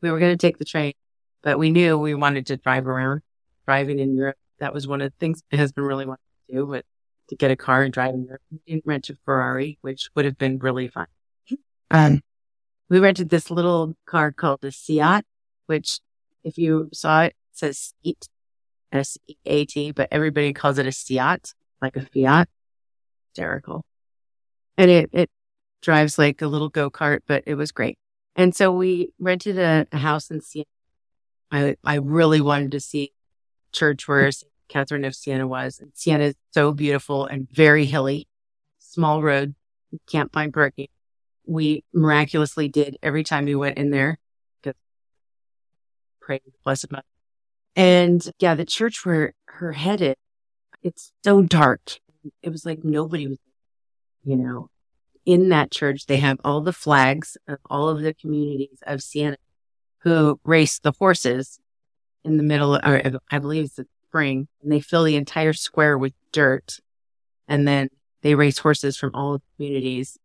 We 0.00 0.10
were 0.10 0.18
going 0.18 0.36
to 0.36 0.46
take 0.46 0.58
the 0.58 0.64
train, 0.64 0.94
but 1.42 1.58
we 1.58 1.70
knew 1.70 1.98
we 1.98 2.14
wanted 2.14 2.46
to 2.46 2.56
drive 2.56 2.86
around. 2.86 3.22
Driving 3.66 3.98
in 3.98 4.16
Europe, 4.16 4.38
that 4.58 4.74
was 4.74 4.88
one 4.88 5.00
of 5.00 5.10
the 5.10 5.16
things 5.18 5.42
my 5.52 5.58
husband 5.58 5.86
really 5.86 6.06
wanted 6.06 6.20
to 6.48 6.56
do, 6.56 6.66
but 6.66 6.84
to 7.28 7.36
get 7.36 7.50
a 7.50 7.56
car 7.56 7.82
and 7.82 7.92
drive 7.92 8.14
in 8.14 8.24
Europe, 8.24 8.42
We 8.50 8.58
didn't 8.66 8.86
rent 8.86 9.08
a 9.10 9.16
Ferrari, 9.24 9.78
which 9.82 10.10
would 10.14 10.24
have 10.24 10.38
been 10.38 10.58
really 10.58 10.88
fun. 10.88 11.06
Um, 11.90 12.22
we 12.88 12.98
rented 12.98 13.28
this 13.28 13.50
little 13.50 13.96
car 14.06 14.32
called 14.32 14.60
the 14.62 14.72
Seat, 14.72 15.22
which 15.66 16.00
if 16.42 16.58
you 16.58 16.88
saw 16.92 17.22
it, 17.22 17.28
it 17.28 17.36
says 17.52 17.94
Seat, 18.02 18.28
S 18.92 19.18
E 19.26 19.36
A 19.46 19.64
T, 19.64 19.92
but 19.92 20.08
everybody 20.10 20.52
calls 20.52 20.78
it 20.78 20.86
a 20.86 20.92
Seat, 20.92 21.54
like 21.80 21.96
a 21.96 22.06
Fiat. 22.06 22.48
Hysterical. 23.28 23.84
And 24.76 24.90
it, 24.90 25.10
it 25.12 25.30
drives 25.82 26.18
like 26.18 26.42
a 26.42 26.46
little 26.46 26.68
go 26.68 26.90
kart, 26.90 27.20
but 27.26 27.44
it 27.46 27.54
was 27.54 27.70
great. 27.70 27.96
And 28.34 28.54
so 28.54 28.72
we 28.72 29.12
rented 29.18 29.58
a, 29.58 29.86
a 29.92 29.98
house 29.98 30.30
in 30.30 30.40
Siena. 30.40 30.66
I, 31.52 31.76
I 31.84 31.96
really 31.96 32.40
wanted 32.40 32.72
to 32.72 32.80
see 32.80 33.12
church 33.72 34.08
where 34.08 34.30
Catherine 34.68 35.04
of 35.04 35.14
Siena 35.14 35.46
was. 35.46 35.78
And 35.80 35.92
Siena 35.94 36.24
is 36.24 36.34
so 36.52 36.72
beautiful 36.72 37.26
and 37.26 37.48
very 37.50 37.84
hilly, 37.84 38.28
small 38.78 39.22
road. 39.22 39.54
Can't 40.06 40.32
find 40.32 40.52
parking. 40.52 40.88
We 41.46 41.84
miraculously 41.92 42.68
did 42.68 42.96
every 43.02 43.24
time 43.24 43.44
we 43.44 43.56
went 43.56 43.78
in 43.78 43.90
there 43.90 44.18
because 44.62 44.78
pray 46.20 46.40
blessed 46.64 46.92
mother. 46.92 47.04
And 47.76 48.28
yeah, 48.38 48.54
the 48.54 48.64
church 48.64 49.04
where 49.04 49.34
her 49.46 49.72
headed, 49.72 50.16
it's 50.82 51.12
so 51.24 51.42
dark. 51.42 52.00
It 52.42 52.50
was 52.50 52.66
like 52.66 52.84
nobody 52.84 53.28
was, 53.28 53.38
you 54.24 54.36
know, 54.36 54.70
in 55.24 55.48
that 55.50 55.70
church. 55.70 56.06
They 56.06 56.18
have 56.18 56.38
all 56.44 56.60
the 56.60 56.72
flags 56.72 57.36
of 57.46 57.58
all 57.68 57.88
of 57.88 58.02
the 58.02 58.14
communities 58.14 58.78
of 58.86 59.02
Siena 59.02 59.36
who 59.98 60.40
race 60.44 60.78
the 60.78 60.92
horses 60.98 61.60
in 62.24 62.36
the 62.36 62.42
middle, 62.42 62.76
or 62.76 63.20
I 63.30 63.38
believe 63.38 63.64
it's 63.64 63.74
the 63.76 63.86
spring, 64.08 64.48
and 64.62 64.72
they 64.72 64.80
fill 64.80 65.04
the 65.04 65.16
entire 65.16 65.52
square 65.52 65.96
with 65.96 66.12
dirt. 66.32 66.80
And 67.46 67.66
then 67.66 67.90
they 68.22 68.34
race 68.34 68.58
horses 68.58 68.96
from 68.96 69.14
all 69.14 69.34
the 69.34 69.42
communities. 69.56 70.18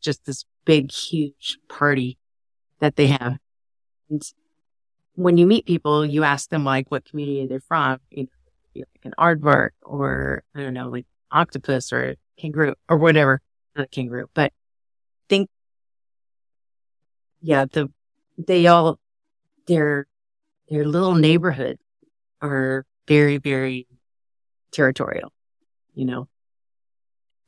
Just 0.00 0.24
this 0.24 0.44
big, 0.64 0.90
huge 0.90 1.58
party 1.68 2.18
that 2.80 2.96
they 2.96 3.08
have. 3.08 3.38
And 4.10 4.22
when 5.14 5.36
you 5.36 5.46
meet 5.46 5.66
people, 5.66 6.04
you 6.04 6.24
ask 6.24 6.48
them 6.48 6.64
like 6.64 6.90
what 6.90 7.04
community 7.04 7.46
they're 7.46 7.60
from, 7.60 8.00
you 8.10 8.28
know, 8.74 8.84
like 8.94 9.04
an 9.04 9.14
aardvark 9.18 9.70
or 9.82 10.42
I 10.54 10.60
don't 10.60 10.74
know, 10.74 10.88
like 10.88 11.06
octopus 11.30 11.92
or 11.92 12.16
kangaroo 12.38 12.74
or 12.88 12.96
whatever. 12.96 13.40
Not 13.76 13.90
kangaroo, 13.90 14.28
but 14.34 14.52
think, 15.28 15.48
yeah, 17.40 17.64
the, 17.64 17.90
they 18.38 18.66
all, 18.66 18.98
their, 19.66 20.06
their 20.68 20.84
little 20.84 21.14
neighborhood 21.14 21.78
are 22.40 22.84
very, 23.06 23.38
very 23.38 23.86
territorial, 24.72 25.32
you 25.94 26.04
know. 26.04 26.28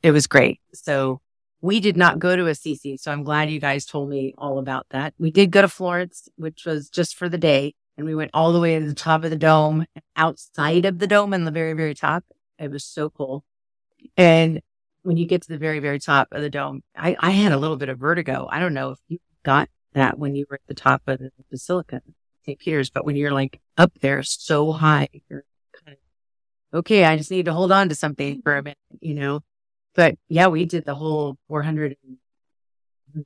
It 0.01 0.11
was 0.11 0.27
great. 0.27 0.59
So 0.73 1.21
we 1.65 1.79
did 1.79 1.97
not 1.97 2.19
go 2.19 2.35
to 2.35 2.45
Assisi. 2.45 2.95
So 2.95 3.11
I'm 3.11 3.23
glad 3.23 3.49
you 3.49 3.59
guys 3.59 3.87
told 3.87 4.07
me 4.07 4.35
all 4.37 4.59
about 4.59 4.85
that. 4.91 5.15
We 5.17 5.31
did 5.31 5.49
go 5.49 5.61
to 5.61 5.67
Florence, 5.67 6.29
which 6.35 6.63
was 6.63 6.89
just 6.89 7.15
for 7.15 7.27
the 7.27 7.39
day. 7.39 7.73
And 7.97 8.05
we 8.05 8.13
went 8.13 8.31
all 8.35 8.53
the 8.53 8.59
way 8.59 8.77
to 8.77 8.85
the 8.85 8.93
top 8.93 9.23
of 9.23 9.31
the 9.31 9.35
dome, 9.35 9.85
outside 10.15 10.85
of 10.85 10.99
the 10.99 11.07
dome 11.07 11.33
and 11.33 11.47
the 11.47 11.51
very, 11.51 11.73
very 11.73 11.95
top. 11.95 12.23
It 12.59 12.69
was 12.69 12.83
so 12.83 13.09
cool. 13.09 13.43
And 14.15 14.61
when 15.01 15.17
you 15.17 15.25
get 15.25 15.41
to 15.43 15.47
the 15.47 15.57
very, 15.57 15.79
very 15.79 15.97
top 15.97 16.27
of 16.31 16.43
the 16.43 16.51
dome, 16.51 16.83
I, 16.95 17.15
I 17.19 17.31
had 17.31 17.51
a 17.51 17.57
little 17.57 17.77
bit 17.77 17.89
of 17.89 17.97
vertigo. 17.97 18.47
I 18.51 18.59
don't 18.59 18.75
know 18.75 18.91
if 18.91 18.99
you 19.07 19.17
got 19.43 19.67
that 19.93 20.19
when 20.19 20.35
you 20.35 20.45
were 20.47 20.55
at 20.57 20.67
the 20.67 20.75
top 20.75 21.01
of 21.07 21.17
the 21.17 21.31
Basilica, 21.49 22.01
St. 22.45 22.59
Peter's, 22.59 22.91
but 22.91 23.05
when 23.05 23.15
you're 23.15 23.31
like 23.31 23.59
up 23.75 23.91
there 24.01 24.21
so 24.21 24.71
high, 24.71 25.07
you're 25.29 25.45
kind 25.83 25.97
of, 25.97 26.79
okay, 26.79 27.05
I 27.05 27.17
just 27.17 27.31
need 27.31 27.45
to 27.45 27.53
hold 27.53 27.71
on 27.71 27.89
to 27.89 27.95
something 27.95 28.41
for 28.43 28.55
a 28.55 28.61
minute, 28.61 28.77
you 28.99 29.15
know? 29.15 29.41
But 29.95 30.17
yeah, 30.27 30.47
we 30.47 30.65
did 30.65 30.85
the 30.85 30.95
whole 30.95 31.37
400, 31.47 31.95
I 33.17 33.21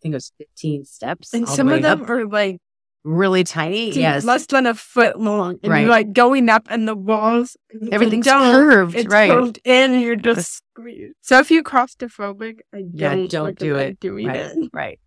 think 0.00 0.12
it 0.12 0.14
was 0.14 0.32
15 0.38 0.84
steps. 0.84 1.34
And 1.34 1.44
all 1.44 1.50
the 1.50 1.56
some 1.56 1.68
of 1.68 1.82
them 1.82 2.02
up. 2.02 2.08
are 2.10 2.26
like 2.26 2.58
really 3.04 3.44
tiny. 3.44 3.86
dude, 3.90 3.96
yes. 3.96 4.24
less 4.24 4.46
than 4.46 4.66
a 4.66 4.74
foot 4.74 5.18
long. 5.20 5.58
And 5.62 5.72
Right. 5.72 5.80
you're 5.80 5.90
like 5.90 6.12
going 6.12 6.48
up 6.48 6.66
and 6.70 6.86
the 6.88 6.94
walls, 6.96 7.56
Everything's 7.92 8.26
curved. 8.26 8.94
It's 8.94 9.08
right. 9.12 9.30
curved 9.30 9.60
in, 9.64 10.00
you're 10.00 10.16
just 10.16 10.62
squeezed. 10.72 11.14
So 11.22 11.38
if 11.38 11.50
you're 11.50 11.62
claustrophobic, 11.62 12.60
I 12.72 12.82
don't, 12.82 12.90
Yeah, 12.94 13.26
don't 13.28 13.58
do 13.58 13.76
it. 13.76 14.00
Doing 14.00 14.26
Right. 14.26 14.36
it. 14.36 14.70
Right. 14.72 15.00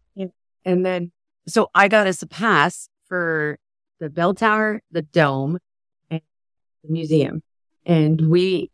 And 0.65 0.85
then, 0.85 1.11
so 1.47 1.69
I 1.73 1.87
got 1.87 2.05
us 2.07 2.21
a 2.21 2.27
pass 2.27 2.89
for 3.07 3.57
the 3.99 4.09
bell 4.09 4.33
tower, 4.33 4.81
the 4.91 5.01
dome, 5.01 5.57
and 6.11 6.21
the 6.83 6.91
museum. 6.91 7.41
And 7.85 8.29
we, 8.29 8.69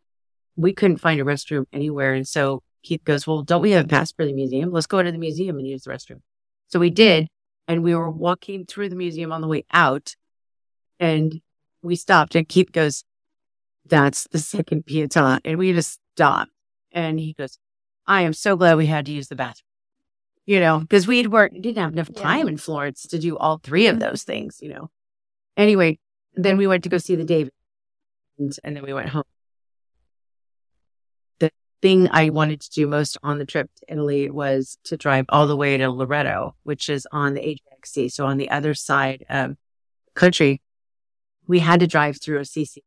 we 0.56 0.72
couldn't 0.72 0.98
find 0.98 1.20
a 1.20 1.24
restroom 1.24 1.66
anywhere. 1.72 2.14
And 2.14 2.26
so 2.26 2.62
Keith 2.82 3.04
goes, 3.04 3.26
well, 3.26 3.42
don't 3.42 3.62
we 3.62 3.72
have 3.72 3.84
a 3.84 3.88
pass 3.88 4.12
for 4.12 4.24
the 4.24 4.32
museum? 4.32 4.70
Let's 4.70 4.86
go 4.86 5.02
to 5.02 5.12
the 5.12 5.18
museum 5.18 5.58
and 5.58 5.66
use 5.66 5.84
the 5.84 5.90
restroom. 5.90 6.20
So 6.68 6.78
we 6.78 6.90
did. 6.90 7.28
And 7.68 7.82
we 7.82 7.94
were 7.94 8.10
walking 8.10 8.64
through 8.64 8.88
the 8.90 8.96
museum 8.96 9.32
on 9.32 9.40
the 9.40 9.48
way 9.48 9.64
out 9.72 10.14
and 11.00 11.40
we 11.82 11.96
stopped 11.96 12.34
and 12.36 12.48
Keith 12.48 12.70
goes, 12.70 13.04
that's 13.84 14.26
the 14.30 14.38
second 14.38 14.86
Pietà. 14.86 15.40
And 15.44 15.58
we 15.58 15.72
just 15.72 16.00
stopped. 16.14 16.52
And 16.92 17.18
he 17.18 17.32
goes, 17.32 17.58
I 18.06 18.22
am 18.22 18.32
so 18.32 18.56
glad 18.56 18.76
we 18.76 18.86
had 18.86 19.06
to 19.06 19.12
use 19.12 19.28
the 19.28 19.36
bathroom 19.36 19.66
you 20.46 20.60
know, 20.60 20.78
because 20.78 21.08
we 21.08 21.26
weren't 21.26 21.60
didn't 21.60 21.82
have 21.82 21.92
enough 21.92 22.08
Yeah. 22.14 22.22
time 22.22 22.48
in 22.48 22.56
Florence 22.56 23.02
to 23.08 23.18
do 23.18 23.36
all 23.36 23.58
three 23.58 23.88
of 23.88 23.98
those 23.98 24.22
things, 24.22 24.58
you 24.62 24.68
know. 24.68 24.90
Anyway, 25.56 25.98
then 26.34 26.56
we 26.56 26.68
went 26.68 26.84
to 26.84 26.88
go 26.88 26.98
see 26.98 27.16
the 27.16 27.24
David, 27.24 27.52
and, 28.38 28.56
and 28.62 28.76
then 28.76 28.84
we 28.84 28.92
went 28.92 29.08
home. 29.08 29.24
Thing 31.82 32.08
I 32.10 32.30
wanted 32.30 32.60
to 32.62 32.70
do 32.70 32.86
most 32.86 33.18
on 33.22 33.38
the 33.38 33.44
trip 33.44 33.70
to 33.76 33.92
Italy 33.92 34.30
was 34.30 34.78
to 34.84 34.96
drive 34.96 35.26
all 35.28 35.46
the 35.46 35.56
way 35.56 35.76
to 35.76 35.90
Loreto, 35.90 36.54
which 36.62 36.88
is 36.88 37.06
on 37.12 37.34
the 37.34 37.40
Adriatic 37.40 37.84
Sea, 37.84 38.08
so 38.08 38.26
on 38.26 38.38
the 38.38 38.50
other 38.50 38.72
side 38.74 39.24
of 39.28 39.50
the 39.50 39.56
country. 40.14 40.62
We 41.46 41.58
had 41.60 41.80
to 41.80 41.86
drive 41.86 42.20
through 42.20 42.40
Assisi 42.40 42.82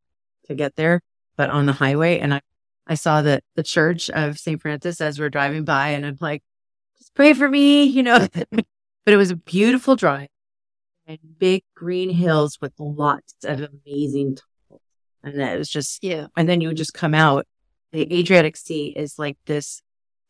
to 0.47 0.55
get 0.55 0.75
there, 0.75 1.01
but 1.37 1.49
on 1.49 1.65
the 1.67 1.73
highway, 1.73 2.19
and 2.19 2.33
I 2.33 2.41
I 2.87 2.95
saw 2.95 3.21
the 3.21 3.41
the 3.55 3.63
church 3.63 4.09
of 4.09 4.39
St. 4.39 4.59
Francis 4.61 4.99
as 4.99 5.19
we're 5.19 5.29
driving 5.29 5.63
by, 5.65 5.89
and 5.89 6.05
I'm 6.05 6.17
like 6.19 6.41
just 6.97 7.13
pray 7.13 7.33
for 7.33 7.47
me, 7.47 7.83
you 7.95 8.01
know. 8.03 8.27
but 8.51 8.65
it 9.13 9.17
was 9.17 9.31
a 9.31 9.35
beautiful 9.35 9.95
drive 9.95 10.29
and 11.07 11.19
big 11.37 11.63
green 11.75 12.09
hills 12.09 12.57
with 12.59 12.73
lots 12.79 13.33
of 13.43 13.59
amazing 13.61 14.35
tunnels. 14.35 14.81
And 15.23 15.41
it 15.41 15.57
was 15.57 15.69
just, 15.69 16.03
Yeah. 16.03 16.27
and 16.37 16.47
then 16.49 16.61
you 16.61 16.67
would 16.69 16.77
just 16.77 16.93
come 16.93 17.13
out. 17.13 17.45
The 17.91 18.19
Adriatic 18.19 18.55
Sea 18.55 18.93
is 18.95 19.17
like 19.17 19.37
this 19.45 19.81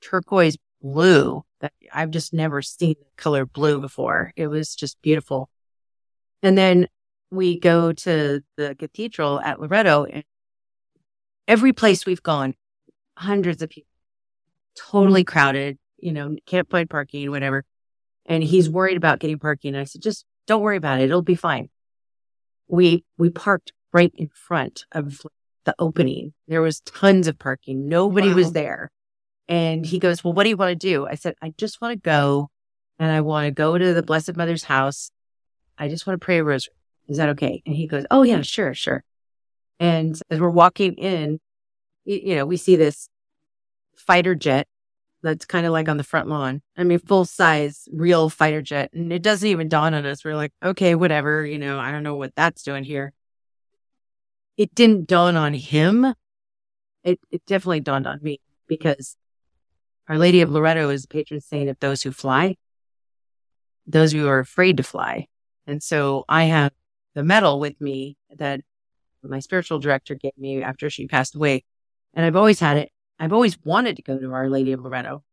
turquoise 0.02 0.58
blue 0.82 1.44
that 1.60 1.74
I've 1.94 2.12
just 2.12 2.34
never 2.34 2.62
seen 2.62 2.96
the 3.00 3.22
color 3.22 3.46
blue 3.46 3.80
before. 3.82 4.32
It 4.36 4.48
was 4.48 4.76
just 4.76 5.02
beautiful. 5.02 5.50
And 6.42 6.58
then 6.58 6.88
we 7.32 7.60
go 7.60 7.92
to 7.92 8.42
the 8.56 8.76
cathedral 8.76 9.40
at 9.42 9.60
Loreto 9.60 10.06
and 10.06 10.24
every 11.48 11.74
place 11.74 12.06
we've 12.06 12.24
gone, 12.24 12.56
hundreds 13.18 13.62
of 13.62 13.70
people, 13.70 13.90
totally 14.76 15.24
mm-hmm. 15.24 15.32
crowded, 15.32 15.78
you 15.98 16.14
know, 16.14 16.36
can't 16.46 16.70
find 16.70 16.90
parking, 16.90 17.30
whatever. 17.30 17.66
And 18.26 18.44
he's 18.44 18.70
worried 18.70 18.98
about 18.98 19.20
getting 19.20 19.40
parking. 19.40 19.74
And 19.74 19.82
I 19.82 19.84
said, 19.84 20.02
just 20.02 20.26
don't 20.48 20.62
worry 20.62 20.78
about 20.78 21.02
it. 21.02 21.06
It'll 21.06 21.22
be 21.22 21.36
fine. 21.36 21.70
We, 22.68 23.04
we 23.18 23.30
parked 23.32 23.74
right 23.92 24.14
in 24.16 24.30
front 24.30 24.86
of 24.92 25.22
the 25.70 25.76
opening. 25.84 26.34
There 26.48 26.62
was 26.62 26.80
tons 26.82 27.28
of 27.28 27.38
parking. 27.38 27.88
Nobody 27.88 28.34
was 28.34 28.54
there. 28.54 28.92
And 29.48 29.86
he 29.86 30.00
goes, 30.00 30.24
well, 30.24 30.34
what 30.34 30.44
do 30.44 30.50
you 30.50 30.58
want 30.58 30.72
to 30.72 30.76
do? 30.76 31.08
I 31.08 31.16
said, 31.16 31.36
I 31.42 31.54
just 31.58 31.80
want 31.80 31.92
to 31.94 32.00
go 32.00 32.50
and 32.98 33.12
I 33.12 33.22
want 33.22 33.46
to 33.46 33.52
go 33.52 33.78
to 33.78 33.94
the 33.94 34.04
Blessed 34.04 34.36
Mother's 34.36 34.64
house. 34.64 35.12
I 35.78 35.88
just 35.88 36.08
want 36.08 36.20
to 36.20 36.26
pray 36.26 36.40
a 36.40 36.44
rosary. 36.44 36.74
Is 37.08 37.18
that 37.18 37.30
okay? 37.30 37.62
And 37.66 37.76
he 37.76 37.88
goes, 37.88 38.06
oh 38.10 38.24
yeah, 38.24 38.42
sure, 38.42 38.74
sure. 38.74 39.04
And 39.80 40.20
as 40.30 40.40
we're 40.40 40.50
walking 40.50 40.94
in, 40.96 41.40
you 42.06 42.36
know, 42.36 42.46
we 42.46 42.58
see 42.58 42.76
this 42.76 43.10
fighter 43.96 44.36
jet 44.36 44.68
that's 45.22 45.46
kind 45.46 45.66
of 45.66 45.72
like 45.72 45.88
on 45.88 45.98
the 45.98 46.04
front 46.04 46.30
lawn. 46.30 46.62
I 46.78 46.84
mean, 46.84 47.00
full 47.00 47.26
size, 47.26 47.88
real 47.92 48.30
fighter 48.30 48.62
jet. 48.62 48.92
And 48.94 49.14
it 49.14 49.22
doesn't 49.22 49.48
even 49.48 49.70
dawn 49.70 49.94
on 49.94 50.06
us. 50.06 50.26
We're 50.26 50.36
like, 50.36 50.54
okay, 50.64 50.96
whatever. 50.96 51.46
You 51.46 51.60
know, 51.60 51.80
I 51.80 51.92
don't 51.92 52.04
know 52.04 52.16
what 52.16 52.34
that's 52.36 52.64
doing 52.64 52.84
here. 52.84 53.14
It 54.60 54.76
didn't 54.76 55.08
dawn 55.08 55.38
on 55.38 55.54
him. 55.54 56.14
It, 57.06 57.18
it 57.32 57.46
definitely 57.46 57.80
dawned 57.80 58.06
on 58.06 58.20
me 58.22 58.42
because 58.68 59.16
Our 60.10 60.18
Lady 60.18 60.42
of 60.42 60.50
Loreto 60.50 60.90
is 60.90 61.04
the 61.04 61.08
patron 61.08 61.40
saint 61.40 61.70
of 61.70 61.80
those 61.80 62.02
who 62.02 62.12
fly, 62.12 62.58
those 63.88 64.12
who 64.12 64.28
are 64.28 64.40
afraid 64.40 64.76
to 64.76 64.84
fly. 64.84 65.28
And 65.66 65.82
so 65.82 66.26
I 66.28 66.44
have 66.44 66.74
the 67.16 67.24
medal 67.24 67.62
with 67.62 67.80
me 67.80 68.18
that 68.36 68.60
my 69.24 69.40
spiritual 69.40 69.80
director 69.80 70.14
gave 70.14 70.38
me 70.38 70.62
after 70.62 70.90
she 70.90 71.08
passed 71.08 71.36
away. 71.36 71.64
And 72.14 72.26
I've 72.26 72.36
always 72.36 72.60
had 72.60 72.76
it. 72.76 72.92
I've 73.18 73.32
always 73.32 73.58
wanted 73.64 73.96
to 73.96 74.02
go 74.02 74.20
to 74.20 74.34
Our 74.34 74.50
Lady 74.50 74.74
of 74.74 74.82
Loreto. 74.82 75.24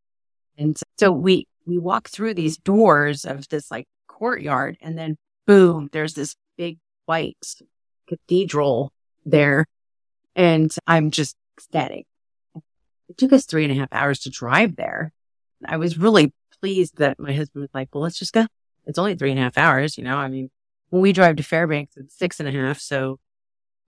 And 0.57 0.79
so 1.01 1.11
we, 1.11 1.49
we 1.67 1.79
walk 1.79 2.11
through 2.11 2.35
these 2.35 2.59
doors 2.59 3.25
of 3.25 3.49
this 3.49 3.73
like 3.73 3.89
courtyard 4.07 4.79
and 4.81 4.97
then 4.97 5.17
boom, 5.49 5.89
there's 5.91 6.15
this 6.15 6.37
big 6.57 6.79
white 7.07 7.37
cathedral 8.07 8.93
there. 9.27 9.67
And 10.35 10.75
I'm 10.87 11.11
just 11.11 11.37
ecstatic. 11.57 12.07
it 13.09 13.19
took 13.19 13.33
us 13.33 13.45
three 13.45 13.65
and 13.65 13.73
a 13.73 13.77
half 13.77 13.93
hours 13.93 14.21
to 14.21 14.31
drive 14.31 14.77
there. 14.77 15.13
I 15.65 15.77
was 15.77 15.99
really 15.99 16.33
pleased 16.61 16.99
that 16.99 17.19
my 17.19 17.33
husband 17.33 17.63
was 17.63 17.71
like, 17.75 17.89
well, 17.93 18.03
let's 18.03 18.19
just 18.19 18.33
go. 18.33 18.47
It's 18.87 18.99
only 18.99 19.17
three 19.17 19.31
and 19.31 19.39
a 19.39 19.43
half 19.43 19.59
hours, 19.59 19.99
you 19.99 20.05
know, 20.05 20.17
I 20.17 20.29
mean, 20.29 20.51
when 20.91 21.03
we 21.03 21.13
drive 21.13 21.37
to 21.37 21.43
Fairbanks, 21.43 21.97
it's 21.97 22.17
six 22.17 22.39
and 22.41 22.49
a 22.49 22.53
half. 22.53 22.79
So 22.79 23.19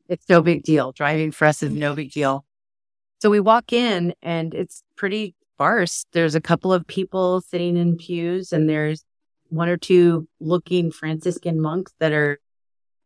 it's 0.09 0.29
no 0.29 0.43
big 0.43 0.63
deal. 0.63 0.93
Driving 0.93 1.31
for 1.31 1.47
us 1.47 1.63
is 1.63 1.71
no 1.71 1.95
big 1.95 2.11
deal. 2.11 2.45
So 3.21 3.31
we 3.31 3.41
walk 3.41 3.73
in 3.73 4.15
and 4.23 4.55
it's 4.55 4.83
pretty 4.97 5.35
sparse. 5.55 6.07
There's 6.13 6.35
a 6.35 6.41
couple 6.41 6.73
of 6.73 6.87
people 6.87 7.41
sitting 7.41 7.77
in 7.77 7.97
pews 7.97 8.53
and 8.53 8.69
there's 8.69 9.05
one 9.49 9.69
or 9.69 9.77
two 9.77 10.29
looking 10.41 10.91
Franciscan 10.91 11.61
monks 11.61 11.93
that 11.99 12.13
are, 12.13 12.41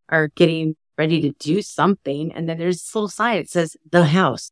are 0.08 0.28
getting 0.28 0.76
ready 0.98 1.20
to 1.22 1.30
do 1.32 1.62
something. 1.62 2.32
And 2.32 2.48
then 2.48 2.58
there's 2.58 2.78
this 2.78 2.94
little 2.94 3.08
sign. 3.08 3.38
It 3.38 3.50
says 3.50 3.76
the 3.90 4.04
house. 4.04 4.50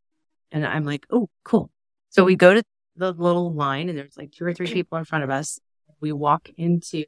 And 0.53 0.67
I'm 0.67 0.85
like, 0.85 1.07
oh, 1.11 1.29
cool. 1.45 1.71
So 2.09 2.25
we 2.25 2.37
go 2.37 2.55
to 2.55 2.63
the 2.97 3.13
little 3.13 3.53
line 3.53 3.89
and 3.89 3.97
there's 3.97 4.17
like 4.17 4.33
two 4.33 4.45
or 4.45 4.55
three 4.55 4.67
people 4.73 4.99
in 4.99 5.05
front 5.05 5.25
of 5.25 5.31
us. 5.31 5.61
We 6.01 6.13
walk 6.13 6.49
into 6.57 7.05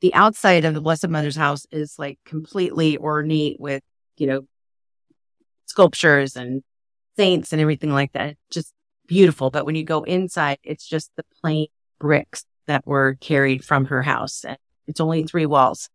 the 0.00 0.14
outside 0.14 0.64
of 0.64 0.74
the 0.74 0.80
Blessed 0.80 1.08
Mother's 1.08 1.36
house 1.36 1.66
is 1.70 1.98
like 1.98 2.18
completely 2.24 2.96
ornate 2.96 3.60
with, 3.60 3.82
you 4.16 4.26
know, 4.26 4.46
sculptures 5.66 6.36
and 6.36 6.62
saints 7.16 7.52
and 7.52 7.60
everything 7.60 7.92
like 7.92 8.12
that. 8.12 8.36
Just 8.50 8.72
beautiful. 9.06 9.50
But 9.50 9.66
when 9.66 9.74
you 9.74 9.84
go 9.84 10.02
inside, 10.02 10.58
it's 10.62 10.86
just 10.86 11.10
the 11.16 11.24
plain 11.40 11.66
bricks 11.98 12.44
that 12.66 12.86
were 12.86 13.16
carried 13.20 13.64
from 13.64 13.86
her 13.86 14.02
house. 14.02 14.44
And 14.44 14.56
it's 14.86 15.00
only 15.00 15.24
three 15.24 15.46
walls. 15.46 15.90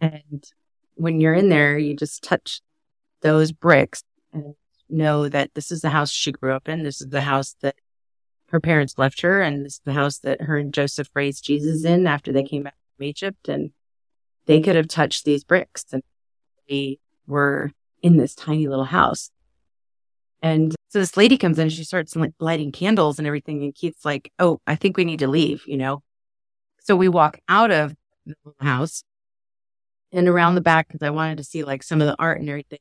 And 0.00 0.44
when 0.94 1.20
you're 1.20 1.34
in 1.34 1.48
there, 1.48 1.78
you 1.78 1.94
just 1.94 2.22
touch 2.22 2.60
those 3.20 3.52
bricks 3.52 4.02
and 4.32 4.54
know 4.88 5.28
that 5.28 5.54
this 5.54 5.72
is 5.72 5.80
the 5.80 5.90
house 5.90 6.10
she 6.10 6.32
grew 6.32 6.52
up 6.52 6.68
in. 6.68 6.82
This 6.82 7.00
is 7.00 7.08
the 7.08 7.22
house 7.22 7.56
that 7.62 7.76
her 8.48 8.60
parents 8.60 8.98
left 8.98 9.22
her. 9.22 9.40
And 9.40 9.64
this 9.64 9.74
is 9.74 9.80
the 9.84 9.92
house 9.92 10.18
that 10.18 10.42
her 10.42 10.58
and 10.58 10.72
Joseph 10.72 11.08
raised 11.14 11.44
Jesus 11.44 11.84
in 11.84 12.06
after 12.06 12.32
they 12.32 12.42
came 12.42 12.64
back 12.64 12.76
from 12.96 13.04
Egypt. 13.04 13.48
And 13.48 13.70
they 14.46 14.60
could 14.60 14.76
have 14.76 14.88
touched 14.88 15.24
these 15.24 15.44
bricks 15.44 15.84
and 15.92 16.02
they 16.68 16.98
were 17.26 17.72
in 18.02 18.16
this 18.16 18.34
tiny 18.34 18.68
little 18.68 18.84
house. 18.84 19.30
And 20.42 20.74
so 20.90 20.98
this 20.98 21.16
lady 21.16 21.38
comes 21.38 21.58
in, 21.58 21.62
and 21.62 21.72
she 21.72 21.84
starts 21.84 22.14
like 22.14 22.34
lighting 22.38 22.70
candles 22.70 23.18
and 23.18 23.26
everything. 23.26 23.62
And 23.62 23.74
Keith's 23.74 24.04
like, 24.04 24.30
Oh, 24.38 24.60
I 24.66 24.76
think 24.76 24.96
we 24.96 25.06
need 25.06 25.20
to 25.20 25.26
leave, 25.26 25.62
you 25.66 25.78
know? 25.78 26.02
So 26.80 26.94
we 26.94 27.08
walk 27.08 27.40
out 27.48 27.70
of 27.70 27.94
the 28.26 28.36
house 28.60 29.02
and 30.14 30.28
around 30.28 30.54
the 30.54 30.60
back 30.60 30.88
because 30.88 31.02
I 31.02 31.10
wanted 31.10 31.38
to 31.38 31.44
see 31.44 31.64
like 31.64 31.82
some 31.82 32.00
of 32.00 32.06
the 32.06 32.16
art 32.18 32.40
and 32.40 32.48
everything. 32.48 32.78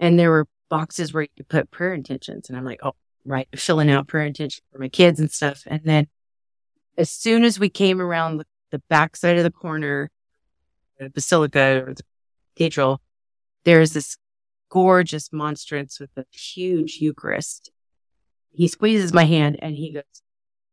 And 0.00 0.18
there 0.18 0.30
were 0.30 0.46
boxes 0.68 1.14
where 1.14 1.22
you 1.22 1.28
could 1.36 1.48
put 1.48 1.70
prayer 1.70 1.94
intentions. 1.94 2.48
And 2.48 2.58
I'm 2.58 2.64
like, 2.64 2.80
Oh, 2.82 2.94
right. 3.24 3.48
Filling 3.54 3.90
out 3.90 4.08
prayer 4.08 4.26
intentions 4.26 4.62
for 4.72 4.78
my 4.78 4.88
kids 4.88 5.20
and 5.20 5.30
stuff. 5.30 5.62
And 5.66 5.80
then 5.84 6.08
as 6.98 7.10
soon 7.10 7.44
as 7.44 7.58
we 7.58 7.68
came 7.68 8.00
around 8.00 8.38
the, 8.38 8.46
the 8.70 8.82
back 8.90 9.16
side 9.16 9.36
of 9.38 9.44
the 9.44 9.50
corner, 9.50 10.10
the 10.98 11.10
basilica 11.10 11.84
or 11.86 11.94
the 11.94 12.02
cathedral, 12.56 13.00
there's 13.64 13.92
this 13.92 14.16
gorgeous 14.68 15.32
monstrance 15.32 16.00
with 16.00 16.10
a 16.16 16.24
huge 16.32 16.98
Eucharist. 17.00 17.70
He 18.50 18.68
squeezes 18.68 19.12
my 19.12 19.24
hand 19.24 19.58
and 19.62 19.74
he 19.74 19.92
goes, 19.92 20.02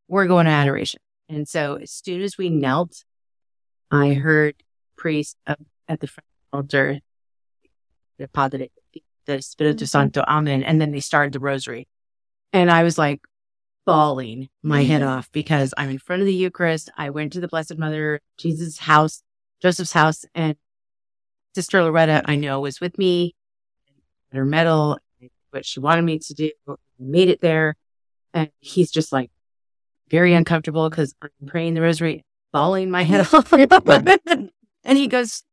we're 0.07 0.27
going 0.27 0.45
to 0.45 0.51
adoration. 0.51 0.99
And 1.29 1.47
so 1.47 1.75
as 1.75 1.91
soon 1.91 2.21
as 2.21 2.37
we 2.37 2.49
knelt, 2.49 3.03
I 3.89 4.13
heard 4.13 4.55
priest 4.97 5.37
up 5.47 5.59
at 5.91 5.99
the 5.99 6.07
front 6.07 6.25
altar, 6.53 6.99
the 8.17 8.27
Padre, 8.27 8.69
the 9.25 9.41
Spirito 9.41 9.77
mm-hmm. 9.77 9.85
Santo, 9.85 10.23
Amen. 10.27 10.63
And 10.63 10.79
then 10.79 10.91
they 10.91 10.99
started 10.99 11.33
the 11.33 11.39
rosary. 11.39 11.87
And 12.53 12.71
I 12.71 12.83
was 12.83 12.97
like 12.97 13.21
bawling 13.85 14.49
my 14.63 14.81
mm-hmm. 14.81 14.91
head 14.91 15.03
off 15.03 15.31
because 15.31 15.73
I'm 15.77 15.89
in 15.89 15.99
front 15.99 16.21
of 16.21 16.25
the 16.25 16.33
Eucharist. 16.33 16.89
I 16.97 17.09
went 17.09 17.33
to 17.33 17.41
the 17.41 17.47
Blessed 17.47 17.77
Mother, 17.77 18.21
Jesus' 18.37 18.79
house, 18.79 19.21
Joseph's 19.61 19.93
house, 19.93 20.25
and 20.33 20.55
Sister 21.53 21.83
Loretta, 21.83 22.21
I 22.25 22.37
know, 22.37 22.61
was 22.61 22.79
with 22.79 22.97
me 22.97 23.35
her 24.31 24.45
medal, 24.45 24.97
what 25.49 25.65
she 25.65 25.81
wanted 25.81 26.03
me 26.03 26.19
to 26.19 26.33
do, 26.33 26.51
made 26.97 27.27
it 27.27 27.41
there. 27.41 27.75
And 28.33 28.49
he's 28.59 28.91
just 28.91 29.11
like 29.11 29.29
very 30.09 30.33
uncomfortable 30.33 30.89
because 30.89 31.13
I'm 31.21 31.47
praying 31.47 31.73
the 31.73 31.81
rosary, 31.81 32.23
bawling 32.53 32.89
my 32.89 33.03
head 33.03 33.25
mm-hmm. 33.25 33.35
off. 33.35 34.49
and 34.85 34.97
he 34.97 35.07
goes, 35.07 35.43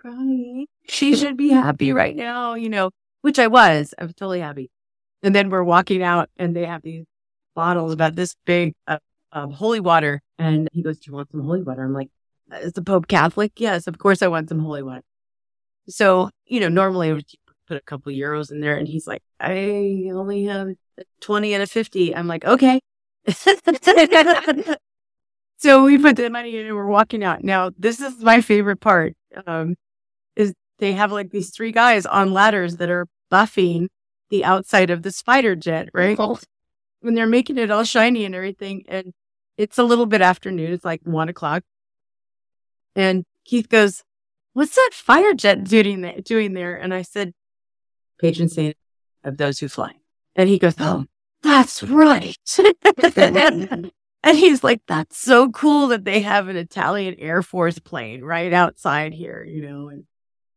crying. 0.00 0.66
She 0.88 1.14
should 1.14 1.36
be 1.36 1.50
happy 1.50 1.92
right 1.92 2.16
now, 2.16 2.54
you 2.54 2.68
know, 2.68 2.90
which 3.20 3.38
I 3.38 3.46
was. 3.46 3.94
I 3.98 4.04
was 4.04 4.14
totally 4.14 4.40
happy. 4.40 4.70
And 5.22 5.34
then 5.34 5.50
we're 5.50 5.62
walking 5.62 6.02
out 6.02 6.30
and 6.36 6.56
they 6.56 6.64
have 6.64 6.82
these 6.82 7.04
bottles 7.54 7.92
about 7.92 8.16
this 8.16 8.34
big 8.46 8.72
of 8.86 9.00
um, 9.32 9.50
holy 9.50 9.80
water. 9.80 10.22
And 10.38 10.68
he 10.72 10.82
goes, 10.82 10.98
Do 10.98 11.10
you 11.10 11.16
want 11.16 11.30
some 11.30 11.44
holy 11.44 11.62
water? 11.62 11.84
I'm 11.84 11.92
like, 11.92 12.08
Is 12.62 12.72
the 12.72 12.82
Pope 12.82 13.06
Catholic? 13.08 13.52
Yes, 13.56 13.86
of 13.86 13.98
course 13.98 14.22
I 14.22 14.28
want 14.28 14.48
some 14.48 14.60
holy 14.60 14.82
water. 14.82 15.02
So, 15.88 16.30
you 16.46 16.60
know, 16.60 16.68
normally 16.68 17.10
I 17.10 17.12
would 17.14 17.26
put 17.68 17.76
a 17.76 17.82
couple 17.82 18.12
euros 18.12 18.50
in 18.50 18.60
there. 18.60 18.76
And 18.76 18.88
he's 18.88 19.06
like, 19.06 19.22
I 19.38 20.10
only 20.12 20.44
have 20.44 20.68
a 20.98 21.04
20 21.20 21.54
and 21.54 21.62
a 21.62 21.66
50. 21.66 22.16
I'm 22.16 22.26
like, 22.26 22.44
okay. 22.44 22.80
so 25.58 25.84
we 25.84 25.98
put 25.98 26.16
the 26.16 26.30
money 26.30 26.56
in 26.56 26.66
and 26.66 26.74
we're 26.74 26.86
walking 26.86 27.22
out. 27.22 27.44
Now, 27.44 27.70
this 27.78 28.00
is 28.00 28.22
my 28.22 28.40
favorite 28.40 28.80
part. 28.80 29.14
Um, 29.46 29.76
they 30.80 30.92
have 30.92 31.12
like 31.12 31.30
these 31.30 31.50
three 31.50 31.72
guys 31.72 32.06
on 32.06 32.32
ladders 32.32 32.76
that 32.78 32.90
are 32.90 33.06
buffing 33.30 33.88
the 34.30 34.44
outside 34.44 34.90
of 34.90 35.02
the 35.02 35.12
spider 35.12 35.54
jet, 35.54 35.88
right? 35.94 36.16
When 37.00 37.14
they're 37.14 37.26
making 37.26 37.58
it 37.58 37.70
all 37.70 37.84
shiny 37.84 38.24
and 38.24 38.34
everything. 38.34 38.84
And 38.88 39.12
it's 39.56 39.78
a 39.78 39.84
little 39.84 40.06
bit 40.06 40.22
afternoon. 40.22 40.72
It's 40.72 40.84
like 40.84 41.00
one 41.04 41.28
o'clock. 41.28 41.62
And 42.96 43.24
Keith 43.44 43.68
goes, 43.68 44.02
what's 44.52 44.74
that 44.74 44.90
fire 44.92 45.34
jet 45.34 45.64
doing 45.64 46.00
there? 46.00 46.20
Doing 46.20 46.52
there? 46.54 46.76
And 46.76 46.92
I 46.92 47.02
said, 47.02 47.32
patron 48.18 48.48
saint 48.48 48.76
of 49.24 49.36
those 49.36 49.58
who 49.58 49.68
fly. 49.68 49.92
And 50.36 50.48
he 50.48 50.58
goes, 50.58 50.74
Oh, 50.78 51.06
that's 51.42 51.82
right. 51.82 52.36
and 53.16 53.92
he's 54.32 54.62
like, 54.62 54.82
That's 54.86 55.18
so 55.18 55.50
cool 55.50 55.88
that 55.88 56.04
they 56.04 56.20
have 56.20 56.48
an 56.48 56.56
Italian 56.56 57.16
Air 57.18 57.42
Force 57.42 57.78
plane 57.78 58.22
right 58.22 58.52
outside 58.52 59.12
here, 59.12 59.44
you 59.44 59.62
know, 59.62 59.88
and 59.88 60.04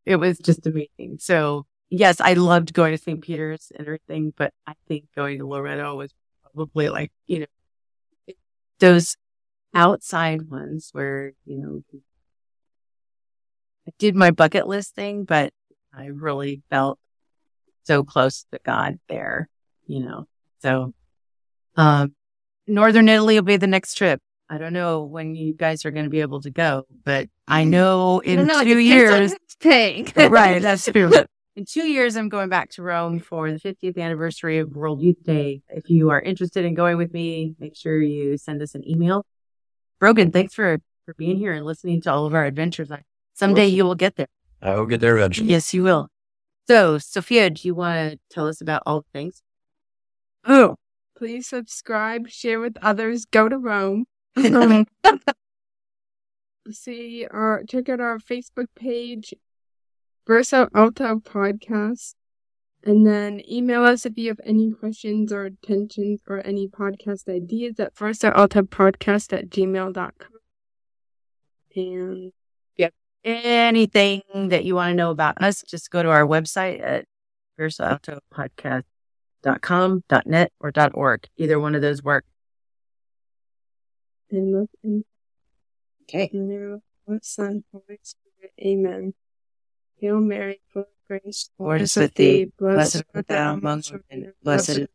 it 0.06 0.16
was 0.16 0.38
just 0.38 0.66
amazing. 0.66 1.18
So, 1.18 1.66
yes, 1.90 2.20
I 2.20 2.34
loved 2.34 2.72
going 2.72 2.92
to 2.92 3.02
St. 3.02 3.20
Peter's 3.20 3.72
and 3.76 3.86
everything, 3.86 4.32
but 4.36 4.52
I 4.66 4.74
think 4.88 5.06
going 5.14 5.38
to 5.38 5.46
Loreto 5.46 5.96
was 5.96 6.12
probably 6.42 6.88
like, 6.88 7.12
you 7.26 7.40
know, 7.40 8.34
those 8.78 9.16
outside 9.74 10.50
ones 10.50 10.90
where, 10.92 11.32
you 11.44 11.58
know, 11.58 11.82
I 13.86 13.92
did 13.98 14.14
my 14.14 14.30
bucket 14.30 14.66
list 14.66 14.94
thing, 14.94 15.24
but 15.24 15.52
I 15.92 16.06
really 16.06 16.62
felt 16.70 16.98
so 17.84 18.02
close 18.02 18.44
to 18.52 18.58
God 18.64 18.98
there, 19.08 19.48
you 19.86 20.00
know. 20.00 20.26
So, 20.60 20.94
um, 21.76 22.14
Northern 22.66 23.08
Italy 23.08 23.34
will 23.34 23.42
be 23.42 23.56
the 23.56 23.66
next 23.66 23.94
trip. 23.94 24.20
I 24.48 24.58
don't 24.58 24.72
know 24.72 25.02
when 25.02 25.34
you 25.34 25.54
guys 25.54 25.84
are 25.84 25.90
going 25.90 26.04
to 26.04 26.10
be 26.10 26.20
able 26.20 26.40
to 26.42 26.50
go, 26.50 26.84
but 27.04 27.28
I 27.48 27.64
know 27.64 28.20
in 28.20 28.46
No, 28.46 28.60
it 28.60 28.64
two 28.64 28.78
years, 28.78 29.32
who's 29.48 29.56
paying. 29.58 30.12
right? 30.16 30.60
That's 30.60 30.84
true. 30.90 31.10
In 31.56 31.64
two 31.64 31.86
years, 31.86 32.16
I'm 32.16 32.28
going 32.28 32.48
back 32.48 32.70
to 32.70 32.82
Rome 32.82 33.20
for 33.20 33.52
the 33.52 33.60
50th 33.60 33.96
anniversary 33.96 34.58
of 34.58 34.74
World 34.74 35.00
Youth 35.00 35.22
Day. 35.22 35.62
If 35.68 35.88
you 35.88 36.10
are 36.10 36.20
interested 36.20 36.64
in 36.64 36.74
going 36.74 36.96
with 36.96 37.12
me, 37.12 37.54
make 37.60 37.76
sure 37.76 38.02
you 38.02 38.36
send 38.36 38.60
us 38.60 38.74
an 38.74 38.82
email. 38.88 39.24
Brogan, 40.00 40.32
thanks 40.32 40.52
for, 40.52 40.78
for 41.04 41.14
being 41.14 41.36
here 41.36 41.52
and 41.52 41.64
listening 41.64 42.00
to 42.02 42.12
all 42.12 42.26
of 42.26 42.34
our 42.34 42.44
adventures. 42.44 42.90
I, 42.90 43.02
someday 43.34 43.68
you 43.68 43.84
will 43.84 43.94
get 43.94 44.16
there. 44.16 44.26
I 44.60 44.74
will 44.74 44.86
get 44.86 45.00
there 45.00 45.16
eventually. 45.16 45.48
Yes, 45.48 45.72
you 45.72 45.84
will. 45.84 46.08
So, 46.66 46.98
Sophia, 46.98 47.50
do 47.50 47.68
you 47.68 47.76
want 47.76 48.12
to 48.12 48.18
tell 48.30 48.48
us 48.48 48.60
about 48.60 48.82
all 48.84 49.02
the 49.02 49.06
things? 49.12 49.40
Oh, 50.44 50.74
please 51.16 51.46
subscribe, 51.46 52.28
share 52.28 52.58
with 52.58 52.76
others, 52.82 53.26
go 53.26 53.48
to 53.48 53.58
Rome. 53.58 54.06
See 56.70 57.26
our 57.30 57.62
check 57.68 57.88
out 57.88 58.00
our 58.00 58.18
Facebook 58.18 58.66
page, 58.74 59.34
Verso 60.26 60.68
l'alto 60.74 61.20
Podcast. 61.20 62.14
And 62.86 63.06
then 63.06 63.40
email 63.50 63.82
us 63.84 64.04
if 64.04 64.18
you 64.18 64.28
have 64.28 64.40
any 64.44 64.70
questions 64.72 65.32
or 65.32 65.44
attentions 65.44 66.20
or 66.28 66.46
any 66.46 66.68
podcast 66.68 67.28
ideas 67.28 67.80
at 67.80 67.94
versaaltapodcast 67.94 69.32
at 69.32 69.48
gmail.com. 69.48 70.12
And 71.76 72.32
Anything 73.24 74.22
that 74.50 74.66
you 74.66 74.74
want 74.74 74.90
to 74.90 74.94
know 74.94 75.10
about 75.10 75.42
us, 75.42 75.62
just 75.62 75.90
go 75.90 76.02
to 76.02 76.10
our 76.10 76.26
website 76.26 76.82
at 76.82 77.06
versautopodcast.com, 77.58 80.04
.net, 80.26 80.52
or 80.60 80.72
.org. 80.92 81.26
Either 81.38 81.58
one 81.58 81.74
of 81.74 81.80
those 81.80 82.02
work. 82.02 82.26
And 84.34 84.50
look 84.52 84.70
in 84.82 85.04
Okay. 86.02 86.28
the 86.32 86.38
name 86.38 86.72
of 86.72 86.80
the 87.06 87.20
Son, 87.22 87.62
Holy 87.70 88.00
Spirit. 88.02 88.52
Amen. 88.60 89.14
Hail 90.00 90.18
Mary, 90.20 90.60
full 90.72 90.82
of 90.82 90.88
grace, 91.06 91.50
Lord 91.56 91.80
is 91.80 91.94
with 91.94 92.14
thee. 92.14 92.50
Blessed 92.58 93.04
art 93.14 93.28
thou 93.28 93.54
among 93.54 93.84
women. 94.10 94.32
Blessed 94.42 94.70
is 94.70 94.88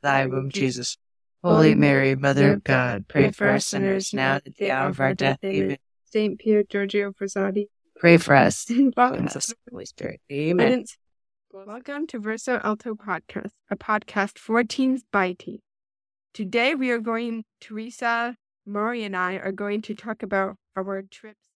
thy 0.00 0.26
womb, 0.26 0.48
Jesus. 0.50 0.96
Holy 1.42 1.74
Mary, 1.74 2.14
Mother 2.14 2.52
of 2.52 2.62
God, 2.64 3.08
pray 3.08 3.32
for 3.32 3.50
us 3.50 3.66
sinners 3.66 4.14
now 4.14 4.34
and 4.34 4.42
at 4.46 4.56
the 4.56 4.70
hour 4.70 4.90
of 4.90 5.00
our 5.00 5.12
death. 5.12 5.40
Amen. 5.44 5.76
Saint 6.04 6.38
Pier 6.38 6.62
Giorgio 6.62 7.10
Frassati. 7.12 7.66
Pray 7.98 8.16
for 8.16 8.36
us. 8.36 8.70
Holy 8.96 9.86
Spirit. 9.86 10.20
Amen. 10.30 10.84
Welcome 11.52 12.06
to 12.06 12.20
Verso 12.20 12.60
l'alto 12.62 12.94
Podcast, 12.94 13.50
a 13.70 13.76
podcast 13.76 14.38
for 14.38 14.62
teens 14.62 15.02
by 15.10 15.32
teens. 15.32 15.62
Today 16.32 16.74
we 16.76 16.90
are 16.90 17.00
going, 17.00 17.44
Theresa, 17.60 18.36
Mari, 18.66 19.04
and 19.04 19.16
I 19.16 19.36
are 19.36 19.52
going 19.52 19.80
to 19.82 19.94
talk 19.94 20.22
about 20.22 20.58
our 20.76 21.02
trips 21.02 21.53